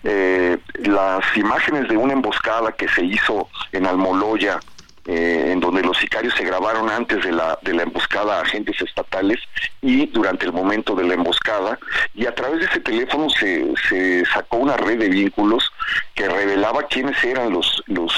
[0.04, 4.60] eh, las imágenes de una emboscada que se hizo en Almoloya,
[5.08, 8.78] eh, en donde los sicarios se grabaron antes de la, de la emboscada a agentes
[8.82, 9.38] estatales
[9.80, 11.78] y durante el momento de la emboscada,
[12.14, 15.72] y a través de ese teléfono se, se sacó una red de vínculos
[16.14, 18.12] que revelaba quiénes eran los, los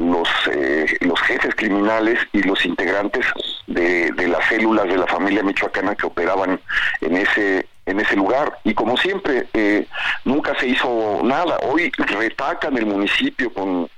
[0.00, 3.26] los, eh, los jefes criminales y los integrantes
[3.66, 6.58] de, de, las células de la familia michoacana que operaban
[7.02, 8.58] en ese en ese lugar.
[8.64, 9.86] Y como siempre eh,
[10.24, 11.58] nunca se hizo nada.
[11.62, 13.88] Hoy retacan el municipio con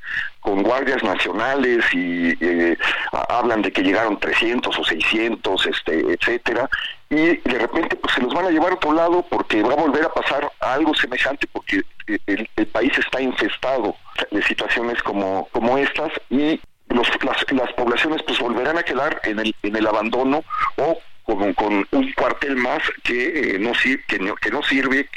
[0.40, 2.76] con guardias nacionales y eh,
[3.28, 6.68] hablan de que llegaron 300 o 600 este etcétera.
[7.10, 9.76] Y de repente pues se los van a llevar a otro lado porque va a
[9.76, 11.82] volver a pasar algo semejante porque
[12.26, 13.96] el, el país está infestado
[14.30, 19.54] de situaciones como, como estas y los, las, poblaciones pues volverán a quedar en el,
[19.62, 20.44] en el abandono
[20.76, 23.72] o con, con un cuartel más que, eh, no,
[24.06, 25.08] que, no, que no sirve,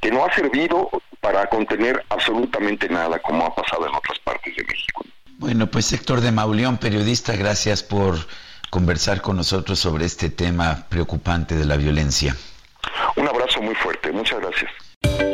[0.00, 0.90] que no ha servido
[1.20, 5.04] para contener absolutamente nada como ha pasado en otras partes de México.
[5.38, 8.16] Bueno, pues Héctor de Mauleón, periodista, gracias por
[8.70, 12.36] conversar con nosotros sobre este tema preocupante de la violencia.
[13.16, 15.33] Un abrazo muy fuerte, muchas gracias.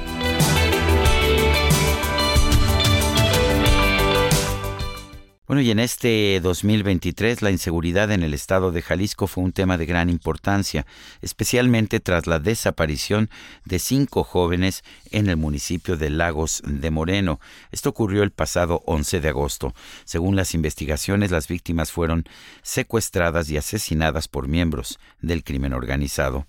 [5.51, 9.77] Bueno, y en este 2023 la inseguridad en el estado de Jalisco fue un tema
[9.77, 10.85] de gran importancia,
[11.21, 13.29] especialmente tras la desaparición
[13.65, 17.41] de cinco jóvenes en el municipio de Lagos de Moreno.
[17.69, 19.75] Esto ocurrió el pasado 11 de agosto.
[20.05, 22.23] Según las investigaciones, las víctimas fueron
[22.61, 26.47] secuestradas y asesinadas por miembros del crimen organizado.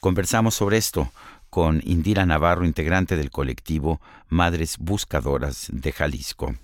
[0.00, 1.12] Conversamos sobre esto
[1.50, 6.56] con Indira Navarro, integrante del colectivo Madres Buscadoras de Jalisco.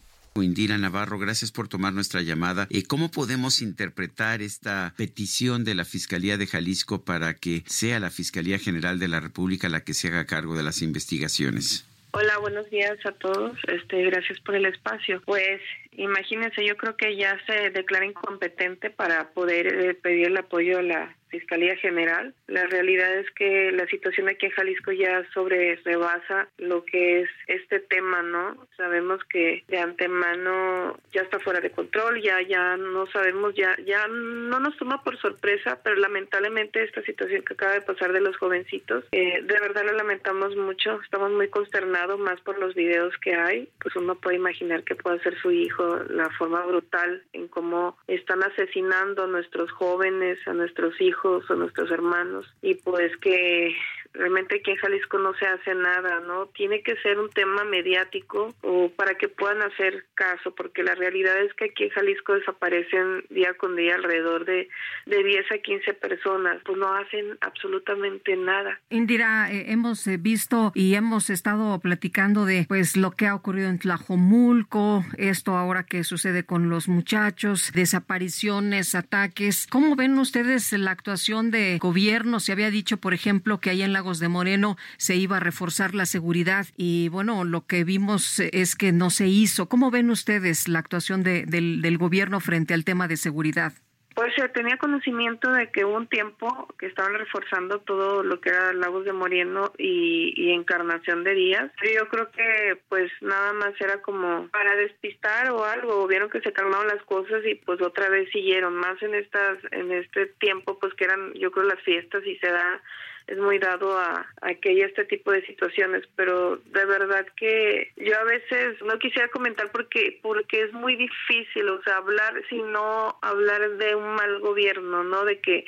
[0.43, 2.67] Indira Navarro, gracias por tomar nuestra llamada.
[2.71, 8.11] ¿Y ¿Cómo podemos interpretar esta petición de la Fiscalía de Jalisco para que sea la
[8.11, 11.87] Fiscalía General de la República la que se haga cargo de las investigaciones?
[12.13, 13.59] Hola, buenos días a todos.
[13.69, 15.21] Este, gracias por el espacio.
[15.25, 15.61] Pues
[15.93, 20.83] imagínense, yo creo que ya se declara incompetente para poder eh, pedir el apoyo a
[20.83, 22.35] la Fiscalía General.
[22.47, 27.31] La realidad es que la situación aquí en Jalisco ya sobre rebasa lo que es
[27.47, 28.67] este tema, ¿no?
[28.77, 34.07] Sabemos que de antemano ya está fuera de control, ya ya no sabemos, ya ya
[34.09, 38.37] no nos toma por sorpresa, pero lamentablemente esta situación que acaba de pasar de los
[38.37, 43.35] jovencitos, eh, de verdad lo lamentamos mucho, estamos muy consternados más por los videos que
[43.35, 47.97] hay, pues uno puede imaginar que puede ser su hijo, la forma brutal en cómo
[48.07, 53.75] están asesinando a nuestros jóvenes, a nuestros hijos hijos o nuestros hermanos y pues que
[54.17, 56.47] realmente aquí en Jalisco no se hace nada, ¿no?
[56.47, 61.39] Tiene que ser un tema mediático o para que puedan hacer caso, porque la realidad
[61.43, 64.69] es que aquí en Jalisco desaparecen día con día alrededor de,
[65.07, 68.81] de 10 a 15 personas, pues no hacen absolutamente nada.
[68.91, 73.69] Indira, eh, hemos eh, visto y hemos estado platicando de pues lo que ha ocurrido
[73.69, 79.67] en Tlajomulco, esto ahora que sucede con los muchachos, desapariciones, ataques.
[79.71, 82.41] ¿Cómo ven ustedes la actuación de gobierno?
[82.41, 85.95] Se había dicho, por ejemplo, que hay en la de Moreno se iba a reforzar
[85.95, 89.69] la seguridad y bueno, lo que vimos es que no se hizo.
[89.69, 93.73] ¿Cómo ven ustedes la actuación de, del, del gobierno frente al tema de seguridad?
[94.17, 98.49] Pues se tenía conocimiento de que hubo un tiempo que estaban reforzando todo lo que
[98.49, 101.71] era Lagos de Moreno y, y, Encarnación de Díaz.
[101.95, 106.55] Yo creo que pues nada más era como para despistar o algo, vieron que se
[106.55, 110.95] calmaron las cosas y pues otra vez siguieron más en estas en este tiempo pues
[110.95, 112.81] que eran yo creo las fiestas y se da
[113.27, 117.93] es muy dado a, a, que haya este tipo de situaciones, pero de verdad que
[117.97, 123.19] yo a veces no quisiera comentar porque porque es muy difícil, o sea, hablar sino
[123.23, 125.25] hablar de un mal gobierno, ¿no?
[125.25, 125.65] De que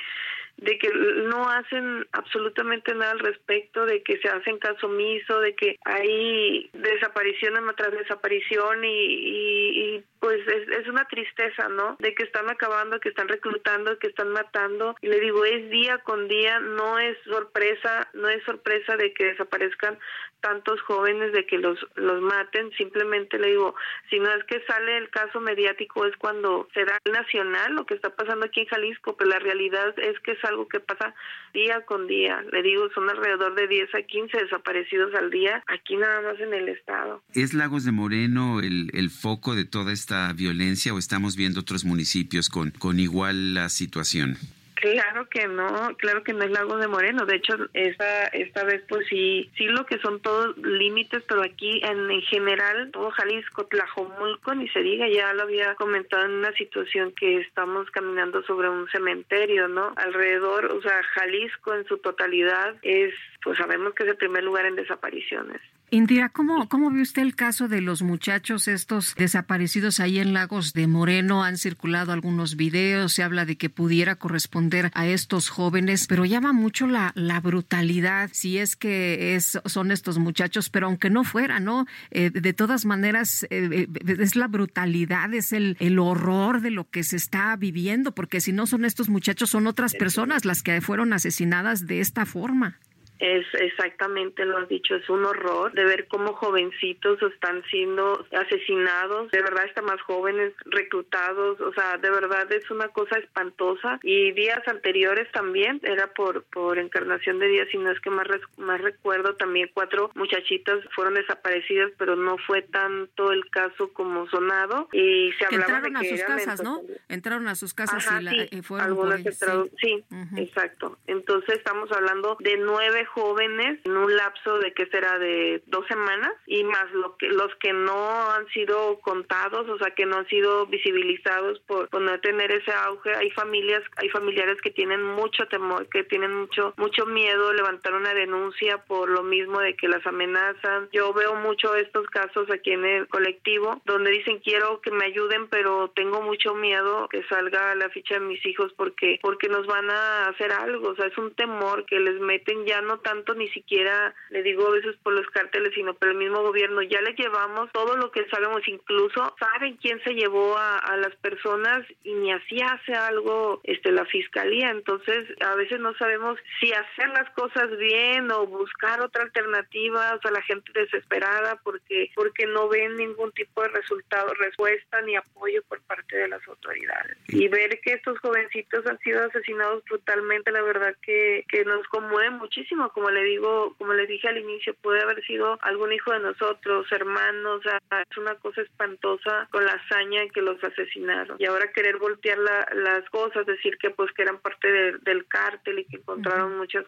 [0.61, 5.55] de que no hacen absolutamente nada al respecto, de que se hacen caso omiso, de
[5.55, 11.95] que hay desaparición tras desaparición y, y, pues es, es, una tristeza, ¿no?
[11.99, 14.95] De que están acabando, que están reclutando, que están matando.
[15.01, 19.25] Y le digo, es día con día, no es sorpresa, no es sorpresa de que
[19.25, 19.97] desaparezcan
[20.41, 23.75] tantos jóvenes de que los los maten simplemente le digo
[24.09, 28.09] si no es que sale el caso mediático es cuando será nacional lo que está
[28.15, 31.13] pasando aquí en Jalisco pero la realidad es que es algo que pasa
[31.53, 32.43] día con día.
[32.51, 36.53] Le digo son alrededor de 10 a 15 desaparecidos al día aquí nada más en
[36.53, 37.21] el estado.
[37.33, 41.85] Es Lagos de Moreno el, el foco de toda esta violencia o estamos viendo otros
[41.85, 44.37] municipios con con igual la situación
[44.79, 47.25] Claro que no, claro que no es Lago de Moreno.
[47.25, 51.81] De hecho, esta esta vez pues sí, sí lo que son todos límites, pero aquí
[51.83, 56.53] en, en general todo Jalisco, Tlajomulco, ni se diga, ya lo había comentado en una
[56.53, 59.91] situación que estamos caminando sobre un cementerio, ¿no?
[59.97, 64.65] Alrededor, o sea, Jalisco en su totalidad es, pues sabemos que es el primer lugar
[64.65, 65.59] en desapariciones.
[65.91, 70.73] Indira, ¿cómo, ¿cómo vio usted el caso de los muchachos estos desaparecidos ahí en Lagos
[70.73, 71.43] de Moreno?
[71.43, 76.53] Han circulado algunos videos, se habla de que pudiera corresponder a estos jóvenes, pero llama
[76.53, 81.59] mucho la, la brutalidad, si es que es, son estos muchachos, pero aunque no fuera,
[81.59, 81.87] ¿no?
[82.11, 86.87] Eh, de todas maneras, eh, eh, es la brutalidad, es el, el horror de lo
[86.87, 90.81] que se está viviendo, porque si no son estos muchachos, son otras personas las que
[90.81, 92.77] fueron asesinadas de esta forma.
[93.19, 99.29] Es exactamente, lo has dicho, es un horror de ver cómo jovencitos están siendo asesinados,
[99.31, 103.99] de verdad están más jóvenes reclutados, o sea, de verdad es una cosa espantosa.
[104.03, 108.27] Y días anteriores también, era por, por encarnación de días, y no es que más,
[108.57, 114.87] más recuerdo, también cuatro muchachitas fueron desaparecidas, pero no fue tanto el caso como sonado.
[114.93, 116.81] Y se hablaba entraron de que a sus casas, ¿no?
[117.09, 120.03] Entraron a sus casas y la, sí, eh, fueron algunas por- sí,
[120.37, 120.97] exacto.
[121.07, 126.33] Entonces estamos hablando de nueve jóvenes en un lapso de que será de dos semanas
[126.45, 130.27] y más lo que los que no han sido contados, o sea que no han
[130.27, 133.15] sido visibilizados por, por no tener ese auge.
[133.15, 138.13] Hay familias, hay familiares que tienen mucho temor, que tienen mucho mucho miedo levantar una
[138.13, 140.89] denuncia por lo mismo de que las amenazan.
[140.91, 145.47] Yo veo mucho estos casos aquí en el colectivo donde dicen quiero que me ayuden,
[145.47, 149.89] pero tengo mucho miedo que salga la ficha de mis hijos porque porque nos van
[149.89, 153.47] a hacer algo, o sea, es un temor que les meten ya no tanto ni
[153.49, 157.17] siquiera le digo a veces por los cárteles, sino por el mismo gobierno, ya les
[157.17, 162.13] llevamos todo lo que sabemos, incluso saben quién se llevó a, a las personas y
[162.13, 167.29] ni así hace algo este la fiscalía, entonces a veces no sabemos si hacer las
[167.31, 172.95] cosas bien o buscar otra alternativa, o sea, la gente desesperada porque porque no ven
[172.95, 177.17] ningún tipo de resultado, respuesta ni apoyo por parte de las autoridades.
[177.27, 182.31] Y ver que estos jovencitos han sido asesinados brutalmente, la verdad que, que nos conmueve
[182.31, 186.19] muchísimo, como le digo, como les dije al inicio, puede haber sido algún hijo de
[186.19, 187.79] nosotros, hermanos, o sea,
[188.09, 191.37] es una cosa espantosa con la hazaña que los asesinaron.
[191.39, 195.25] Y ahora querer voltear la- las cosas, decir que pues que eran parte de- del
[195.27, 196.85] cártel y que encontraron muchas,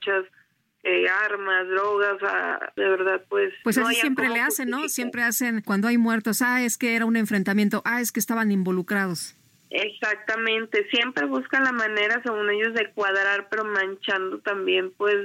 [0.84, 3.54] eh, armas, drogas, sea, de verdad pues...
[3.64, 4.90] Pues no así siempre le hacen, ¿no?
[4.90, 8.52] Siempre hacen cuando hay muertos, ah, es que era un enfrentamiento, ah, es que estaban
[8.52, 9.36] involucrados.
[9.72, 15.16] Exactamente, siempre buscan la manera, según ellos, de cuadrar, pero manchando también, pues,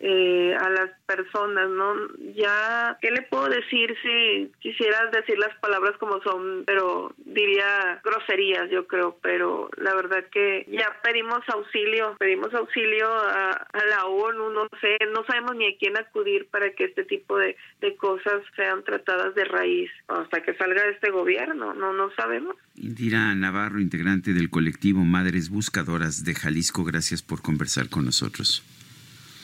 [0.00, 1.94] eh, a las personas, ¿no?
[2.34, 6.64] Ya, ¿qué le puedo decir si quisieras decir las palabras como son?
[6.66, 13.66] Pero diría groserías, yo creo, pero la verdad que ya pedimos auxilio, pedimos auxilio a,
[13.88, 17.56] la ONU, no sé, no sabemos ni a quién acudir para que este tipo de,
[17.80, 22.56] de cosas sean tratadas de raíz hasta que salga este gobierno, no, no sabemos.
[22.76, 28.64] Indira Navarro, integrante del colectivo Madres Buscadoras de Jalisco, gracias por conversar con nosotros.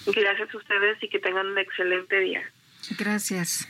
[0.05, 2.43] Gracias a ustedes y que tengan un excelente día.
[2.98, 3.69] Gracias.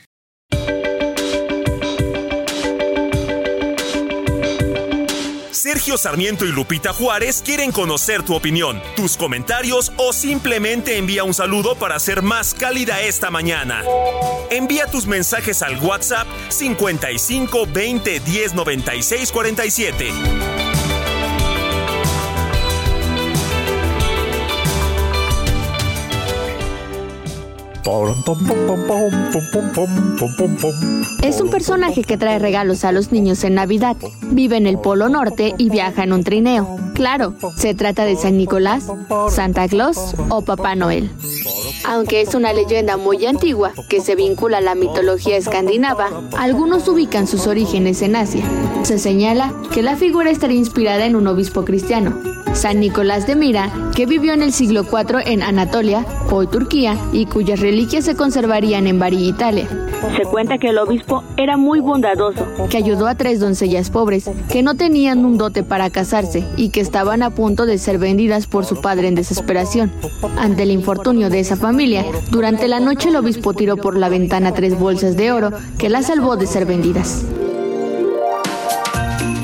[5.51, 11.33] Sergio Sarmiento y Lupita Juárez quieren conocer tu opinión, tus comentarios o simplemente envía un
[11.33, 13.83] saludo para ser más cálida esta mañana.
[14.49, 20.62] Envía tus mensajes al WhatsApp 55 20 10 96 47.
[31.21, 33.97] Es un personaje que trae regalos a los niños en Navidad.
[34.21, 36.77] Vive en el Polo Norte y viaja en un trineo.
[36.93, 38.87] Claro, se trata de San Nicolás,
[39.29, 41.09] Santa Claus o Papá Noel.
[41.85, 47.27] Aunque es una leyenda muy antigua que se vincula a la mitología escandinava, algunos ubican
[47.27, 48.43] sus orígenes en Asia.
[48.83, 52.17] Se señala que la figura estaría inspirada en un obispo cristiano,
[52.53, 57.25] San Nicolás de Mira, que vivió en el siglo IV en Anatolia, hoy Turquía, y
[57.25, 59.67] cuyas reliquias se conservarían en Bari, Italia.
[60.15, 64.61] Se cuenta que el obispo era muy bondadoso, que ayudó a tres doncellas pobres que
[64.61, 68.63] no tenían un dote para casarse y que estaban a punto de ser vendidas por
[68.65, 69.91] su padre en desesperación.
[70.37, 74.53] Ante el infortunio de esa familia, durante la noche el obispo tiró por la ventana
[74.53, 77.25] tres bolsas de oro que las salvó de ser vendidas.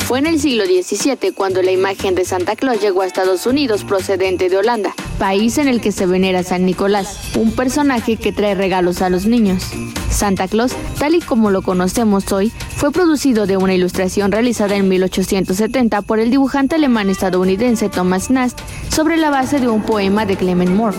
[0.06, 3.84] Fue en el siglo XVII cuando la imagen de Santa Claus llegó a Estados Unidos
[3.84, 4.93] procedente de Holanda.
[5.19, 9.25] País en el que se venera San Nicolás, un personaje que trae regalos a los
[9.25, 9.63] niños.
[10.09, 14.87] Santa Claus, tal y como lo conocemos hoy, fue producido de una ilustración realizada en
[14.87, 18.59] 1870 por el dibujante alemán estadounidense Thomas Nast
[18.89, 20.97] sobre la base de un poema de Clement Moore.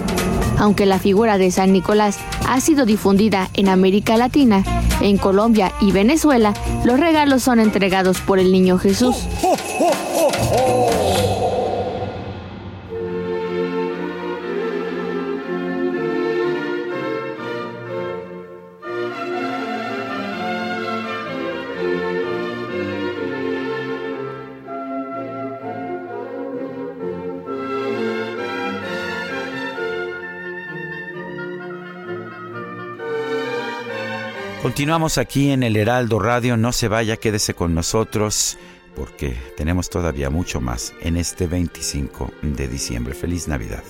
[0.58, 4.62] Aunque la figura de San Nicolás ha sido difundida en América Latina,
[5.00, 6.52] en Colombia y Venezuela,
[6.84, 9.16] los regalos son entregados por el Niño Jesús.
[34.70, 38.56] Continuamos aquí en el Heraldo Radio, no se vaya, quédese con nosotros
[38.94, 43.14] porque tenemos todavía mucho más en este 25 de diciembre.
[43.14, 43.82] Feliz Navidad.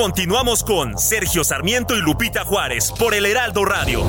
[0.00, 4.02] Continuamos con Sergio Sarmiento y Lupita Juárez por el Heraldo Radio.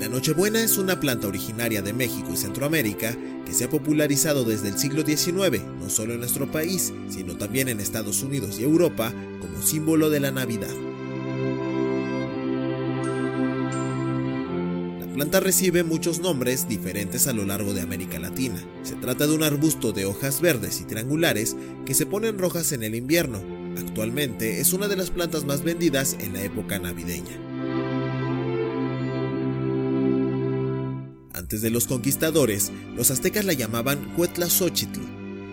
[0.00, 3.16] La Nochebuena es una planta originaria de México y Centroamérica
[3.48, 7.68] que se ha popularizado desde el siglo XIX, no solo en nuestro país, sino también
[7.68, 9.10] en Estados Unidos y Europa,
[9.40, 10.68] como símbolo de la Navidad.
[15.00, 18.62] La planta recibe muchos nombres diferentes a lo largo de América Latina.
[18.82, 21.56] Se trata de un arbusto de hojas verdes y triangulares
[21.86, 23.40] que se ponen rojas en el invierno.
[23.78, 27.47] Actualmente es una de las plantas más vendidas en la época navideña.
[31.48, 35.00] Antes de los conquistadores, los aztecas la llamaban Cuetlazóchitl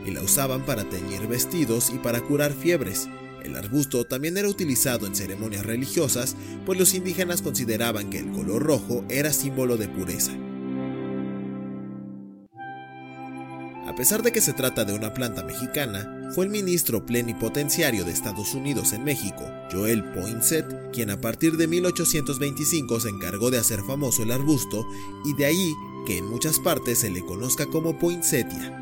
[0.06, 3.08] y la usaban para teñir vestidos y para curar fiebres.
[3.46, 6.36] El arbusto también era utilizado en ceremonias religiosas,
[6.66, 10.34] pues los indígenas consideraban que el color rojo era símbolo de pureza.
[13.88, 18.12] A pesar de que se trata de una planta mexicana, fue el ministro plenipotenciario de
[18.12, 23.80] Estados Unidos en México, Joel Poinsett, quien a partir de 1825 se encargó de hacer
[23.84, 24.86] famoso el arbusto
[25.24, 25.74] y de ahí
[26.06, 28.82] que en muchas partes se le conozca como poinsettia.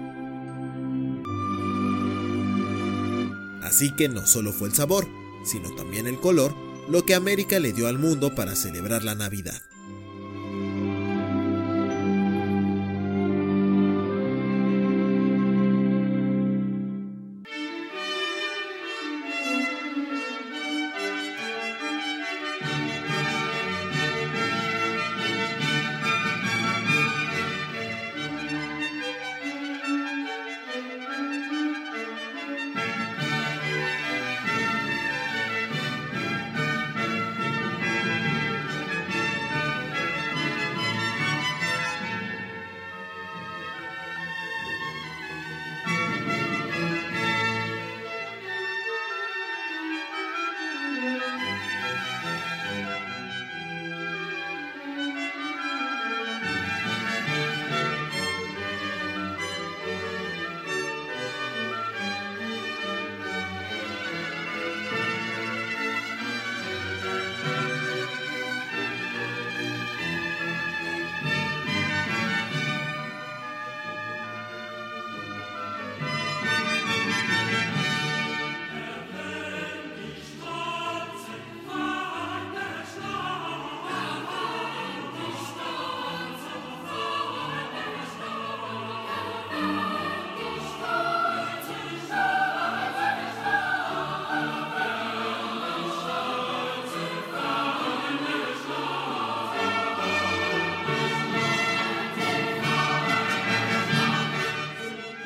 [3.63, 5.07] Así que no solo fue el sabor,
[5.45, 6.53] sino también el color,
[6.89, 9.61] lo que América le dio al mundo para celebrar la Navidad.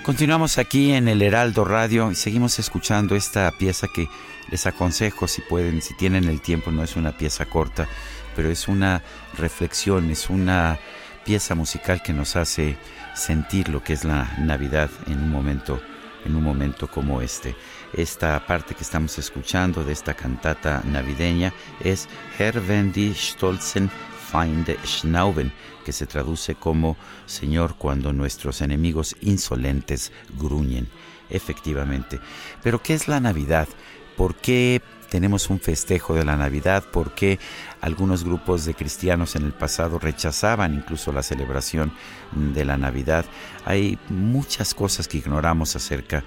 [0.08, 4.08] Continuamos aquí en el Heraldo Radio y seguimos escuchando esta pieza que
[4.50, 7.90] les aconsejo si pueden, si tienen el tiempo, no es una pieza corta,
[8.34, 9.04] pero es una
[9.38, 10.80] reflexión, es una
[11.26, 12.78] pieza musical que nos hace
[13.16, 15.82] sentir lo que es la Navidad en un momento
[16.24, 17.58] en un momento como este.
[17.92, 21.52] Esta parte que estamos escuchando de esta cantata navideña
[21.82, 22.08] es
[22.40, 23.92] Herr Wendy Stolzen
[24.32, 25.52] Feinde Schnauben,
[25.86, 30.88] que se traduce como Señor cuando nuestros enemigos insolentes gruñen.
[31.30, 32.20] Efectivamente.
[32.64, 33.68] Pero ¿qué es la Navidad?
[34.16, 36.84] ¿Por qué tenemos un festejo de la Navidad?
[36.84, 37.40] ¿Por qué
[37.82, 41.92] algunos grupos de cristianos en el pasado rechazaban incluso la celebración
[42.32, 43.26] de la Navidad?
[43.66, 46.24] Hay muchas cosas que ignoramos acerca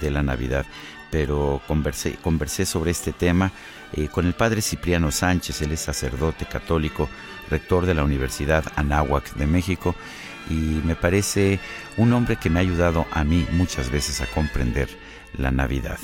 [0.00, 0.66] de la Navidad,
[1.10, 3.52] pero conversé, conversé sobre este tema
[3.92, 7.08] eh, con el padre Cipriano Sánchez, él es sacerdote católico
[7.50, 9.94] rector de la Universidad Anáhuac de México,
[10.50, 11.58] y me parece
[11.96, 14.88] un hombre que me ha ayudado a mí muchas veces a comprender
[15.38, 15.98] la Navidad.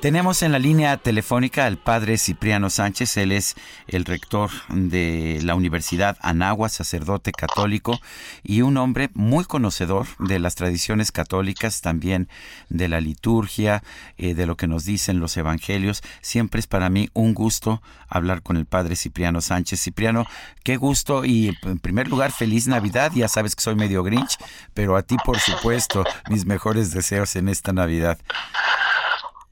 [0.00, 3.54] Tenemos en la línea telefónica al padre Cipriano Sánchez, él es
[3.88, 7.98] el rector de la Universidad Anagua, sacerdote católico
[8.44, 12.28] y un hombre muy conocedor de las tradiciones católicas, también
[12.68, 13.82] de la liturgia,
[14.18, 16.02] eh, de lo que nos dicen los evangelios.
[16.20, 19.80] Siempre es para mí un gusto hablar con el padre Cipriano Sánchez.
[19.80, 20.26] Cipriano,
[20.62, 24.36] qué gusto y en primer lugar feliz Navidad, ya sabes que soy medio grinch,
[24.74, 28.18] pero a ti por supuesto mis mejores deseos en esta Navidad.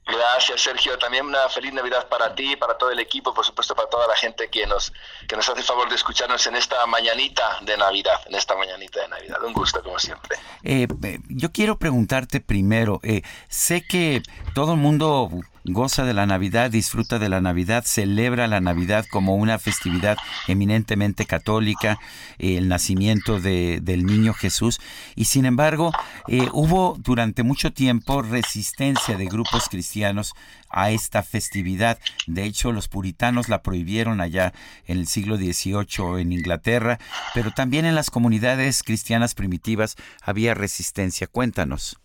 [0.05, 0.97] Gracias, Sergio.
[0.99, 4.15] También una feliz Navidad para ti, para todo el equipo, por supuesto para toda la
[4.15, 4.93] gente que nos,
[5.27, 9.01] que nos hace el favor de escucharnos en esta mañanita de Navidad, en esta mañanita
[9.01, 9.43] de Navidad.
[9.43, 10.37] Un gusto, como siempre.
[10.63, 14.21] Eh, eh, yo quiero preguntarte primero, eh, sé que
[14.53, 15.29] todo el mundo
[15.65, 20.17] goza de la Navidad, disfruta de la Navidad, celebra la Navidad como una festividad
[20.47, 21.99] eminentemente católica,
[22.37, 24.79] eh, el nacimiento de, del niño Jesús.
[25.15, 25.91] Y sin embargo,
[26.27, 30.33] eh, hubo durante mucho tiempo resistencia de grupos cristianos
[30.69, 31.99] a esta festividad.
[32.27, 34.53] De hecho, los puritanos la prohibieron allá
[34.85, 36.99] en el siglo XVIII en Inglaterra,
[37.33, 41.27] pero también en las comunidades cristianas primitivas había resistencia.
[41.27, 41.97] Cuéntanos.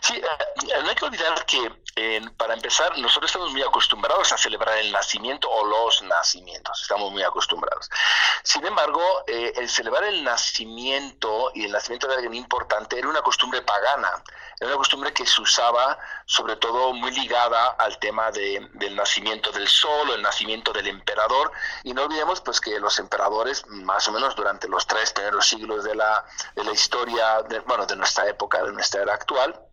[0.00, 1.70] Sí, eh, no hay que olvidar que
[2.36, 7.22] para empezar, nosotros estamos muy acostumbrados a celebrar el nacimiento o los nacimientos, estamos muy
[7.22, 7.88] acostumbrados.
[8.42, 13.22] Sin embargo, eh, el celebrar el nacimiento y el nacimiento de alguien importante era una
[13.22, 14.22] costumbre pagana,
[14.60, 19.50] era una costumbre que se usaba sobre todo muy ligada al tema de, del nacimiento
[19.52, 21.50] del sol o el nacimiento del emperador.
[21.82, 25.84] Y no olvidemos pues que los emperadores, más o menos durante los tres primeros siglos
[25.84, 26.24] de la,
[26.54, 29.65] de la historia, de, bueno, de nuestra época, de nuestra era actual,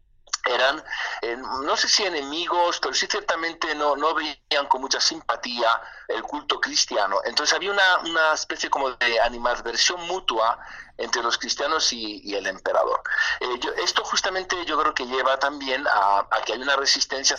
[0.45, 0.83] eran,
[1.21, 6.21] eh, no sé si enemigos, pero sí ciertamente no, no veían con mucha simpatía el
[6.23, 7.21] culto cristiano.
[7.23, 10.59] Entonces había una, una especie como de animadversión mutua
[10.97, 13.01] entre los cristianos y, el emperador.
[13.39, 17.35] Eh, esto justamente yo creo que lleva también a, que hay una resistencia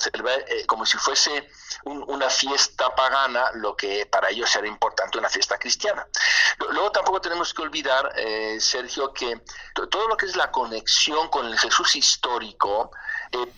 [0.47, 1.49] eh, como si fuese
[1.85, 6.07] una fiesta pagana, lo que para ellos era importante una fiesta cristiana.
[6.71, 9.41] Luego tampoco tenemos que olvidar, eh, Sergio, que
[9.91, 12.91] todo lo que es la conexión con el Jesús histórico,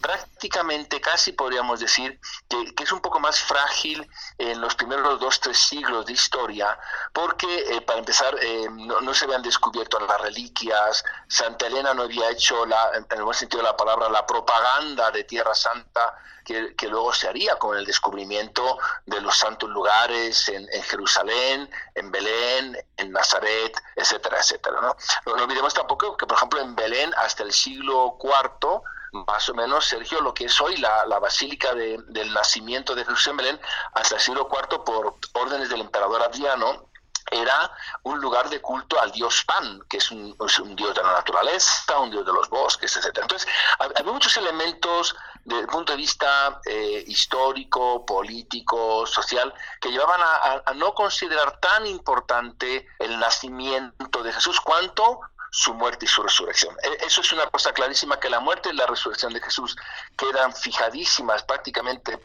[0.01, 4.09] prácticamente casi podríamos decir que, es un poco más frágil
[4.39, 6.79] en los primeros dos, tres siglos de historia,
[7.13, 8.37] porque para empezar
[8.73, 13.37] no, no, se habían descubierto las reliquias, Santa Elena no había hecho, en el buen
[13.37, 16.17] sentido de la palabra, la propaganda de Tierra Santa
[16.47, 22.79] que, luego se haría con el descubrimiento de los santos lugares en, Jerusalén, en Belén,
[22.97, 24.81] en Nazaret, etcétera, etcétera.
[24.81, 24.97] ¿no?
[25.27, 28.81] no olvidemos tampoco que, por ejemplo, en Belén hasta el siglo IV,
[29.27, 33.37] más o menos, Sergio, lo que es hoy la, Basílica del Nacimiento de Jesús en
[33.37, 33.61] Belén,
[33.95, 36.87] hasta el siglo IV, por órdenes del emperador Adriano,
[37.31, 37.73] era
[38.05, 40.37] un lugar de culto al dios Pan, que es un,
[40.77, 43.19] dios de la naturaleza, un dios de los bosques, etc.
[43.23, 43.49] Entonces,
[43.79, 50.75] había muchos elementos desde el punto de vista eh, histórico, político, social, que llevaban a,
[50.75, 55.21] no considerar tan importante el nacimiento de Jesús cuanto
[55.57, 56.77] su muerte y su resurrección.
[56.83, 59.75] E, eso es una cosa clarísima, que la muerte y la resurrección de Jesús
[60.15, 62.21] quedan fijadísimas prácticamente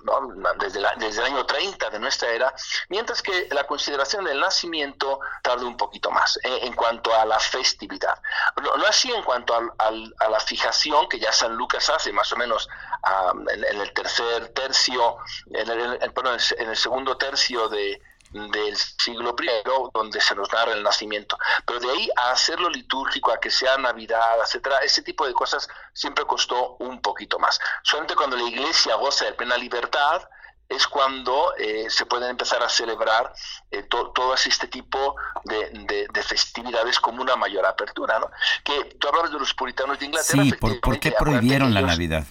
[0.59, 2.53] desde, desde, el año 30 de nuestra era,
[2.89, 7.39] mientras que la consideración del nacimiento tarda un poquito más eh, en cuanto a la
[7.39, 8.21] festividad.
[8.61, 12.67] No, así en cuanto a la fijación que ya San Lucas hace más o menos
[13.53, 15.17] en, el tercer tercio,
[15.51, 18.01] en el segundo tercio de
[18.31, 19.49] del siglo I,
[19.93, 21.37] donde se nos narra el nacimiento.
[21.65, 25.67] Pero de ahí a hacerlo litúrgico, a que sea Navidad, etcétera, ese tipo de cosas
[25.93, 27.59] siempre costó un poquito más.
[27.83, 30.21] Solamente cuando la iglesia goza de plena libertad,
[30.71, 33.33] es cuando eh, se pueden empezar a celebrar
[33.71, 38.19] eh, todo este tipo de, festividades como una mayor apertura.
[38.19, 38.31] ¿no?
[38.63, 40.43] Que tú hablas de los puritanos de Inglaterra.
[40.43, 42.23] Sí, ¿por, qué prohibieron la Navidad?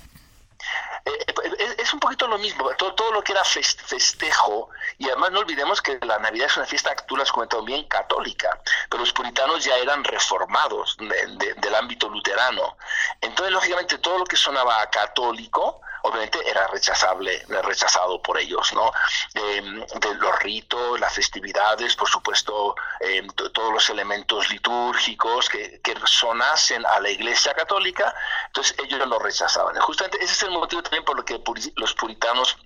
[1.78, 4.68] Es un poquito lo mismo, todo, todo lo que era festejo,
[4.98, 7.86] y además no olvidemos que la Navidad es una fiesta, tú lo has comentado bien,
[7.88, 12.76] católica, pero los puritanos ya eran reformados del ámbito luterano.
[13.20, 18.93] Entonces, lógicamente, todo lo que sonaba católico, obviamente era rechazable, rechazado por ellos, ¿no?
[19.35, 25.94] Em, de los ritos, las festividades, por supuesto, em, todos los elementos litúrgicos que, que,
[26.05, 28.14] sonasen a la Iglesia Católica,
[28.47, 29.77] entonces ellos lo rechazaban.
[29.81, 31.40] Justamente ese es el motivo también por lo que
[31.77, 32.56] los puritanos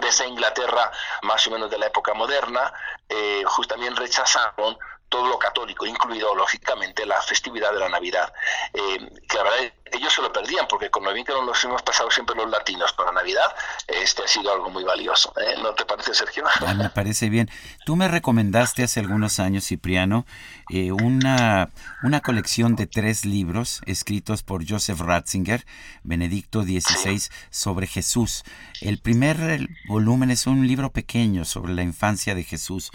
[0.00, 0.90] de esa Inglaterra
[1.22, 2.72] más o menos de la época moderna,
[3.08, 4.78] eh, justamente rechazaron
[5.08, 8.32] todo lo católico, incluido lógicamente la festividad de la Navidad,
[8.74, 11.82] eh, que la verdad ellos se lo perdían, porque con lo bien que nos hemos
[11.82, 13.54] pasado siempre los latinos para Navidad,
[13.86, 15.32] este ha sido algo muy valioso.
[15.40, 15.54] ¿eh?
[15.62, 16.44] ¿No te parece, Sergio?
[16.68, 17.48] Ah, me parece bien.
[17.86, 20.26] Tú me recomendaste hace algunos años, Cipriano,
[20.70, 21.70] eh, una,
[22.02, 25.64] una colección de tres libros escritos por Joseph Ratzinger,
[26.02, 28.44] Benedicto XVI, sobre Jesús.
[28.82, 32.90] El primer volumen es un libro pequeño sobre la infancia de Jesús.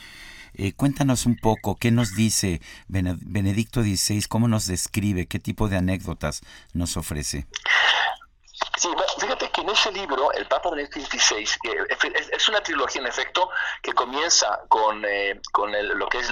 [0.55, 5.77] Eh, cuéntanos un poco qué nos dice Benedicto XVI, cómo nos describe, qué tipo de
[5.77, 6.41] anécdotas
[6.73, 7.47] nos ofrece.
[8.77, 8.89] Sí,
[9.19, 11.47] fíjate que en ese libro, el Papa Benedicto XVI,
[12.31, 13.49] es una trilogía en efecto
[13.81, 16.31] que comienza con, eh, con lo que es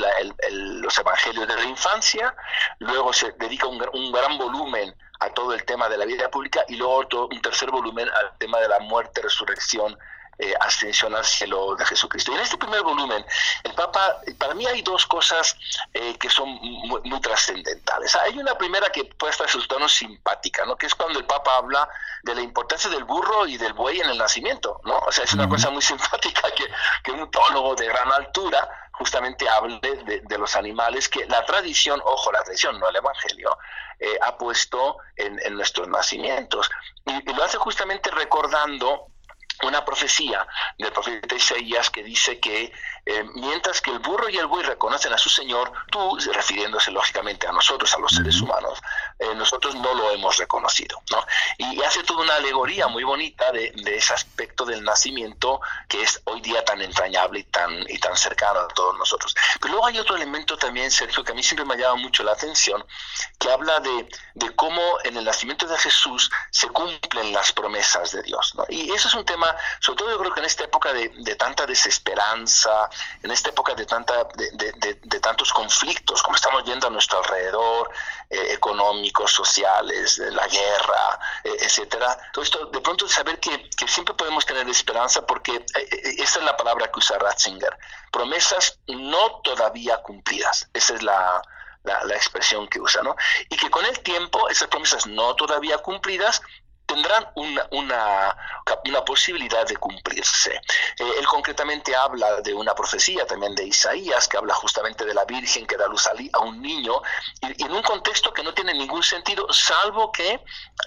[0.52, 2.36] los evangelios de la infancia,
[2.80, 6.64] luego se dedica un, un gran volumen a todo el tema de la vida pública
[6.68, 9.98] y luego otro, un tercer volumen al tema de la muerte, resurrección
[10.42, 12.32] eh, ascensión al cielo de Jesucristo.
[12.32, 13.24] Y en este primer volumen,
[13.64, 15.56] el Papa, para mí hay dos cosas
[15.94, 18.16] eh, que son muy, trascendentales.
[18.16, 20.76] Hay una primera que puede estar resultando simpática, ¿no?
[20.76, 21.88] que es cuando el Papa habla
[22.24, 24.82] de la importancia del burro y del buey en el nacimiento.
[24.84, 24.98] ¿no?
[24.98, 26.66] O sea, es una cosa muy simpática que,
[27.04, 32.32] que un teólogo de gran altura justamente hable de, los animales que la tradición, ojo,
[32.32, 33.60] la tradición, no el Evangelio,
[34.00, 36.68] eh, ha puesto en, nuestros nacimientos.
[37.06, 39.11] y, lo hace justamente recordando
[39.64, 40.46] una profecía
[40.78, 42.72] del profeta Isaías que dice que
[43.06, 47.48] eh, mientras que el burro y el buey reconocen a su Señor, tú, refiriéndose lógicamente
[47.48, 48.80] a nosotros, a los seres humanos,
[49.22, 51.02] eh, nosotros no lo hemos reconocido.
[51.12, 51.26] ¿no?
[51.58, 56.42] Y, hace toda una alegoría muy bonita de, ese aspecto del nacimiento que es hoy
[56.42, 59.36] día tan entrañable y tan, y tan cercano a todos nosotros.
[59.60, 62.24] Pero luego hay otro elemento también, Sergio, que a mí siempre me ha llamado mucho
[62.24, 62.86] la atención,
[63.40, 68.22] que habla de, de cómo en el nacimiento de Jesús se cumplen las promesas de
[68.24, 68.54] Dios.
[68.56, 68.66] ¿no?
[68.70, 71.66] Y eso es un tema sobre todo yo creo que en esta época de, tanta
[71.66, 72.90] desesperanza,
[73.24, 77.90] en esta época de, tanta, de, tantos conflictos, como estamos viendo a nuestro alrededor,
[78.30, 78.54] eh,
[79.12, 82.18] económicos, sociales, de la guerra, eh, etcétera.
[82.34, 86.40] Todo esto, de pronto saber que, que siempre podemos tener esperanza porque eh, eh, esa
[86.40, 87.78] es la palabra que usa Ratzinger,
[88.12, 90.70] promesas no todavía cumplidas.
[90.74, 91.42] Esa es la,
[91.84, 93.16] la, la, expresión que usa, ¿no?
[93.50, 96.42] Y que con el tiempo esas promesas no todavía cumplidas
[96.94, 100.54] tendrán una, una, posibilidad de cumplirse.
[100.98, 105.26] Eh, él concretamente habla de una profecía también de Isaías, que habla justamente de la
[105.26, 107.02] Virgen que da luz a, un niño,
[107.42, 110.40] y, en un contexto que no tiene ningún sentido, salvo que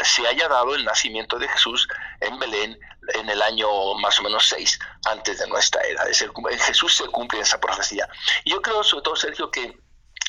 [0.03, 1.89] se haya dado el nacimiento de Jesús
[2.21, 2.79] en Belén
[3.15, 6.05] en el año más o menos 6 antes de nuestra era.
[6.05, 6.25] Es
[6.61, 8.09] Jesús se cumple esa profecía.
[8.45, 9.79] Y yo creo, sobre todo, Sergio, que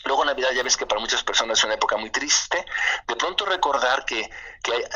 [0.03, 2.63] Luego Navidad ya ves que para muchas personas es una época muy triste.
[3.07, 4.29] De pronto recordar que,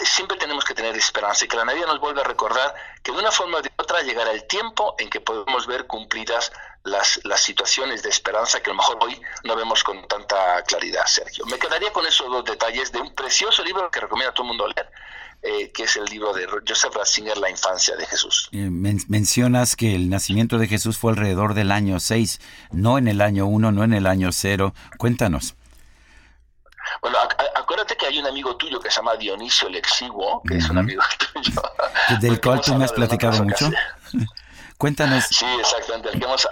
[0.04, 3.18] siempre tenemos que tener esperanza y que la Navidad nos vuelve a recordar que de
[3.18, 6.52] una forma o de otra llegará el tiempo en que podemos ver cumplidas
[6.84, 11.06] las, las situaciones de esperanza que a lo mejor hoy no vemos con tanta claridad,
[11.06, 11.46] Sergio.
[11.46, 14.50] Me quedaría con esos dos detalles de un precioso libro que recomiendo a todo el
[14.50, 14.92] mundo leer,
[15.42, 18.50] eh, que es el libro de Joseph Ratzinger, La infancia de Jesús.
[18.52, 22.42] Eh, mencionas que el nacimiento de Jesús fue alrededor del año 6,
[22.72, 24.74] no en el año 1, no en el año 0.
[24.98, 25.56] Cuéntanos.
[27.02, 27.18] Bueno,
[27.56, 30.80] acuérdate que hay un amigo tuyo que se llama Dionisio el Exiguo, que es un
[30.80, 31.02] amigo
[31.34, 31.62] tuyo.
[32.20, 33.70] Del cual tú me has platicado mucho.
[34.78, 35.26] Cuéntanos.
[35.30, 36.10] Sí, exactamente.
[36.10, 36.48] El que hemos,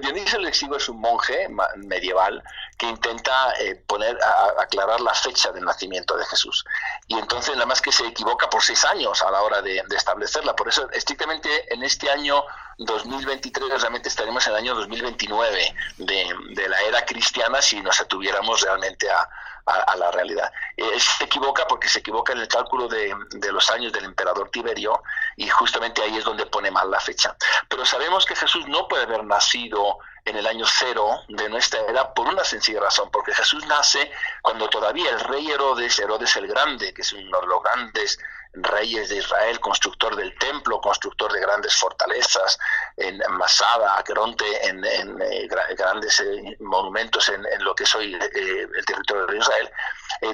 [0.00, 2.42] Dionisio el es un monje medieval
[2.78, 6.64] que intenta eh, poner a, aclarar la fecha del nacimiento de Jesús.
[7.08, 10.54] Y entonces nada más que se equivoca por seis años a la hora de, establecerla.
[10.56, 12.44] Por eso estrictamente en este año
[12.78, 18.62] 2023 realmente estaremos en el año 2029 de, de la era cristiana si nos atuviéramos
[18.62, 19.28] realmente a,
[19.70, 20.52] a, la realidad.
[20.76, 24.50] Eh, se equivoca porque se equivoca en el cálculo de, de, los años del emperador
[24.50, 25.02] Tiberio
[25.36, 27.36] y justamente ahí es donde pone mal la fecha.
[27.68, 32.12] Pero sabemos que Jesús no puede haber nacido en el año cero de nuestra era
[32.12, 34.10] por una sencilla razón, porque Jesús nace
[34.42, 38.18] cuando todavía el rey Herodes, Herodes el Grande, que es uno de los grandes
[38.52, 42.58] reyes de Israel, constructor del templo, constructor de grandes fortalezas,
[42.96, 48.84] en Masada, Aqueronte, en, eh, grandes eh, monumentos en, lo que es hoy eh, el
[48.84, 49.70] territorio de Israel,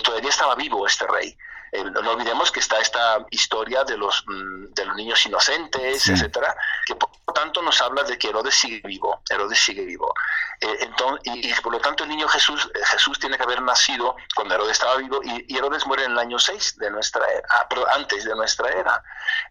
[0.02, 1.36] todavía estaba vivo este rey.
[1.72, 6.56] No olvidemos que está esta historia de los, mm, de los niños inocentes, etcétera,
[6.86, 10.12] que por lo tanto nos habla de que Herodes sigue vivo, Herodes sigue vivo.
[10.60, 14.16] Eh, entonces, y, por lo tanto el niño Jesús, eh, Jesús tiene que haber nacido
[14.34, 17.66] cuando Herodes estaba vivo y, Herodes muere en el año 6 de nuestra era, ah,
[17.94, 19.02] antes de nuestra era.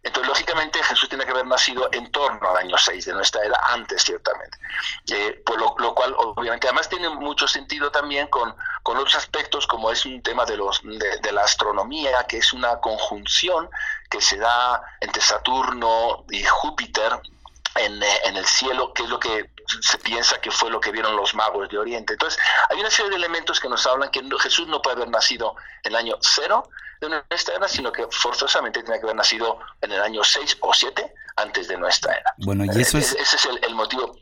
[0.02, 3.60] Entonces, lógicamente, Jesús tiene que haber nacido en torno al año 6 de nuestra era,
[3.70, 4.58] antes ciertamente.
[5.12, 8.56] Eh, por lo, cual, obviamente, además tiene mucho sentido también con,
[8.86, 12.80] con otros aspectos, como es un tema de, los, de, la astronomía, que es una
[12.82, 13.68] conjunción
[14.12, 17.20] que se da entre Saturno y Júpiter
[17.78, 19.50] en, en, el cielo, que es lo que
[19.82, 22.14] se piensa que fue lo que vieron los magos de Oriente.
[22.14, 22.40] Entonces,
[22.70, 25.94] hay una serie de elementos que nos hablan que Jesús no puede haber nacido en
[25.94, 26.70] el año cero
[27.02, 30.72] de nuestra era, sino que forzosamente tiene que haber nacido en el año 6 o
[30.72, 32.34] 7 antes de nuestra era.
[32.38, 33.14] Bueno, y eso es...
[33.14, 34.16] Ese es el, motivo.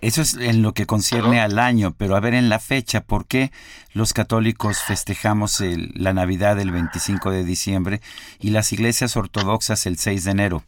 [0.00, 3.26] Eso es en lo que concierne al año, pero a ver en la fecha, ¿por
[3.26, 3.50] qué
[3.92, 8.00] los católicos festejamos la Navidad el 25 de diciembre
[8.38, 10.64] y las iglesias ortodoxas el 6 de enero?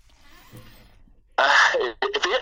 [1.36, 1.94] Ah, eh,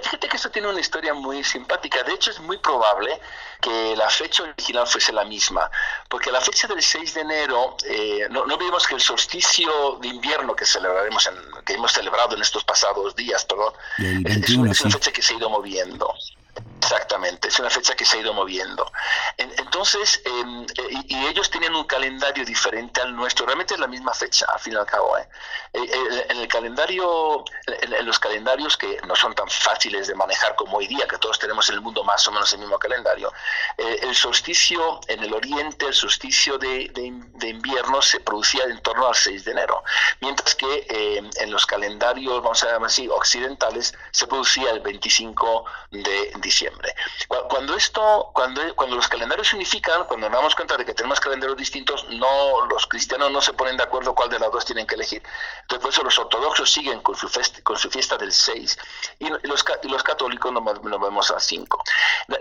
[0.03, 2.03] fíjate que eso tiene una historia muy simpática.
[2.05, 3.21] De hecho, es muy probable
[3.61, 5.71] que la fecha original fuese la misma,
[6.09, 10.09] porque la fecha del 6 de enero, eh, no, no vimos que el solsticio de
[10.09, 13.75] invierno que celebraremos, en, que hemos celebrado en estos pasados días, perdón,
[14.25, 16.15] es, una fecha que se ha ido moviendo.
[16.81, 18.91] Exactamente, es una fecha que se ha ido moviendo.
[19.37, 24.15] Entonces, em, eh, y, ellos tienen un calendario diferente al nuestro, realmente es la misma
[24.15, 25.19] fecha, al fin y al cabo.
[25.19, 25.29] ¿eh?
[25.73, 30.79] Eh, en el calendario, en, los calendarios que no son tan fáciles de manejar como
[30.79, 33.33] hoy día, que todos tenemos en el mundo más o menos el mismo calendario,
[33.77, 39.15] el solsticio en el oriente, el solsticio de, de, invierno se producía en torno al
[39.15, 39.83] 6 de enero,
[40.21, 45.65] mientras que em, en los calendarios, vamos a llamar así, occidentales, se producía el 25
[45.91, 46.68] de diciembre.
[47.49, 51.21] Cuando esto, cuando, cuando los calendarios se unifican, cuando nos damos cuenta de que tenemos
[51.21, 54.87] calendarios distintos, no los cristianos no se ponen de acuerdo cuál de las dos tienen
[54.87, 55.23] que elegir.
[55.63, 57.31] Entonces, por eso los ortodoxos siguen con su,
[57.63, 58.79] con su fiesta del 6
[59.19, 60.65] y, los, y los católicos nos,
[61.01, 61.85] vemos al 5.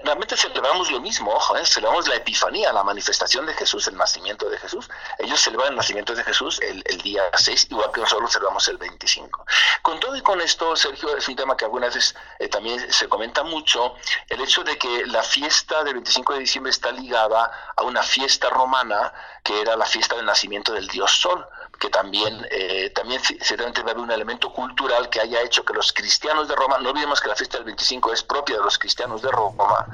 [0.04, 1.66] Realmente celebramos lo mismo, ojo, ¿eh?
[1.66, 4.90] celebramos la epifanía, la manifestación de Jesús, el nacimiento de Jesús.
[5.20, 8.78] Ellos celebran el nacimiento de Jesús el, el día 6, igual que nosotros celebramos el
[8.78, 9.45] 25.
[9.82, 13.08] Con todo y con esto, Sergio, es un tema que algunas veces eh, también se
[13.08, 13.95] comenta mucho,
[14.30, 18.49] el hecho de que la fiesta del 25 de diciembre está ligada a una fiesta
[18.49, 19.14] romana
[19.44, 21.45] que era la fiesta del nacimiento del dios Sol,
[21.80, 25.94] que también, eh, también ciertamente debe haber un elemento cultural que haya hecho que los
[25.94, 29.22] cristianos de Roma, no olvidemos que la fiesta del 25 es propia de los cristianos
[29.22, 29.85] de Roma,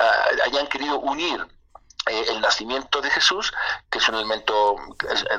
[0.00, 1.46] ah, hayan querido unir
[2.08, 3.52] eh, el nacimiento de Jesús,
[3.90, 4.76] que es un elemento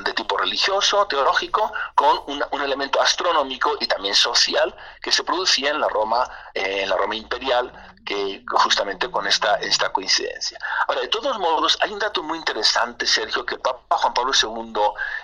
[0.06, 5.80] de tipo religioso, teológico, con un, elemento astronómico y también social que se producía en
[5.80, 7.72] la Roma, eh, en la Roma imperial,
[8.06, 10.58] que justamente con esta, esta coincidencia.
[10.88, 14.82] Ahora, de todos modos, hay un dato muy interesante, Sergio, que Papa Juan Pablo II,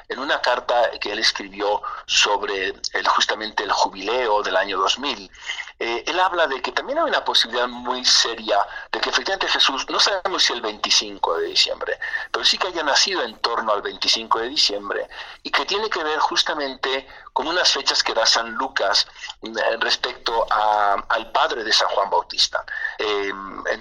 [0.09, 5.31] en una carta que él escribió sobre el, justamente el jubileo del año 2000,
[5.77, 9.85] eh, él habla de que también hay una posibilidad muy seria de que efectivamente Jesús,
[9.89, 11.99] no sabemos si el 25 de diciembre,
[12.31, 15.09] pero sí que haya nacido en torno al 25 de diciembre
[15.43, 19.05] y que tiene que ver justamente con unas fechas que da San Lucas
[19.41, 22.63] eh, respecto al padre de San Juan Bautista.
[22.97, 23.33] Eh,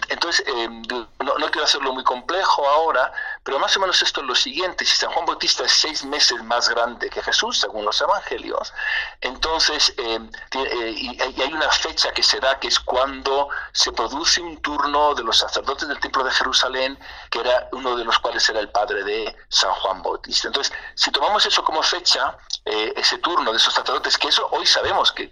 [0.08, 3.12] entonces, no, quiero hacerlo muy complejo ahora,
[3.44, 6.42] pero más o menos esto es lo siguiente, si San Juan Bautista es seis meses
[6.44, 8.72] más grande que Jesús, según los evangelios,
[9.20, 15.14] entonces y hay una fecha que se da, que es cuando se produce un turno
[15.14, 16.98] de los sacerdotes del Templo de Jerusalén,
[17.30, 20.48] que era uno de los cuales era el padre de San Juan Bautista.
[20.48, 24.64] Entonces, si tomamos eso como fecha, eh, ese turno de esos sacerdotes, que eso hoy
[24.64, 25.28] sabemos, que,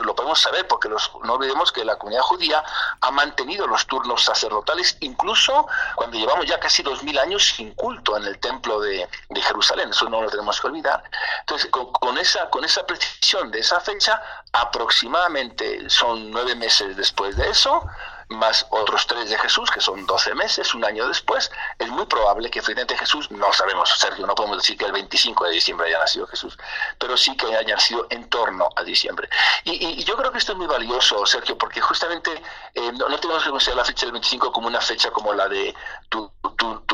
[0.00, 2.64] lo podemos saber, porque los, no olvidemos que la comunidad judía
[3.00, 8.16] ha mantenido los turnos sacerdotales, incluso cuando llevamos ya casi dos mil años sin culto
[8.16, 11.04] en el Templo de, Jerusalén, eso no lo tenemos que olvidar.
[11.40, 14.20] Entonces, con, esa, con esa precisión de esa fecha,
[14.52, 17.86] aproximadamente son nueve meses después de eso,
[18.28, 22.50] más otros tres de Jesús, que son doce meses, un año después, es muy probable
[22.50, 25.98] que finalmente Jesús, no sabemos, Sergio, no podemos decir que el 25 de diciembre haya
[25.98, 26.56] nacido Jesús,
[26.98, 29.28] pero sí que haya nacido en torno a diciembre.
[29.64, 32.42] Y, yo creo que esto es muy valioso, Sergio, porque justamente
[32.74, 35.74] eh, no, tenemos que considerar la fecha del 25 como una fecha como la de
[36.08, 36.30] tu,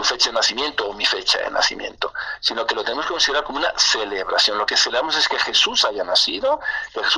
[0.02, 3.58] fecha de nacimiento o mi fecha de nacimiento, sino que lo tenemos que considerar como
[3.58, 4.58] una celebración.
[4.58, 6.60] Lo que celebramos es que Jesús haya nacido,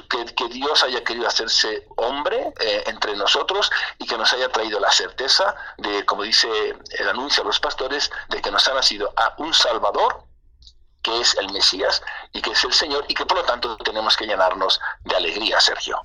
[0.09, 3.70] que, Dios haya querido hacerse hombre eh, entre nosotros
[4.02, 6.48] y que nos haya traído la certeza de, como dice
[6.98, 10.24] el anuncio a los pastores, de que nos ha nacido a un Salvador
[11.02, 12.02] que es el Mesías
[12.32, 15.60] y que es el Señor y que por lo tanto tenemos que llenarnos de alegría,
[15.60, 16.00] Sergio.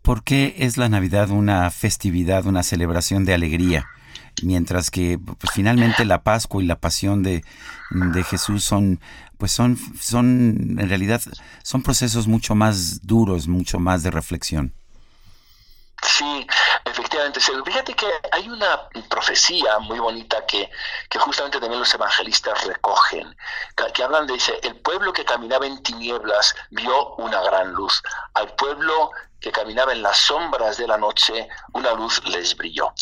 [0.00, 3.86] ¿Por qué es la Navidad una festividad, una celebración de alegría?
[4.42, 7.44] Mientras que pues, finalmente la Pascua y la pasión de,
[7.90, 9.00] de Jesús son
[9.36, 11.20] pues son, son en realidad
[11.64, 14.74] son procesos mucho más duros, mucho más de reflexión.
[16.02, 16.46] Sí,
[16.84, 17.40] efectivamente.
[17.40, 20.68] Fíjate que hay una profecía muy bonita que,
[21.08, 23.36] que justamente también los evangelistas recogen,
[23.94, 28.02] que, hablan de, dice, el pueblo que caminaba en tinieblas vio una gran luz.
[28.34, 29.10] Al pueblo
[29.40, 32.92] que caminaba en las sombras de la noche, una luz les brilló.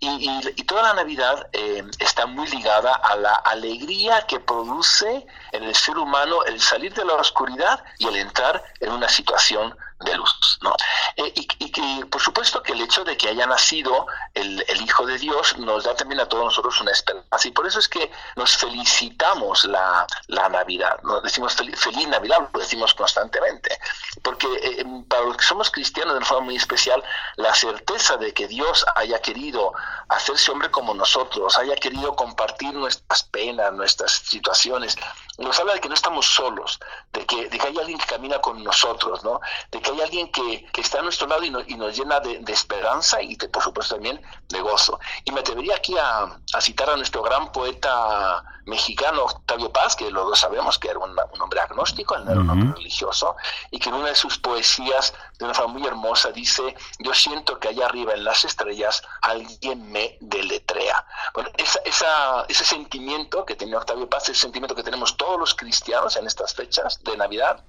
[0.00, 5.74] Y, toda la Navidad eh, está muy ligada a la alegría que produce en el
[5.74, 10.58] ser humano el salir de la oscuridad y el entrar en una situación de luz.
[10.62, 10.74] ¿no?
[11.16, 15.18] Eh, y, y, por supuesto que el hecho de que haya nacido el, Hijo de
[15.18, 17.48] Dios nos da también a todos nosotros una esperanza.
[17.48, 20.06] Y por eso es que nos felicitamos la,
[20.50, 21.00] Navidad.
[21.02, 23.76] Nos decimos feliz, Navidad, lo decimos constantemente.
[24.22, 27.02] Porque eh, para los que somos cristianos de una forma muy especial,
[27.36, 29.72] la certeza de que Dios haya querido
[30.08, 34.96] hacerse hombre como nosotros, haya querido compartir nuestras penas, nuestras situaciones,
[35.38, 36.78] nos habla de que no estamos solos,
[37.12, 39.40] de que, de que hay alguien que camina con nosotros, ¿no?
[39.70, 42.38] de que hay alguien que, que está a nuestro lado y, y nos llena de,
[42.38, 44.98] de, esperanza y por supuesto también de gozo.
[45.24, 50.10] Y me atrevería aquí a, a citar a nuestro gran poeta mexicano Octavio Paz, que
[50.10, 53.36] los dos sabemos que era un, hombre agnóstico, no era un hombre religioso,
[53.70, 57.58] y que en una de sus poesías, de una forma muy hermosa, dice, yo siento
[57.58, 61.06] que allá arriba en las estrellas alguien me deletrea.
[61.32, 65.54] Bueno, esa, esa, ese sentimiento que tenía Octavio Paz, ese sentimiento que tenemos todos los
[65.54, 67.62] cristianos en estas fechas de Navidad,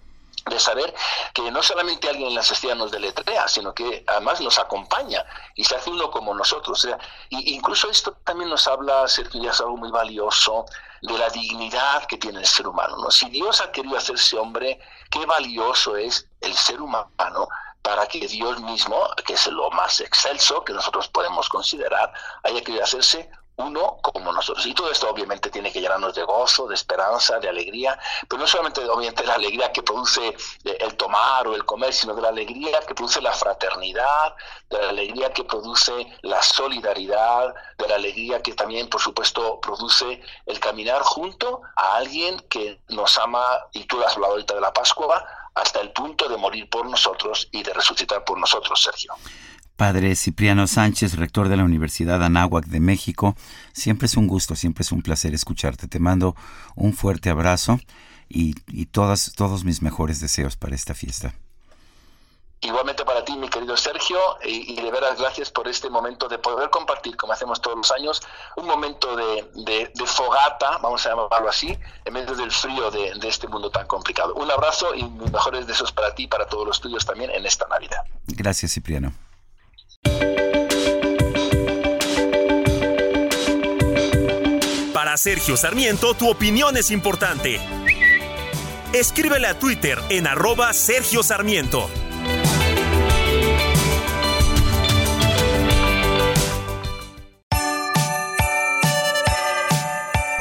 [0.49, 0.93] de saber
[1.33, 5.25] que no solamente alguien en la estrellas nos deletrea, sino que además nos acompaña
[5.55, 6.85] y se hace uno como nosotros.
[6.85, 6.97] O sea,
[7.29, 10.65] y incluso esto también nos habla, Sergio, ya es algo muy valioso,
[11.01, 12.97] de la dignidad que tiene el ser humano.
[12.97, 13.11] ¿no?
[13.11, 14.79] Si Dios ha querido hacerse hombre,
[15.09, 17.47] qué valioso es el ser humano
[17.81, 22.11] para que Dios mismo, que es lo más excelso que nosotros podemos considerar,
[22.43, 24.65] haya querido hacerse uno como nosotros.
[24.65, 28.47] Y todo esto obviamente tiene que llenarnos de gozo, de esperanza, de alegría, pero no
[28.47, 32.29] solamente obviamente la alegría que produce eh, el tomar o el comer, sino de la
[32.29, 34.35] alegría que produce la fraternidad,
[34.69, 40.21] de la alegría que produce la solidaridad, de la alegría que también, por supuesto, produce
[40.45, 43.43] el caminar junto a alguien que nos ama,
[43.73, 45.25] y tú has hablado ahorita de la Pascua,
[45.55, 49.15] hasta el punto de morir por nosotros y de resucitar por nosotros, Sergio.
[49.77, 53.35] Padre Cipriano Sánchez, rector de la Universidad Anáhuac de México,
[53.73, 55.87] siempre es un gusto, siempre es un placer escucharte.
[55.87, 56.35] Te mando
[56.75, 57.79] un fuerte abrazo
[58.27, 58.55] y,
[58.87, 61.35] todas, todos mis mejores deseos para esta fiesta.
[62.61, 66.71] Igualmente para ti, mi querido Sergio, y, de veras gracias por este momento de poder
[66.71, 68.23] compartir, como hacemos todos los años,
[68.55, 73.47] un momento de, fogata, vamos a llamarlo así, en medio del frío de, de, este
[73.47, 74.33] mundo tan complicado.
[74.33, 77.45] Un abrazo y mis mejores deseos para ti y para todos los tuyos también en
[77.45, 78.01] esta Navidad.
[78.25, 79.13] Gracias, Cipriano.
[84.93, 87.59] Para Sergio Sarmiento, tu opinión es importante.
[88.93, 91.89] Escríbele a Twitter en arroba Sergio Sarmiento.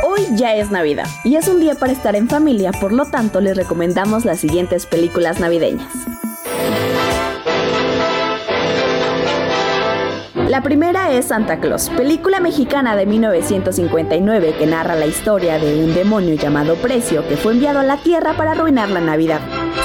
[0.02, 3.40] Hoy ya es Navidad y es un día para estar en familia, por lo tanto
[3.40, 5.93] les recomendamos las siguientes películas navideñas.
[10.48, 15.93] La primera es Santa Claus, película mexicana de 1959 que narra la historia de un
[15.93, 19.40] demonio llamado Precio que fue enviado a la Tierra para arruinar la Navidad.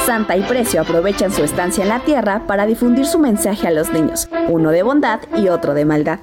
[0.05, 3.91] Santa y Precio aprovechan su estancia en la Tierra para difundir su mensaje a los
[3.91, 6.19] niños, uno de bondad y otro de maldad.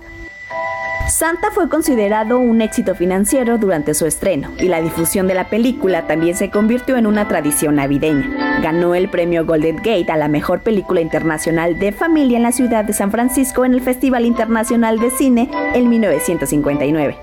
[1.09, 6.06] Santa fue considerado un éxito financiero durante su estreno y la difusión de la película
[6.06, 8.60] también se convirtió en una tradición navideña.
[8.62, 12.85] Ganó el premio Golden Gate a la mejor película internacional de familia en la ciudad
[12.85, 17.16] de San Francisco en el Festival Internacional de Cine en 1959.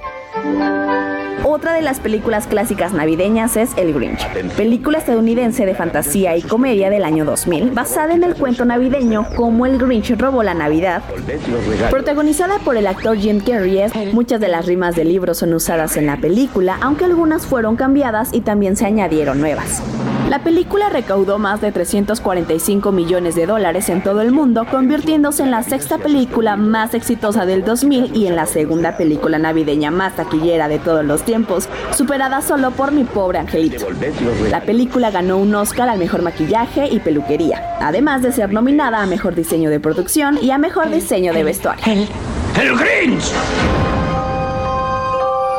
[1.44, 4.26] Otra de las películas clásicas navideñas es El Grinch,
[4.56, 9.66] película estadounidense de fantasía y comedia del año 2000, basada en el cuento navideño Como
[9.66, 11.04] el Grinch robó la Navidad.
[11.90, 16.08] Protagonizada por el actor Jim Carrey, muchas de las rimas del libro son usadas en
[16.08, 19.82] la película, aunque algunas fueron cambiadas y también se añadieron nuevas.
[20.30, 25.52] La película recaudó más de 345 millones de dólares en todo el mundo, convirtiéndose en
[25.52, 30.68] la sexta película más exitosa del 2000 y en la segunda película navideña más taquillera
[30.68, 33.86] de todos los tiempos, superada solo por Mi pobre angelito.
[34.50, 39.06] La película ganó un Oscar al mejor maquillaje y peluquería, además de ser nominada a
[39.06, 41.84] mejor diseño de producción y a mejor diseño de vestuario.
[41.86, 43.32] ¡El Grinch!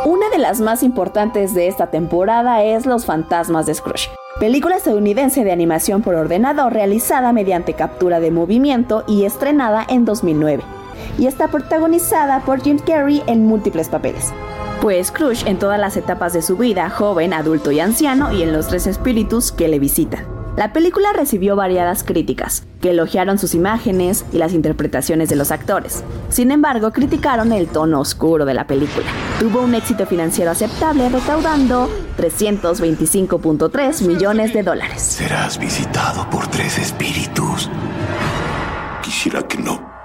[0.05, 5.45] Una de las más importantes de esta temporada es Los fantasmas de Scrooge película estadounidense
[5.45, 10.63] de animación por ordenador realizada mediante captura de movimiento y estrenada en 2009,
[11.19, 14.33] y está protagonizada por Jim Carrey en múltiples papeles.
[14.83, 18.53] Pues Scrooge en todas las etapas de su vida, joven, adulto y anciano, y en
[18.53, 20.36] los tres espíritus que le visitan.
[20.57, 26.03] La película recibió variadas críticas, que elogiaron sus imágenes y las interpretaciones de los actores.
[26.31, 29.07] Sin embargo, criticaron el tono oscuro de la película.
[29.39, 35.03] Tuvo un éxito financiero aceptable, recaudando 325.3 millones de dólares.
[35.03, 37.69] Serás visitado por tres espíritus.
[39.03, 39.96] Quisiera que no.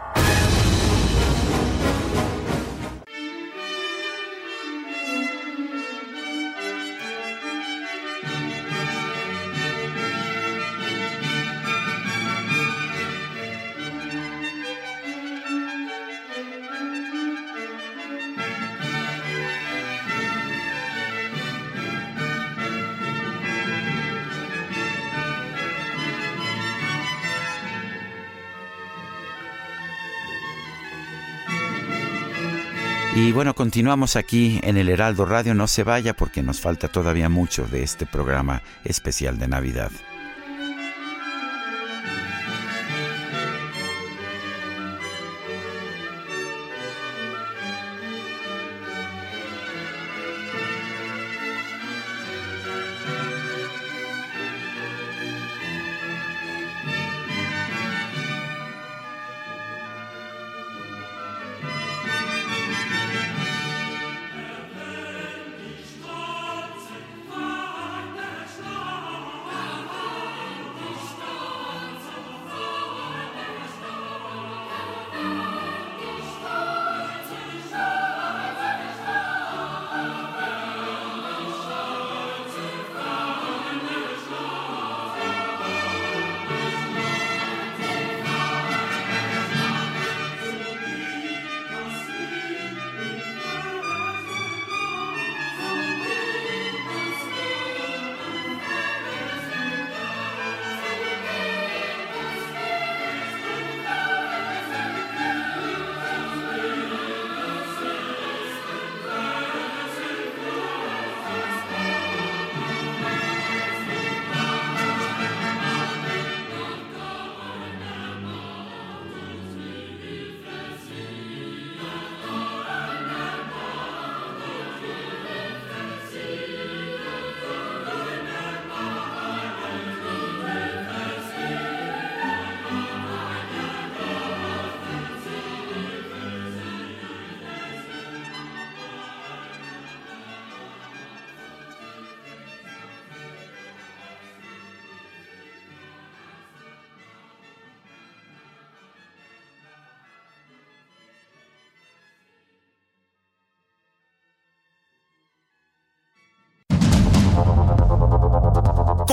[33.32, 35.54] Y bueno, continuamos aquí en el Heraldo Radio.
[35.54, 39.90] No se vaya porque nos falta todavía mucho de este programa especial de Navidad.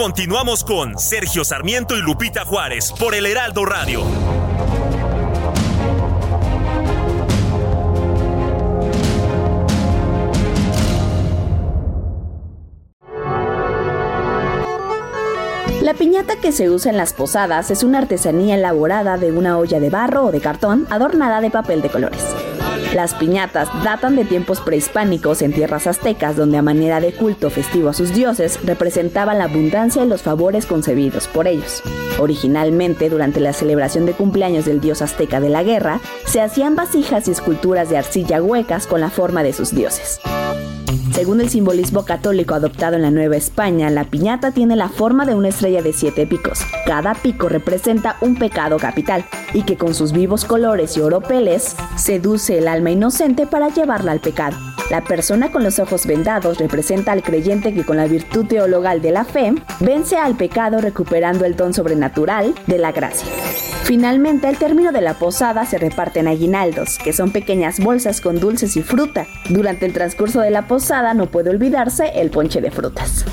[0.01, 4.05] Continuamos con Sergio Sarmiento y Lupita Juárez por el Heraldo Radio.
[15.83, 19.81] La piñata que se usa en las posadas es una artesanía elaborada de una olla
[19.81, 22.25] de barro o de cartón adornada de papel de colores.
[22.99, 27.91] Las piñatas datan de tiempos prehispánicos en tierras aztecas donde a manera de culto festivo
[27.91, 31.81] a sus dioses representaban la abundancia y los favores concebidos por ellos.
[32.19, 37.29] Originalmente, durante la celebración de cumpleaños del dios azteca de la guerra, se hacían vasijas
[37.29, 40.21] y esculturas de arcilla huecas con la forma de sus dioses.
[41.19, 45.35] Según el simbolismo católico adoptado en la Nueva España, la piñata tiene la forma de
[45.35, 46.61] una estrella de siete picos.
[46.87, 52.59] Cada pico representa un pecado capital y que con sus vivos colores y oropeles seduce
[52.59, 54.57] el alma inocente para llevarla al pecado.
[54.93, 59.11] La persona con los ojos vendados representa al creyente que con la virtud teologal de
[59.11, 63.27] la fe vence al pecado recuperando el don sobrenatural de la gracia.
[63.89, 68.77] Finalmente, al término de la posada se reparten aguinaldos, que son pequeñas bolsas con dulces
[68.77, 69.27] y fruta.
[69.49, 73.25] Durante el transcurso de la posada no puede olvidarse el ponche de frutas.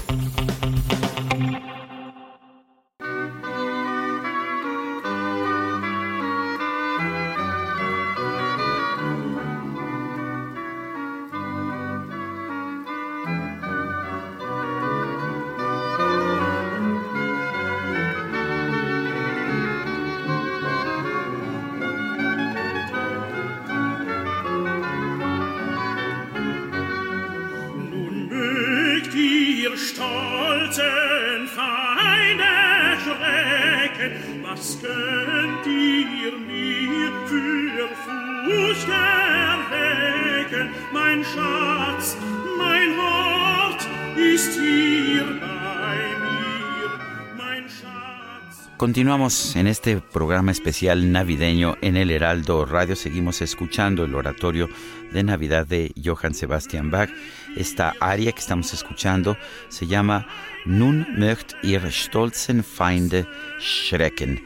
[48.96, 52.96] Continuamos en este programa especial navideño en el Heraldo Radio.
[52.96, 54.70] Seguimos escuchando el oratorio
[55.12, 57.10] de Navidad de Johann Sebastian Bach.
[57.58, 59.36] Esta aria que estamos escuchando
[59.68, 60.26] se llama
[60.64, 63.28] Nun möcht ihr stolzen Feinde
[63.60, 64.42] schrecken.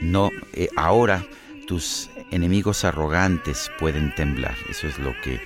[0.00, 1.26] No, eh, ahora
[1.66, 4.54] tus enemigos arrogantes pueden temblar.
[4.70, 5.40] Eso es lo que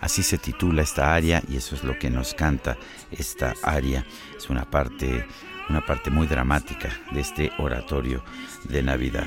[0.00, 2.78] así se titula esta aria y eso es lo que nos canta
[3.10, 4.06] esta aria.
[4.34, 5.26] Es una parte
[5.68, 8.22] una parte muy dramática de este oratorio
[8.64, 9.26] de Navidad.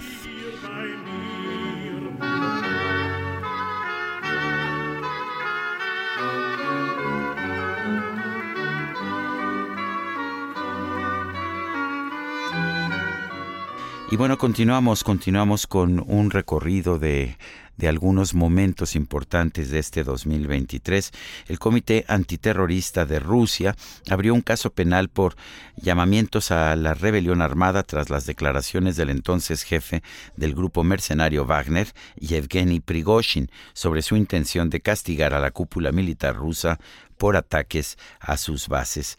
[14.11, 17.37] Y bueno, continuamos, continuamos con un recorrido de
[17.77, 21.11] de algunos momentos importantes de este 2023,
[21.47, 23.75] el Comité Antiterrorista de Rusia
[24.09, 25.35] abrió un caso penal por
[25.75, 30.03] llamamientos a la rebelión armada tras las declaraciones del entonces jefe
[30.35, 36.35] del grupo mercenario Wagner, Yevgeny Prigozhin, sobre su intención de castigar a la cúpula militar
[36.35, 36.79] rusa
[37.21, 39.17] por ataques a sus bases.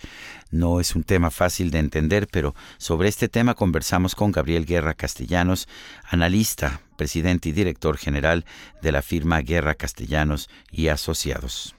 [0.51, 4.95] No es un tema fácil de entender, pero sobre este tema conversamos con Gabriel Guerra
[4.95, 5.69] Castellanos,
[6.11, 8.45] analista, presidente y director general
[8.81, 11.75] de la firma Guerra Castellanos y Asociados.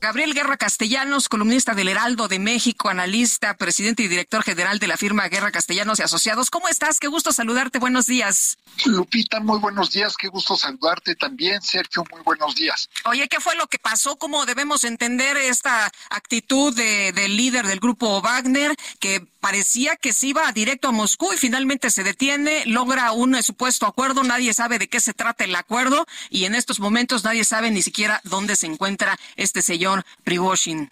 [0.00, 4.98] Gabriel Guerra Castellanos, columnista del Heraldo de México, analista, presidente y director general de la
[4.98, 6.50] firma Guerra Castellanos y Asociados.
[6.50, 7.00] ¿Cómo estás?
[7.00, 7.78] Qué gusto saludarte.
[7.78, 8.58] Buenos días.
[8.84, 10.14] Lupita, muy buenos días.
[10.16, 11.62] Qué gusto saludarte también.
[11.62, 12.90] Sergio, muy buenos días.
[13.06, 14.16] Oye, ¿qué fue lo que pasó?
[14.16, 20.50] ¿Cómo debemos entender esta actitud del líder del grupo Wagner que parecía que se iba
[20.52, 25.00] directo a Moscú y finalmente se detiene, logra un supuesto acuerdo, nadie sabe de qué
[25.00, 29.18] se trata el acuerdo y en estos momentos nadie sabe ni siquiera dónde se encuentra
[29.36, 30.90] este señor Prigozhin?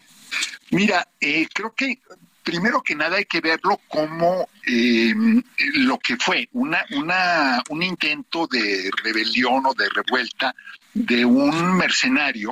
[0.71, 2.01] Mira, eh, creo que
[2.43, 5.15] primero que nada hay que verlo como eh,
[5.73, 10.55] lo que fue una, una, un intento de rebelión o de revuelta
[10.93, 12.51] de un mercenario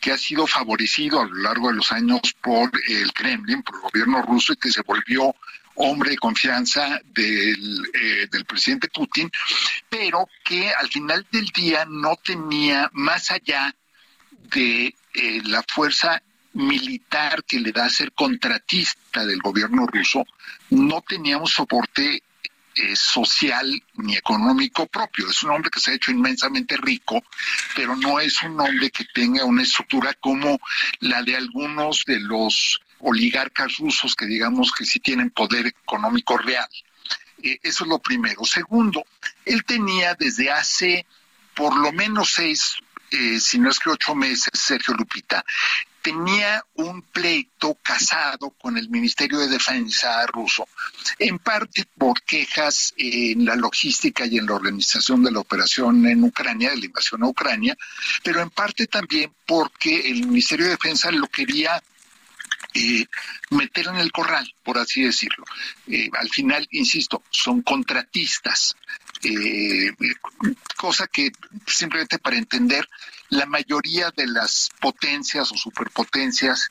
[0.00, 3.80] que ha sido favorecido a lo largo de los años por el Kremlin, por el
[3.82, 5.34] gobierno ruso y que se volvió
[5.74, 9.30] hombre de confianza del, eh, del presidente Putin,
[9.88, 13.74] pero que al final del día no tenía más allá
[14.50, 16.22] de eh, la fuerza
[16.52, 20.26] militar que le da a ser contratista del gobierno ruso,
[20.70, 22.22] no teníamos soporte
[22.80, 25.28] eh, social ni económico propio.
[25.28, 27.22] Es un hombre que se ha hecho inmensamente rico,
[27.74, 30.58] pero no es un hombre que tenga una estructura como
[31.00, 36.68] la de algunos de los oligarcas rusos que digamos que sí tienen poder económico real.
[37.42, 38.44] Eh, eso es lo primero.
[38.44, 39.04] Segundo,
[39.44, 41.06] él tenía desde hace
[41.54, 42.76] por lo menos seis
[43.10, 45.44] eh, si no es que ocho meses, Sergio Lupita,
[46.02, 50.66] tenía un pleito casado con el Ministerio de Defensa ruso,
[51.18, 56.24] en parte por quejas en la logística y en la organización de la operación en
[56.24, 57.76] Ucrania, de la invasión a Ucrania,
[58.22, 61.82] pero en parte también porque el Ministerio de Defensa lo quería
[62.72, 63.06] eh,
[63.50, 65.44] meter en el corral, por así decirlo.
[65.88, 68.76] Eh, al final, insisto, son contratistas,
[69.22, 69.90] eh,
[70.76, 71.32] cosa que
[71.66, 72.88] simplemente para entender,
[73.30, 76.68] la mayoría de las potencias o superpotencias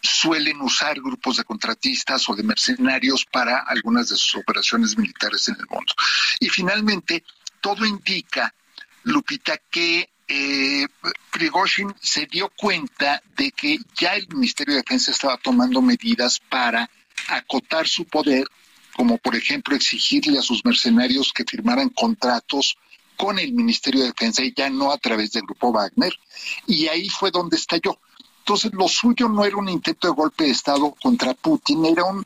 [0.00, 5.56] suelen usar grupos de contratistas o de mercenarios para algunas de sus operaciones militares en
[5.58, 5.92] el mundo.
[6.38, 7.24] Y finalmente,
[7.60, 8.54] todo indica,
[9.02, 10.86] Lupita, que eh,
[12.00, 16.88] se dio cuenta de que ya el Ministerio de Defensa estaba tomando medidas para
[17.28, 18.46] acotar su poder,
[18.94, 22.76] como por ejemplo exigirle a sus mercenarios que firmaran contratos
[23.16, 26.12] con el Ministerio de Defensa y ya no a través del grupo Wagner.
[26.66, 27.98] Y ahí fue donde estalló.
[28.40, 32.24] Entonces, lo suyo no era un intento de golpe de Estado contra Putin, era un,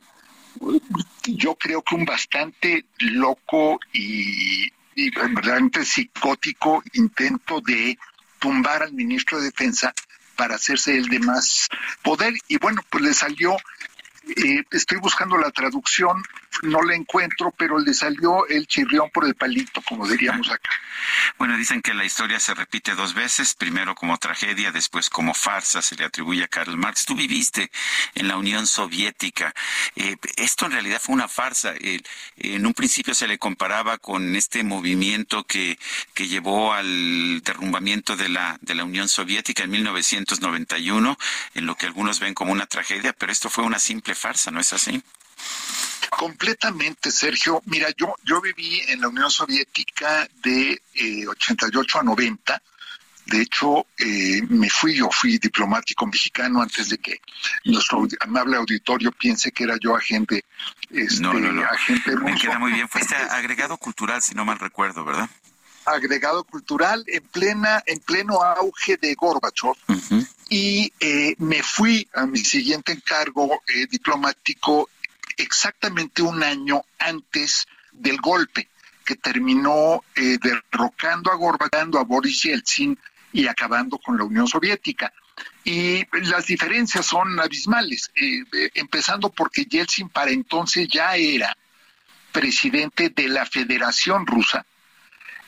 [1.24, 7.98] yo creo que un bastante loco y y verdaderamente psicótico intento de
[8.38, 9.94] tumbar al ministro de Defensa
[10.36, 11.68] para hacerse el de más
[12.02, 12.34] poder.
[12.48, 13.56] Y bueno, pues le salió
[14.36, 16.22] eh, estoy buscando la traducción,
[16.62, 20.70] no la encuentro, pero le salió el chirrión por el palito, como diríamos acá.
[21.38, 25.82] Bueno, dicen que la historia se repite dos veces, primero como tragedia, después como farsa,
[25.82, 27.04] se le atribuye a Karl Marx.
[27.04, 27.70] Tú viviste
[28.14, 29.54] en la Unión Soviética.
[29.96, 31.74] Eh, esto en realidad fue una farsa.
[32.36, 35.78] en un principio se le comparaba con este movimiento que,
[36.14, 41.18] que llevó al derrumbamiento de la, de la Unión Soviética en 1991,
[41.54, 44.60] en lo que algunos ven como una tragedia, pero esto fue una simple farsa, ¿no
[44.60, 45.02] es así?
[46.20, 47.62] Completamente, Sergio.
[47.64, 50.78] Mira, yo, yo viví en la Unión Soviética de
[51.26, 52.62] 88 eh, a 90.
[53.24, 57.20] De hecho, eh, me fui, yo fui diplomático mexicano antes de que
[57.64, 60.44] nuestro amable auditorio piense que era yo agente,
[60.90, 61.62] este, no, no, no.
[61.62, 62.88] agente Me queda muy bien.
[62.88, 65.30] Fuiste agregado cultural, si no mal recuerdo, ¿verdad?
[65.86, 69.74] Agregado cultural en plena, en pleno auge de Gorbachev.
[70.48, 74.90] Y eh, me fui a mi siguiente encargo diplomático
[75.36, 78.68] exactamente un año antes del golpe
[79.04, 82.98] que terminó eh, derrocando a Gorbachev, a Boris Yeltsin
[83.32, 85.12] y acabando con la Unión Soviética.
[85.64, 91.56] Y las diferencias son abismales, eh, eh, empezando porque Yeltsin para entonces ya era
[92.32, 94.64] presidente de la Federación Rusa,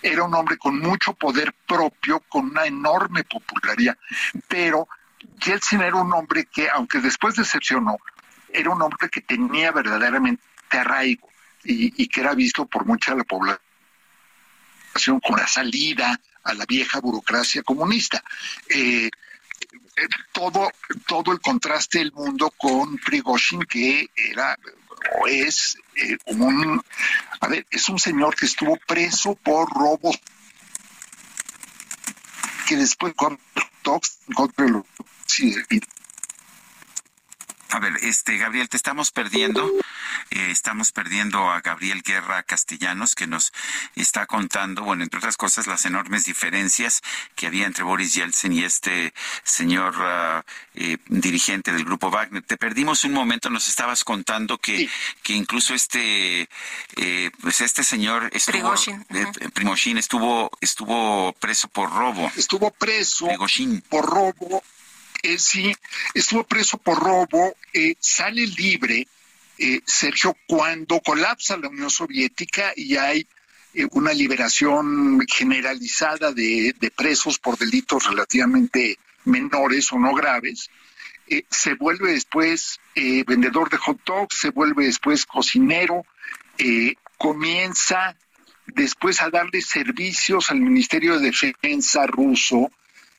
[0.02, 3.96] era un hombre con mucho poder propio, con una enorme popularidad,
[4.48, 4.88] pero
[5.44, 7.96] Yeltsin era un hombre que, aunque después decepcionó,
[8.52, 11.28] era un hombre que tenía verdaderamente arraigo
[11.64, 13.60] y, que era visto por mucha de la población
[15.20, 18.22] con la salida a la vieja burocracia comunista.
[18.68, 19.08] Eh,
[19.96, 20.70] eh, todo,
[21.06, 24.58] todo el contraste del mundo con Prigozhin, que era
[25.18, 26.82] o es eh, un,
[27.40, 30.18] a ver, es un señor que estuvo preso por robos
[32.66, 33.38] que después con
[33.82, 34.84] contra los
[37.72, 39.70] a ver, este Gabriel, te estamos perdiendo.
[40.30, 43.52] Eh, estamos perdiendo a Gabriel Guerra Castellanos, que nos
[43.96, 47.00] está contando, bueno, entre otras cosas, las enormes diferencias
[47.34, 50.44] que había entre Boris Yeltsin y este señor ah,
[50.74, 52.42] eh, dirigente del grupo Wagner.
[52.42, 54.88] Te perdimos un momento, nos estabas contando que,
[55.22, 56.48] que incluso este,
[56.96, 58.74] eh, pues este señor estuvo,
[59.54, 62.30] Primoshin, estuvo, estuvo preso por robo.
[62.36, 63.28] Estuvo preso
[63.88, 64.62] por robo
[65.22, 65.72] eh, sí,
[66.14, 69.06] estuvo preso por robo, eh, sale libre,
[69.56, 73.26] eh, Sergio, cuando colapsa la Unión Soviética y hay
[73.92, 80.68] una liberación generalizada de, presos por delitos relativamente menores o no graves.
[81.48, 86.04] se vuelve después vendedor de hot dogs, se vuelve después cocinero,
[87.16, 88.14] comienza
[88.66, 92.70] después a darle servicios al Ministerio de Defensa ruso,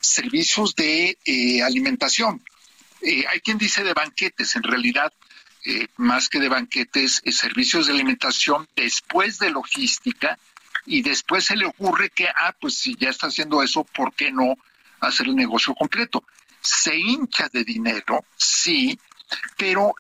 [0.03, 2.43] servicios de eh, alimentación.
[3.01, 5.11] Eh, hay quien dice de banquetes, en realidad,
[5.65, 10.37] eh, más que de banquetes, servicios de alimentación después de logística
[10.85, 14.31] y después se le ocurre que, ah, pues si ya está haciendo eso, ¿por qué
[14.31, 14.57] no
[14.99, 16.23] hacer el negocio completo?
[16.61, 18.99] Se hincha de dinero, sí,
[19.57, 19.93] pero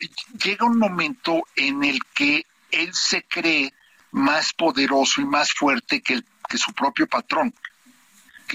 [0.43, 3.73] llega un momento en el que él se cree
[4.11, 6.21] más poderoso y más fuerte que,
[6.55, 7.51] su propio patrón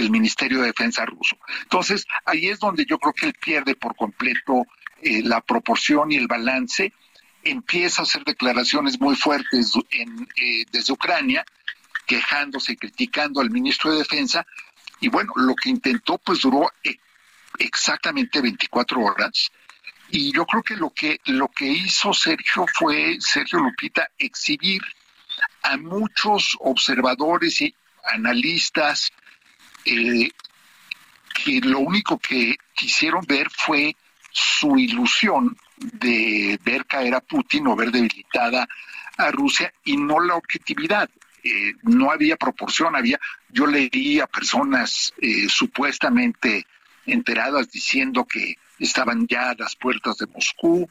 [0.03, 1.37] el Ministerio de Defensa ruso.
[1.63, 4.67] Entonces, ahí es donde yo creo que él pierde por completo
[5.03, 6.93] eh, la proporción y el balance,
[7.43, 11.45] empieza a hacer declaraciones muy fuertes eh, desde Ucrania,
[12.07, 14.47] quejándose y criticando al ministro de Defensa,
[15.01, 16.97] y bueno, lo que intentó pues duró eh,
[17.59, 19.51] exactamente 24 horas.
[20.11, 24.83] Y yo creo que lo que lo que hizo Sergio fue Sergio Lupita exhibir
[25.63, 29.13] a muchos observadores y analistas
[29.89, 30.31] eh,
[31.35, 33.97] que lo único que quisieron ver fue
[34.31, 38.69] su ilusión de ver caer a Putin o ver debilitada
[39.17, 41.09] a Rusia y no la objetividad.
[41.43, 43.19] Eh, no había proporción, había,
[43.49, 46.67] yo leí a personas eh, supuestamente
[47.07, 50.89] enteradas diciendo que estaban ya a las puertas de Moscú,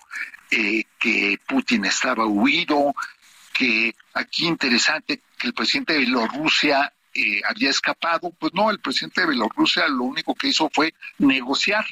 [0.49, 2.95] que Putin estaba huido,
[3.53, 6.93] que aquí interesante que el presidente de Bielorrusia
[7.49, 11.85] había escapado, pues no, el presidente de Bielorrusia lo único que hizo fue negociar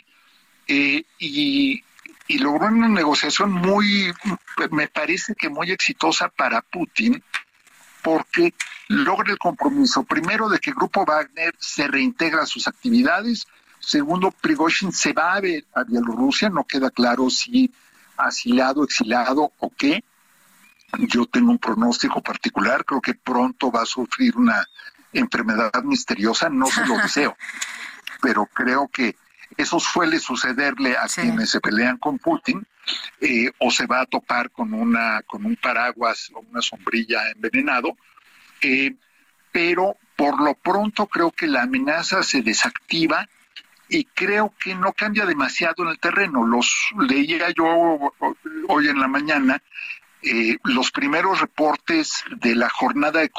[0.68, 1.84] y
[2.28, 4.12] y logró una negociación muy,
[4.72, 7.24] me parece que muy exitosa para Putin,
[8.02, 8.54] porque
[8.88, 13.46] logra el compromiso, primero, de que el Grupo Wagner se reintegra a sus actividades,
[13.80, 17.72] segundo, Prigozhin se va a, ver a Bielorrusia, no queda claro si
[18.18, 20.04] asilado, exilado o qué.
[20.98, 24.66] Yo tengo un pronóstico particular, creo que pronto va a sufrir una
[25.20, 27.38] enfermedad misteriosa, no se lo deseo,
[28.22, 29.16] pero creo que
[29.58, 32.66] eso suele sucederle a quienes se pelean con Putin,
[33.22, 37.98] eh, o se va a topar con una con un paraguas o una sombrilla envenenado,
[38.62, 38.96] eh,
[39.52, 43.28] pero por lo pronto creo que la amenaza se desactiva
[43.88, 46.46] y creo que no cambia demasiado en el terreno.
[46.46, 47.66] Los leía yo
[48.68, 49.62] hoy en la mañana
[50.22, 53.30] eh, los primeros reportes de la jornada de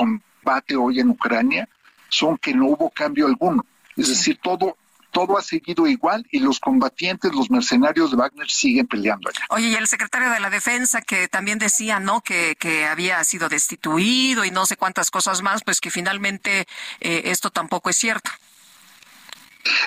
[0.46, 1.68] combate hoy en Ucrania
[2.08, 3.66] son que no hubo cambio alguno.
[3.96, 4.76] Es decir, todo
[5.10, 9.46] todo ha seguido igual y los combatientes, los mercenarios de Wagner siguen peleando allá.
[9.48, 12.20] Oye, y el secretario de la Defensa que también decía, ¿no?
[12.20, 16.66] Que, que había sido destituido y no sé cuántas cosas más, pues que finalmente
[17.00, 18.30] eh, esto tampoco es cierto.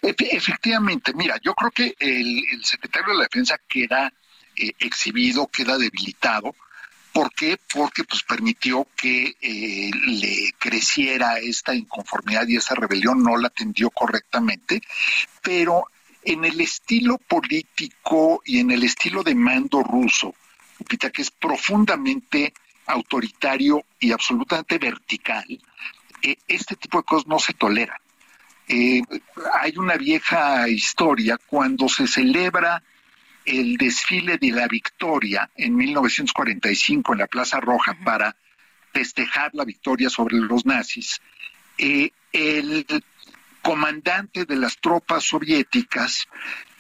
[0.02, 4.12] Efectivamente, mira, yo creo que el, secretario de la Defensa queda
[4.56, 6.56] eh, exhibido, queda debilitado
[7.14, 7.58] ¿Por qué?
[7.74, 13.90] Porque pues permitió que eh, le creciera esta inconformidad y esa rebelión, no la atendió
[13.90, 14.82] correctamente,
[15.42, 15.86] pero
[16.24, 20.36] en el estilo político y en el estilo de mando ruso,
[20.88, 22.54] que es profundamente
[22.86, 25.46] autoritario y absolutamente vertical,
[26.22, 28.00] eh, este tipo de cosas no se toleran.
[28.68, 29.02] Eh,
[29.54, 32.84] hay una vieja historia cuando se celebra
[33.50, 38.36] el desfile de la victoria en 1945 en la Plaza Roja para
[38.94, 41.20] festejar la victoria sobre los nazis,
[41.78, 42.86] eh, el
[43.64, 46.28] comandante de las tropas soviéticas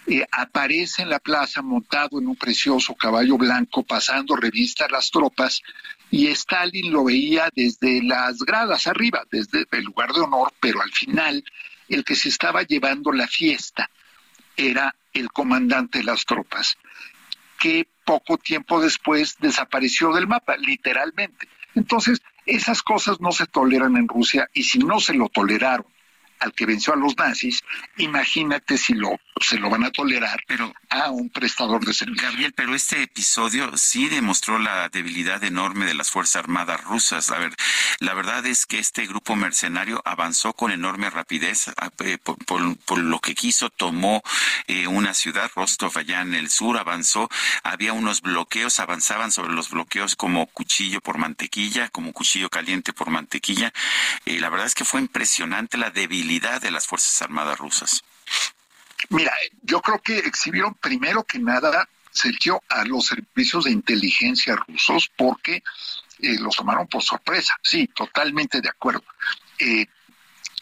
[0.05, 5.09] eh, aparece en la plaza montado en un precioso caballo blanco pasando revista a las
[5.09, 5.63] tropas
[6.11, 10.91] y Stalin lo veía desde las gradas arriba, desde el lugar de honor, pero al
[10.91, 11.43] final
[11.87, 13.89] el que se estaba llevando la fiesta
[14.59, 16.77] era el comandante de las tropas,
[17.59, 21.47] que poco tiempo después desapareció del mapa, literalmente.
[21.75, 25.85] Entonces, esas cosas no se toleran en Rusia y si no se lo toleraron
[26.39, 27.63] al que venció a los nazis,
[27.97, 32.27] imagínate si lo se lo van a tolerar pero, a un prestador de servicio.
[32.27, 37.31] Gabriel, pero este episodio sí demostró la debilidad enorme de las Fuerzas Armadas rusas.
[37.31, 37.55] A ver,
[37.99, 43.35] la verdad es que este grupo mercenario avanzó con enorme rapidez, eh, por, lo que
[43.35, 44.21] quiso, tomó
[44.67, 47.29] eh, una ciudad, Rostov, allá en el sur, avanzó,
[47.63, 53.09] había unos bloqueos, avanzaban sobre los bloqueos como cuchillo por mantequilla, como cuchillo caliente por
[53.09, 53.73] mantequilla.
[54.25, 58.03] Eh, la verdad es que fue impresionante la debilidad de las Fuerzas Armadas rusas?
[59.09, 59.33] Mira,
[59.63, 65.63] yo creo que exhibieron primero que nada, Sergio, a los servicios de inteligencia rusos porque
[66.19, 67.57] eh, los tomaron por sorpresa.
[67.63, 69.03] Sí, totalmente de acuerdo.
[69.57, 69.87] Eh,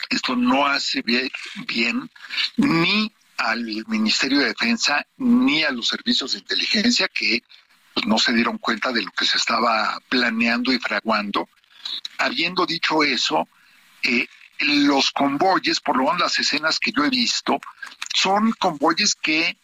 [0.10, 2.10] esto no hace bien,
[2.56, 7.44] ni al Ministerio de Defensa ni a los servicios de inteligencia que
[7.94, 11.50] pues, no se dieron cuenta de lo que se estaba planeando y fraguando.
[12.20, 13.50] Habiendo dicho eso,
[14.04, 14.28] eh,
[14.60, 17.60] los convoyes, por lo menos las escenas que yo he visto,
[18.14, 19.58] son convoyes que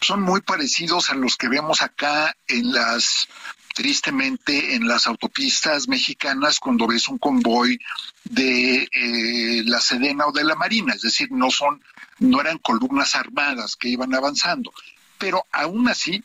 [0.00, 3.28] son muy parecidos a los que vemos acá en las,
[3.74, 7.78] tristemente, en las autopistas mexicanas cuando ves un convoy
[8.24, 11.82] de eh, la Sedena o de la Marina, es decir, no son,
[12.18, 14.72] no eran columnas armadas que iban avanzando,
[15.18, 16.22] pero aún así,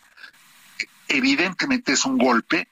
[1.07, 2.67] evidentemente es un golpe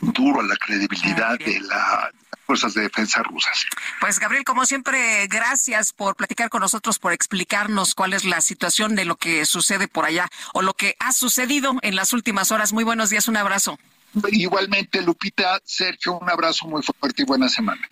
[0.00, 2.10] duro a la credibilidad de la,
[2.46, 3.66] fuerzas de defensa rusas.
[4.00, 8.94] Pues Gabriel, como siempre, gracias por platicar con nosotros, por explicarnos cuál es la situación
[8.94, 12.72] de lo que sucede por allá o lo que ha sucedido en las últimas horas.
[12.72, 13.78] Muy buenos días, un abrazo.
[14.30, 17.86] Igualmente, Lupita, Sergio, un abrazo muy fuerte y buena semana.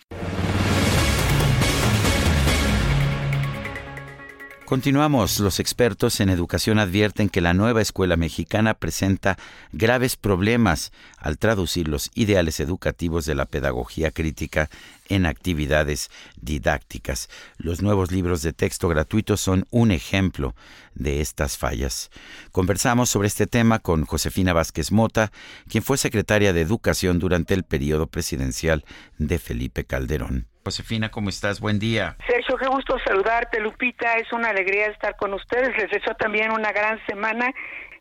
[4.65, 5.39] Continuamos.
[5.39, 9.37] Los expertos en educación advierten que la nueva escuela mexicana presenta
[9.71, 14.71] graves problemas al traducir los ideales educativos de la pedagogía crítica
[15.07, 16.09] en actividades
[16.41, 17.29] didácticas.
[17.57, 20.55] Los nuevos libros de texto gratuitos son un ejemplo
[20.95, 22.09] de estas fallas.
[22.51, 25.31] Conversamos sobre este tema con Josefina Vázquez Mota,
[25.69, 28.83] quien fue secretaria de Educación durante el periodo presidencial
[29.19, 30.54] de Felipe Calderón.
[30.65, 31.61] Josefina, ¿cómo estás?
[31.61, 32.15] Buen día.
[32.27, 34.15] Sergio, qué gusto saludarte, Lupita.
[34.15, 35.77] Es una alegría estar con ustedes.
[35.77, 37.53] Les deseo también una gran semana.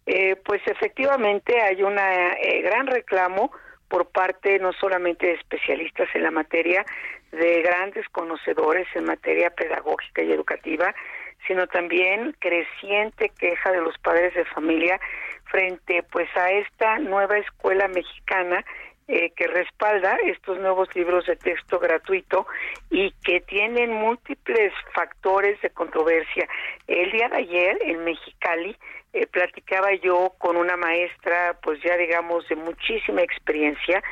[0.07, 3.52] Eh, pues efectivamente hay un eh, gran reclamo
[3.89, 6.86] por parte no solamente de especialistas en la materia,
[7.33, 10.94] de grandes conocedores en materia pedagógica y educativa,
[11.47, 14.99] sino también creciente queja de los padres de familia
[15.51, 18.65] frente pues a esta nueva escuela mexicana
[19.07, 22.47] eh, que respalda estos nuevos libros de texto gratuito
[22.91, 26.49] y que tienen múltiples factores de controversia.
[26.86, 28.76] El día de ayer en Mexicali
[29.12, 34.02] eh, platicaba yo con una maestra, pues ya digamos de muchísima experiencia,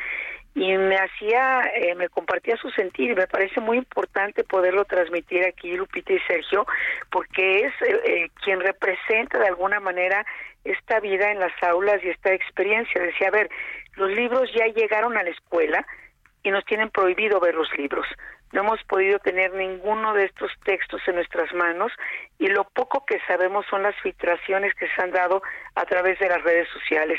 [0.54, 5.44] y me hacía, eh, me compartía su sentir y me parece muy importante poderlo transmitir
[5.46, 6.66] aquí, Lupita y Sergio,
[7.10, 10.26] porque es eh, quien representa de alguna manera
[10.64, 13.00] esta vida en las aulas y esta experiencia.
[13.00, 13.50] Decía, a ver,
[13.96, 15.86] los libros ya llegaron a la escuela
[16.42, 18.06] y nos tienen prohibido ver los libros.
[18.52, 21.92] No hemos podido tener ninguno de estos textos en nuestras manos
[22.38, 25.42] y lo poco que sabemos son las filtraciones que se han dado
[25.74, 27.18] a través de las redes sociales.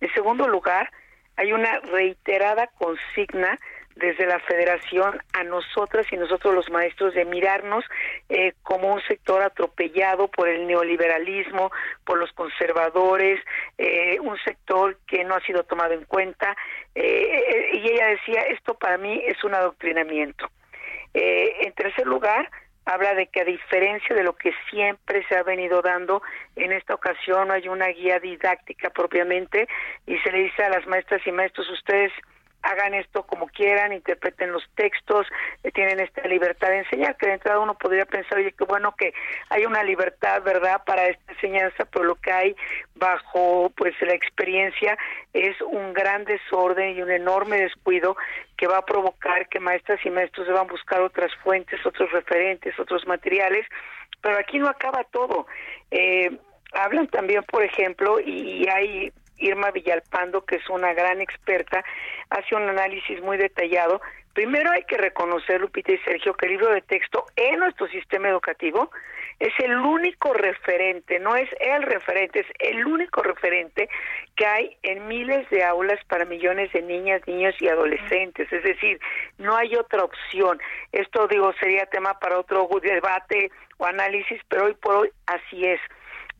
[0.00, 0.90] En segundo lugar,
[1.36, 3.58] hay una reiterada consigna
[3.96, 7.84] desde la federación a nosotras y nosotros los maestros de mirarnos
[8.28, 11.70] eh, como un sector atropellado por el neoliberalismo,
[12.04, 13.40] por los conservadores,
[13.78, 16.56] eh, un sector que no ha sido tomado en cuenta.
[16.94, 20.48] Eh, y ella decía, esto para mí es un adoctrinamiento.
[21.14, 22.48] en tercer lugar,
[22.84, 26.22] habla de que a diferencia de lo que siempre se ha venido dando,
[26.56, 29.68] en esta ocasión no hay una guía didáctica propiamente
[30.06, 32.12] y se le dice a las maestras y maestros, ustedes
[32.62, 35.26] hagan esto como quieran, interpreten los textos,
[35.62, 38.94] eh, tienen esta libertad de enseñar, que de entrada uno podría pensar, oye, qué bueno
[38.96, 39.12] que
[39.50, 42.56] hay una libertad, ¿verdad?, para esta enseñanza, pero lo que hay
[42.94, 44.96] bajo, pues, la experiencia
[45.32, 48.16] es un gran desorden y un enorme descuido
[48.56, 53.06] que va a provocar que maestras y maestros deban buscar otras fuentes, otros referentes, otros
[53.06, 53.66] materiales,
[54.20, 55.46] pero aquí no acaba todo.
[55.90, 56.30] Eh,
[56.72, 59.12] hablan también, por ejemplo, y hay
[59.42, 61.84] Irma Villalpando, que es una gran experta,
[62.30, 64.00] hace un análisis muy detallado.
[64.32, 68.28] Primero hay que reconocer, Lupita y Sergio, que el libro de texto en nuestro sistema
[68.28, 68.90] educativo
[69.42, 73.88] es el único referente, no es el referente, es el único referente
[74.36, 78.50] que hay en miles de aulas para millones de niñas, niños y adolescentes.
[78.52, 79.00] Es decir,
[79.38, 80.60] no hay otra opción.
[80.92, 85.80] Esto, digo, sería tema para otro debate o análisis, pero hoy por hoy así es.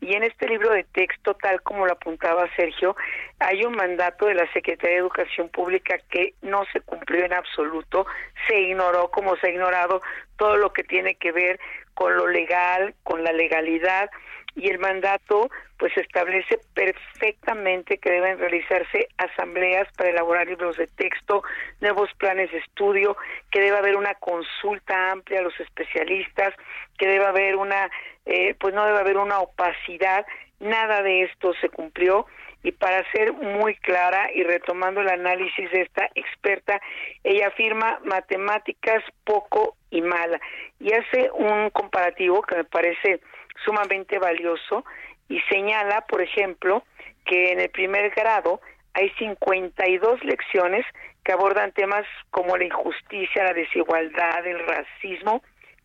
[0.03, 2.93] Y en este libro de texto, tal como lo apuntaba Sergio,
[3.39, 8.05] hay un mandato de la Secretaría de Educación Pública que no se cumplió en absoluto,
[8.45, 10.01] se ignoró como se ha ignorado
[10.35, 11.57] todo lo que tiene que ver
[11.93, 14.09] con lo legal, con la legalidad.
[14.55, 21.43] Y el mandato pues establece perfectamente que deben realizarse asambleas para elaborar libros de texto,
[21.79, 23.15] nuevos planes de estudio,
[23.51, 26.53] que debe haber una consulta amplia a los especialistas,
[26.97, 27.89] que debe haber una
[28.25, 30.25] eh, pues no debe haber una opacidad,
[30.59, 32.25] nada de esto se cumplió.
[32.65, 36.79] Y para ser muy clara y retomando el análisis de esta experta,
[37.21, 40.39] ella afirma matemáticas poco y mala
[40.79, 43.19] y hace un comparativo que me parece
[43.65, 44.85] sumamente valioso
[45.29, 46.83] y señala, por ejemplo,
[47.25, 48.61] que en el primer grado
[48.93, 50.85] hay 52 lecciones
[51.23, 55.41] que abordan temas como la injusticia, la desigualdad, el racismo,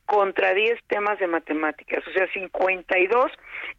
[0.09, 3.31] contra 10 temas de matemáticas, o sea, 52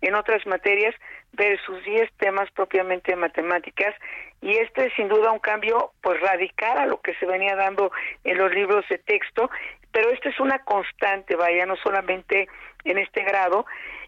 [0.01, 0.93] en otras materias
[1.33, 3.95] versus 10 temas propiamente de matemáticas.
[4.39, 7.91] Y este es sin duda un cambio pues radical a lo que se venía dando
[8.23, 9.49] en los libros de texto,
[9.91, 12.47] pero esto es una constante, vaya, no solamente
[12.83, 13.65] en este grado.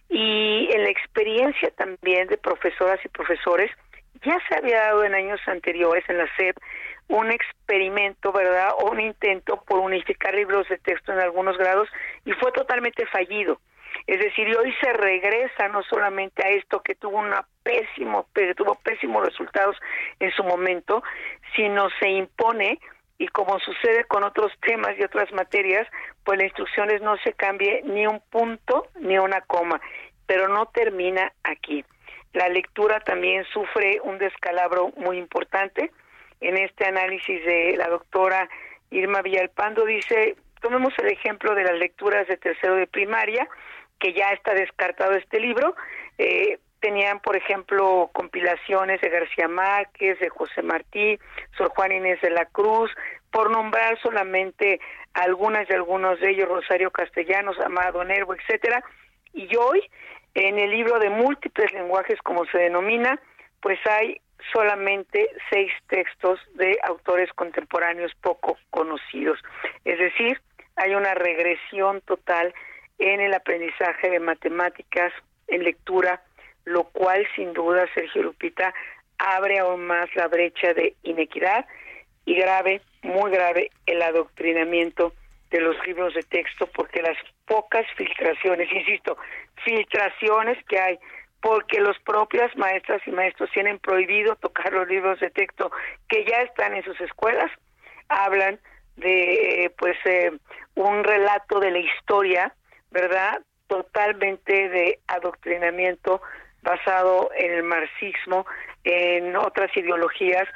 [0.08, 3.72] Y en la experiencia también de profesoras y profesores
[4.24, 6.56] ya se había dado en años anteriores en la SEP
[7.12, 8.72] un experimento, ¿verdad?
[8.80, 11.90] O un intento por unificar libros de texto en algunos grados
[12.26, 13.60] y fue totalmente fallido.
[14.08, 18.76] Es decir, y hoy se regresa no solamente a esto que tuvo una pésimo, tuvo
[18.76, 19.76] pésimos resultados
[20.20, 21.04] en su momento,
[21.56, 22.80] sino se impone
[23.18, 25.88] y como sucede con otros temas y otras materias,
[26.24, 29.82] pues la instrucciones no se cambie ni un punto ni una coma,
[30.26, 31.84] pero no termina aquí.
[32.34, 35.92] La lectura también sufre un descalabro muy importante
[36.42, 38.50] en este análisis de la doctora
[38.90, 43.48] Irma Villalpando, dice, tomemos el ejemplo de las lecturas de tercero de primaria,
[44.00, 45.76] que ya está descartado este libro.
[46.18, 51.20] Eh, tenían, por ejemplo, compilaciones de García Márquez, de José Martí,
[51.56, 52.92] Sor Juan Inés de la Cruz,
[53.32, 54.80] por nombrar solamente
[55.14, 58.84] algunas de algunos de ellos, Rosario Castellanos, Amado Nervo, etcétera.
[59.34, 59.82] Y hoy,
[60.34, 63.20] en el libro de múltiples lenguajes, como se denomina,
[63.62, 64.21] pues hay
[64.52, 69.40] solamente seis textos de autores contemporáneos poco conocidos.
[69.86, 70.42] Es decir,
[70.76, 72.54] hay una regresión total
[73.00, 75.12] en el aprendizaje de matemáticas,
[75.48, 76.22] en lectura,
[76.66, 78.74] lo cual sin duda, Sergio Lupita,
[79.18, 81.66] abre aún más la brecha de inequidad
[82.26, 85.14] y grave, muy grave, el adoctrinamiento
[85.50, 89.18] de los libros de texto, porque las pocas filtraciones, insisto,
[89.64, 91.00] filtraciones que hay,
[91.42, 95.72] porque los propias maestras y maestros tienen prohibido tocar los libros de texto
[96.08, 97.52] que ya están en sus escuelas,
[98.10, 98.60] hablan
[98.98, 100.32] de pues eh,
[100.76, 102.54] un relato de la historia,
[102.92, 103.42] ¿verdad?
[103.68, 106.22] Totalmente de adoctrinamiento
[106.62, 108.46] basado en el marxismo,
[108.84, 110.48] en otras ideologías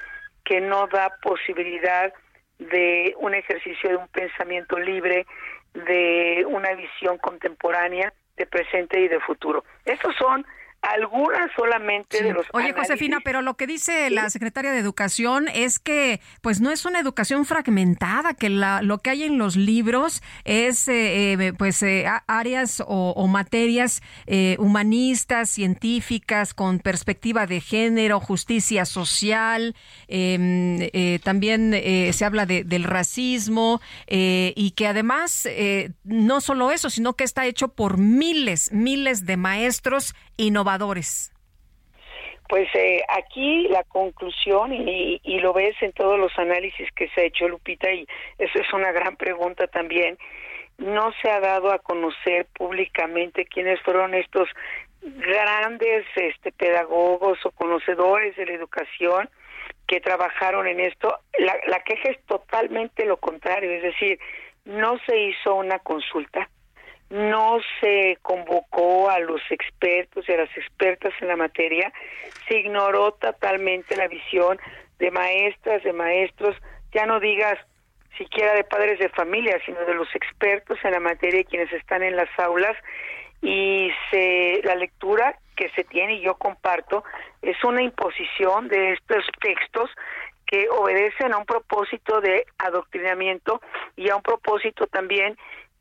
[0.44, 2.14] que no da posibilidad
[2.60, 5.26] de un ejercicio de un pensamiento libre,
[5.74, 9.64] de una visión contemporánea de presente y de futuro.
[9.86, 10.46] Estos son
[10.94, 15.80] algunas solamente de los Oye, Josefina, pero lo que dice la secretaria de Educación es
[15.80, 20.22] que pues no es una educación fragmentada, que la, lo que hay en los libros
[20.44, 24.02] es eh, eh, pues eh, áreas o, materias
[24.60, 29.76] humanistas, científicas, con perspectiva de género, justicia social,
[30.08, 30.90] em,
[31.22, 31.72] también
[32.14, 35.48] se habla del racismo y que además
[36.04, 41.32] no solo eso, sino que está hecho por miles, miles de maestros innovadores?
[42.48, 47.22] Pues eh, aquí la conclusión, y, y, lo ves en todos los análisis que se
[47.22, 48.06] ha hecho, Lupita, y
[48.38, 50.18] eso es una gran pregunta también,
[50.78, 54.48] no se ha dado a conocer públicamente quiénes fueron estos
[55.02, 59.30] grandes este, pedagogos o conocedores de la educación
[59.88, 61.20] que trabajaron en esto.
[61.40, 64.20] La, la queja es totalmente lo contrario, es decir,
[64.66, 66.50] no se hizo una consulta,
[67.10, 71.92] no se convocó a los expertos y a las expertas en la materia,
[72.48, 74.60] se ignoró totalmente la visión
[75.00, 76.56] de maestras, de maestros,
[76.94, 77.58] ya no digas
[78.18, 82.02] siquiera de padres de familia, sino de los expertos en la materia y quienes están
[82.02, 82.76] en las aulas
[83.42, 87.04] y se, la lectura que se tiene y yo comparto
[87.42, 89.90] es una imposición de estos textos
[90.46, 93.62] que obedecen a un propósito de adoctrinamiento
[93.96, 95.38] y a un propósito también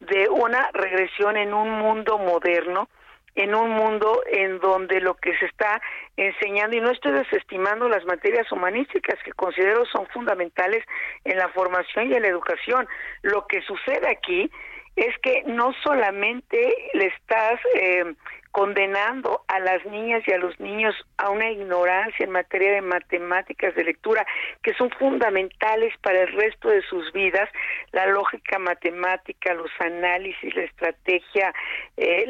[0.06, 2.88] de una regresión en un mundo moderno,
[3.34, 5.80] en un mundo en donde lo que se está
[6.16, 10.84] enseñando, y no estoy desestimando las materias humanísticas que considero son fundamentales
[11.24, 12.86] en la formación y en la educación,
[13.22, 14.50] lo que sucede aquí
[14.96, 18.14] es que no solamente le estás eh,
[18.54, 23.74] condenando a las niñas y a los niños a una ignorancia en materia de matemáticas
[23.74, 24.24] de lectura
[24.62, 27.48] que son fundamentales para el resto de sus vidas,
[27.90, 31.52] la lógica matemática, los análisis, la estrategia,
[31.96, 32.26] eh,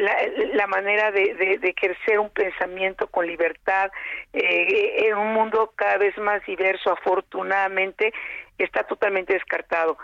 [0.54, 3.90] la, manera de, ejercer un pensamiento con libertad
[4.32, 8.14] eh, en un mundo cada vez más diverso, afortunadamente,
[8.56, 9.98] está totalmente descartado.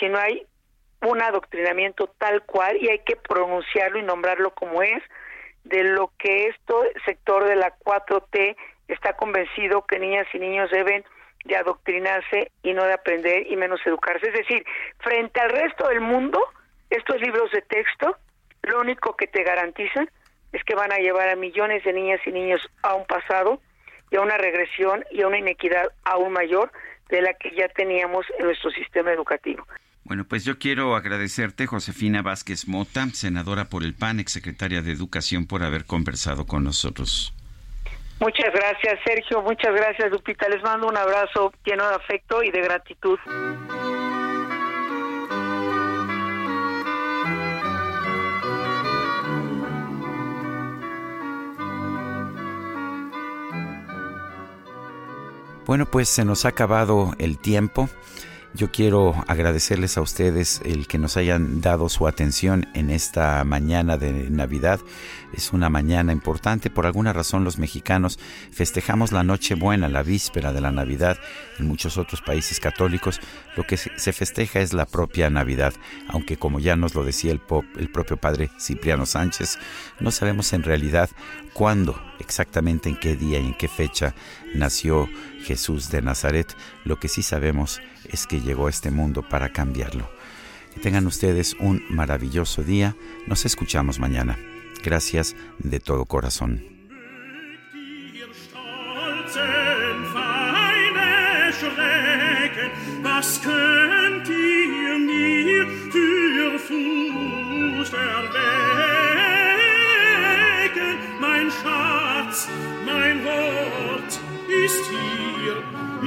[0.00, 0.42] Si no hay
[1.02, 5.02] un adoctrinamiento tal cual y hay que pronunciarlo y nombrarlo como es,
[5.68, 8.56] de lo que esto sector de la 4T
[8.88, 11.04] está convencido que niñas y niños deben
[11.44, 14.28] de adoctrinarse y no de aprender y menos educarse.
[14.28, 14.64] Es decir,
[14.98, 16.40] frente al resto del mundo,
[16.90, 18.16] estos libros de texto
[18.62, 20.10] lo único que te garantizan
[20.52, 23.60] es que van a llevar a millones de niñas y niños a un pasado
[24.10, 26.70] y a una regresión y a una inequidad aún mayor
[27.08, 29.66] de la que ya teníamos en nuestro sistema educativo.
[30.06, 35.46] Bueno, pues yo quiero agradecerte, Josefina Vázquez Mota, senadora por el PAN, exsecretaria de Educación,
[35.46, 37.34] por haber conversado con nosotros.
[38.20, 39.42] Muchas gracias, Sergio.
[39.42, 40.48] Muchas gracias, Lupita.
[40.48, 43.18] Les mando un abrazo lleno de afecto y de gratitud.
[55.66, 57.88] Bueno, pues se nos ha acabado el tiempo.
[58.56, 63.98] Yo quiero agradecerles a ustedes el que nos hayan dado su atención en esta mañana
[63.98, 64.80] de Navidad.
[65.34, 66.70] Es una mañana importante.
[66.70, 68.18] Por alguna razón los mexicanos
[68.50, 71.18] festejamos la Nochebuena, la víspera de la Navidad.
[71.58, 73.20] En muchos otros países católicos
[73.58, 75.74] lo que se festeja es la propia Navidad.
[76.08, 77.42] Aunque como ya nos lo decía el,
[77.76, 79.58] el propio padre Cipriano Sánchez,
[80.00, 81.10] no sabemos en realidad
[81.52, 84.14] cuándo, exactamente en qué día y en qué fecha
[84.54, 85.10] nació
[85.44, 86.56] Jesús de Nazaret.
[86.84, 87.95] Lo que sí sabemos es
[88.28, 90.08] que llegó a este mundo para cambiarlo.
[90.74, 92.96] Que tengan ustedes un maravilloso día.
[93.26, 94.38] Nos escuchamos mañana.
[94.82, 96.76] Gracias de todo corazón.
[114.66, 115.45] ist hier,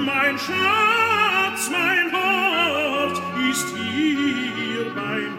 [0.05, 5.38] mein Schatz, mein Hort ist hier bei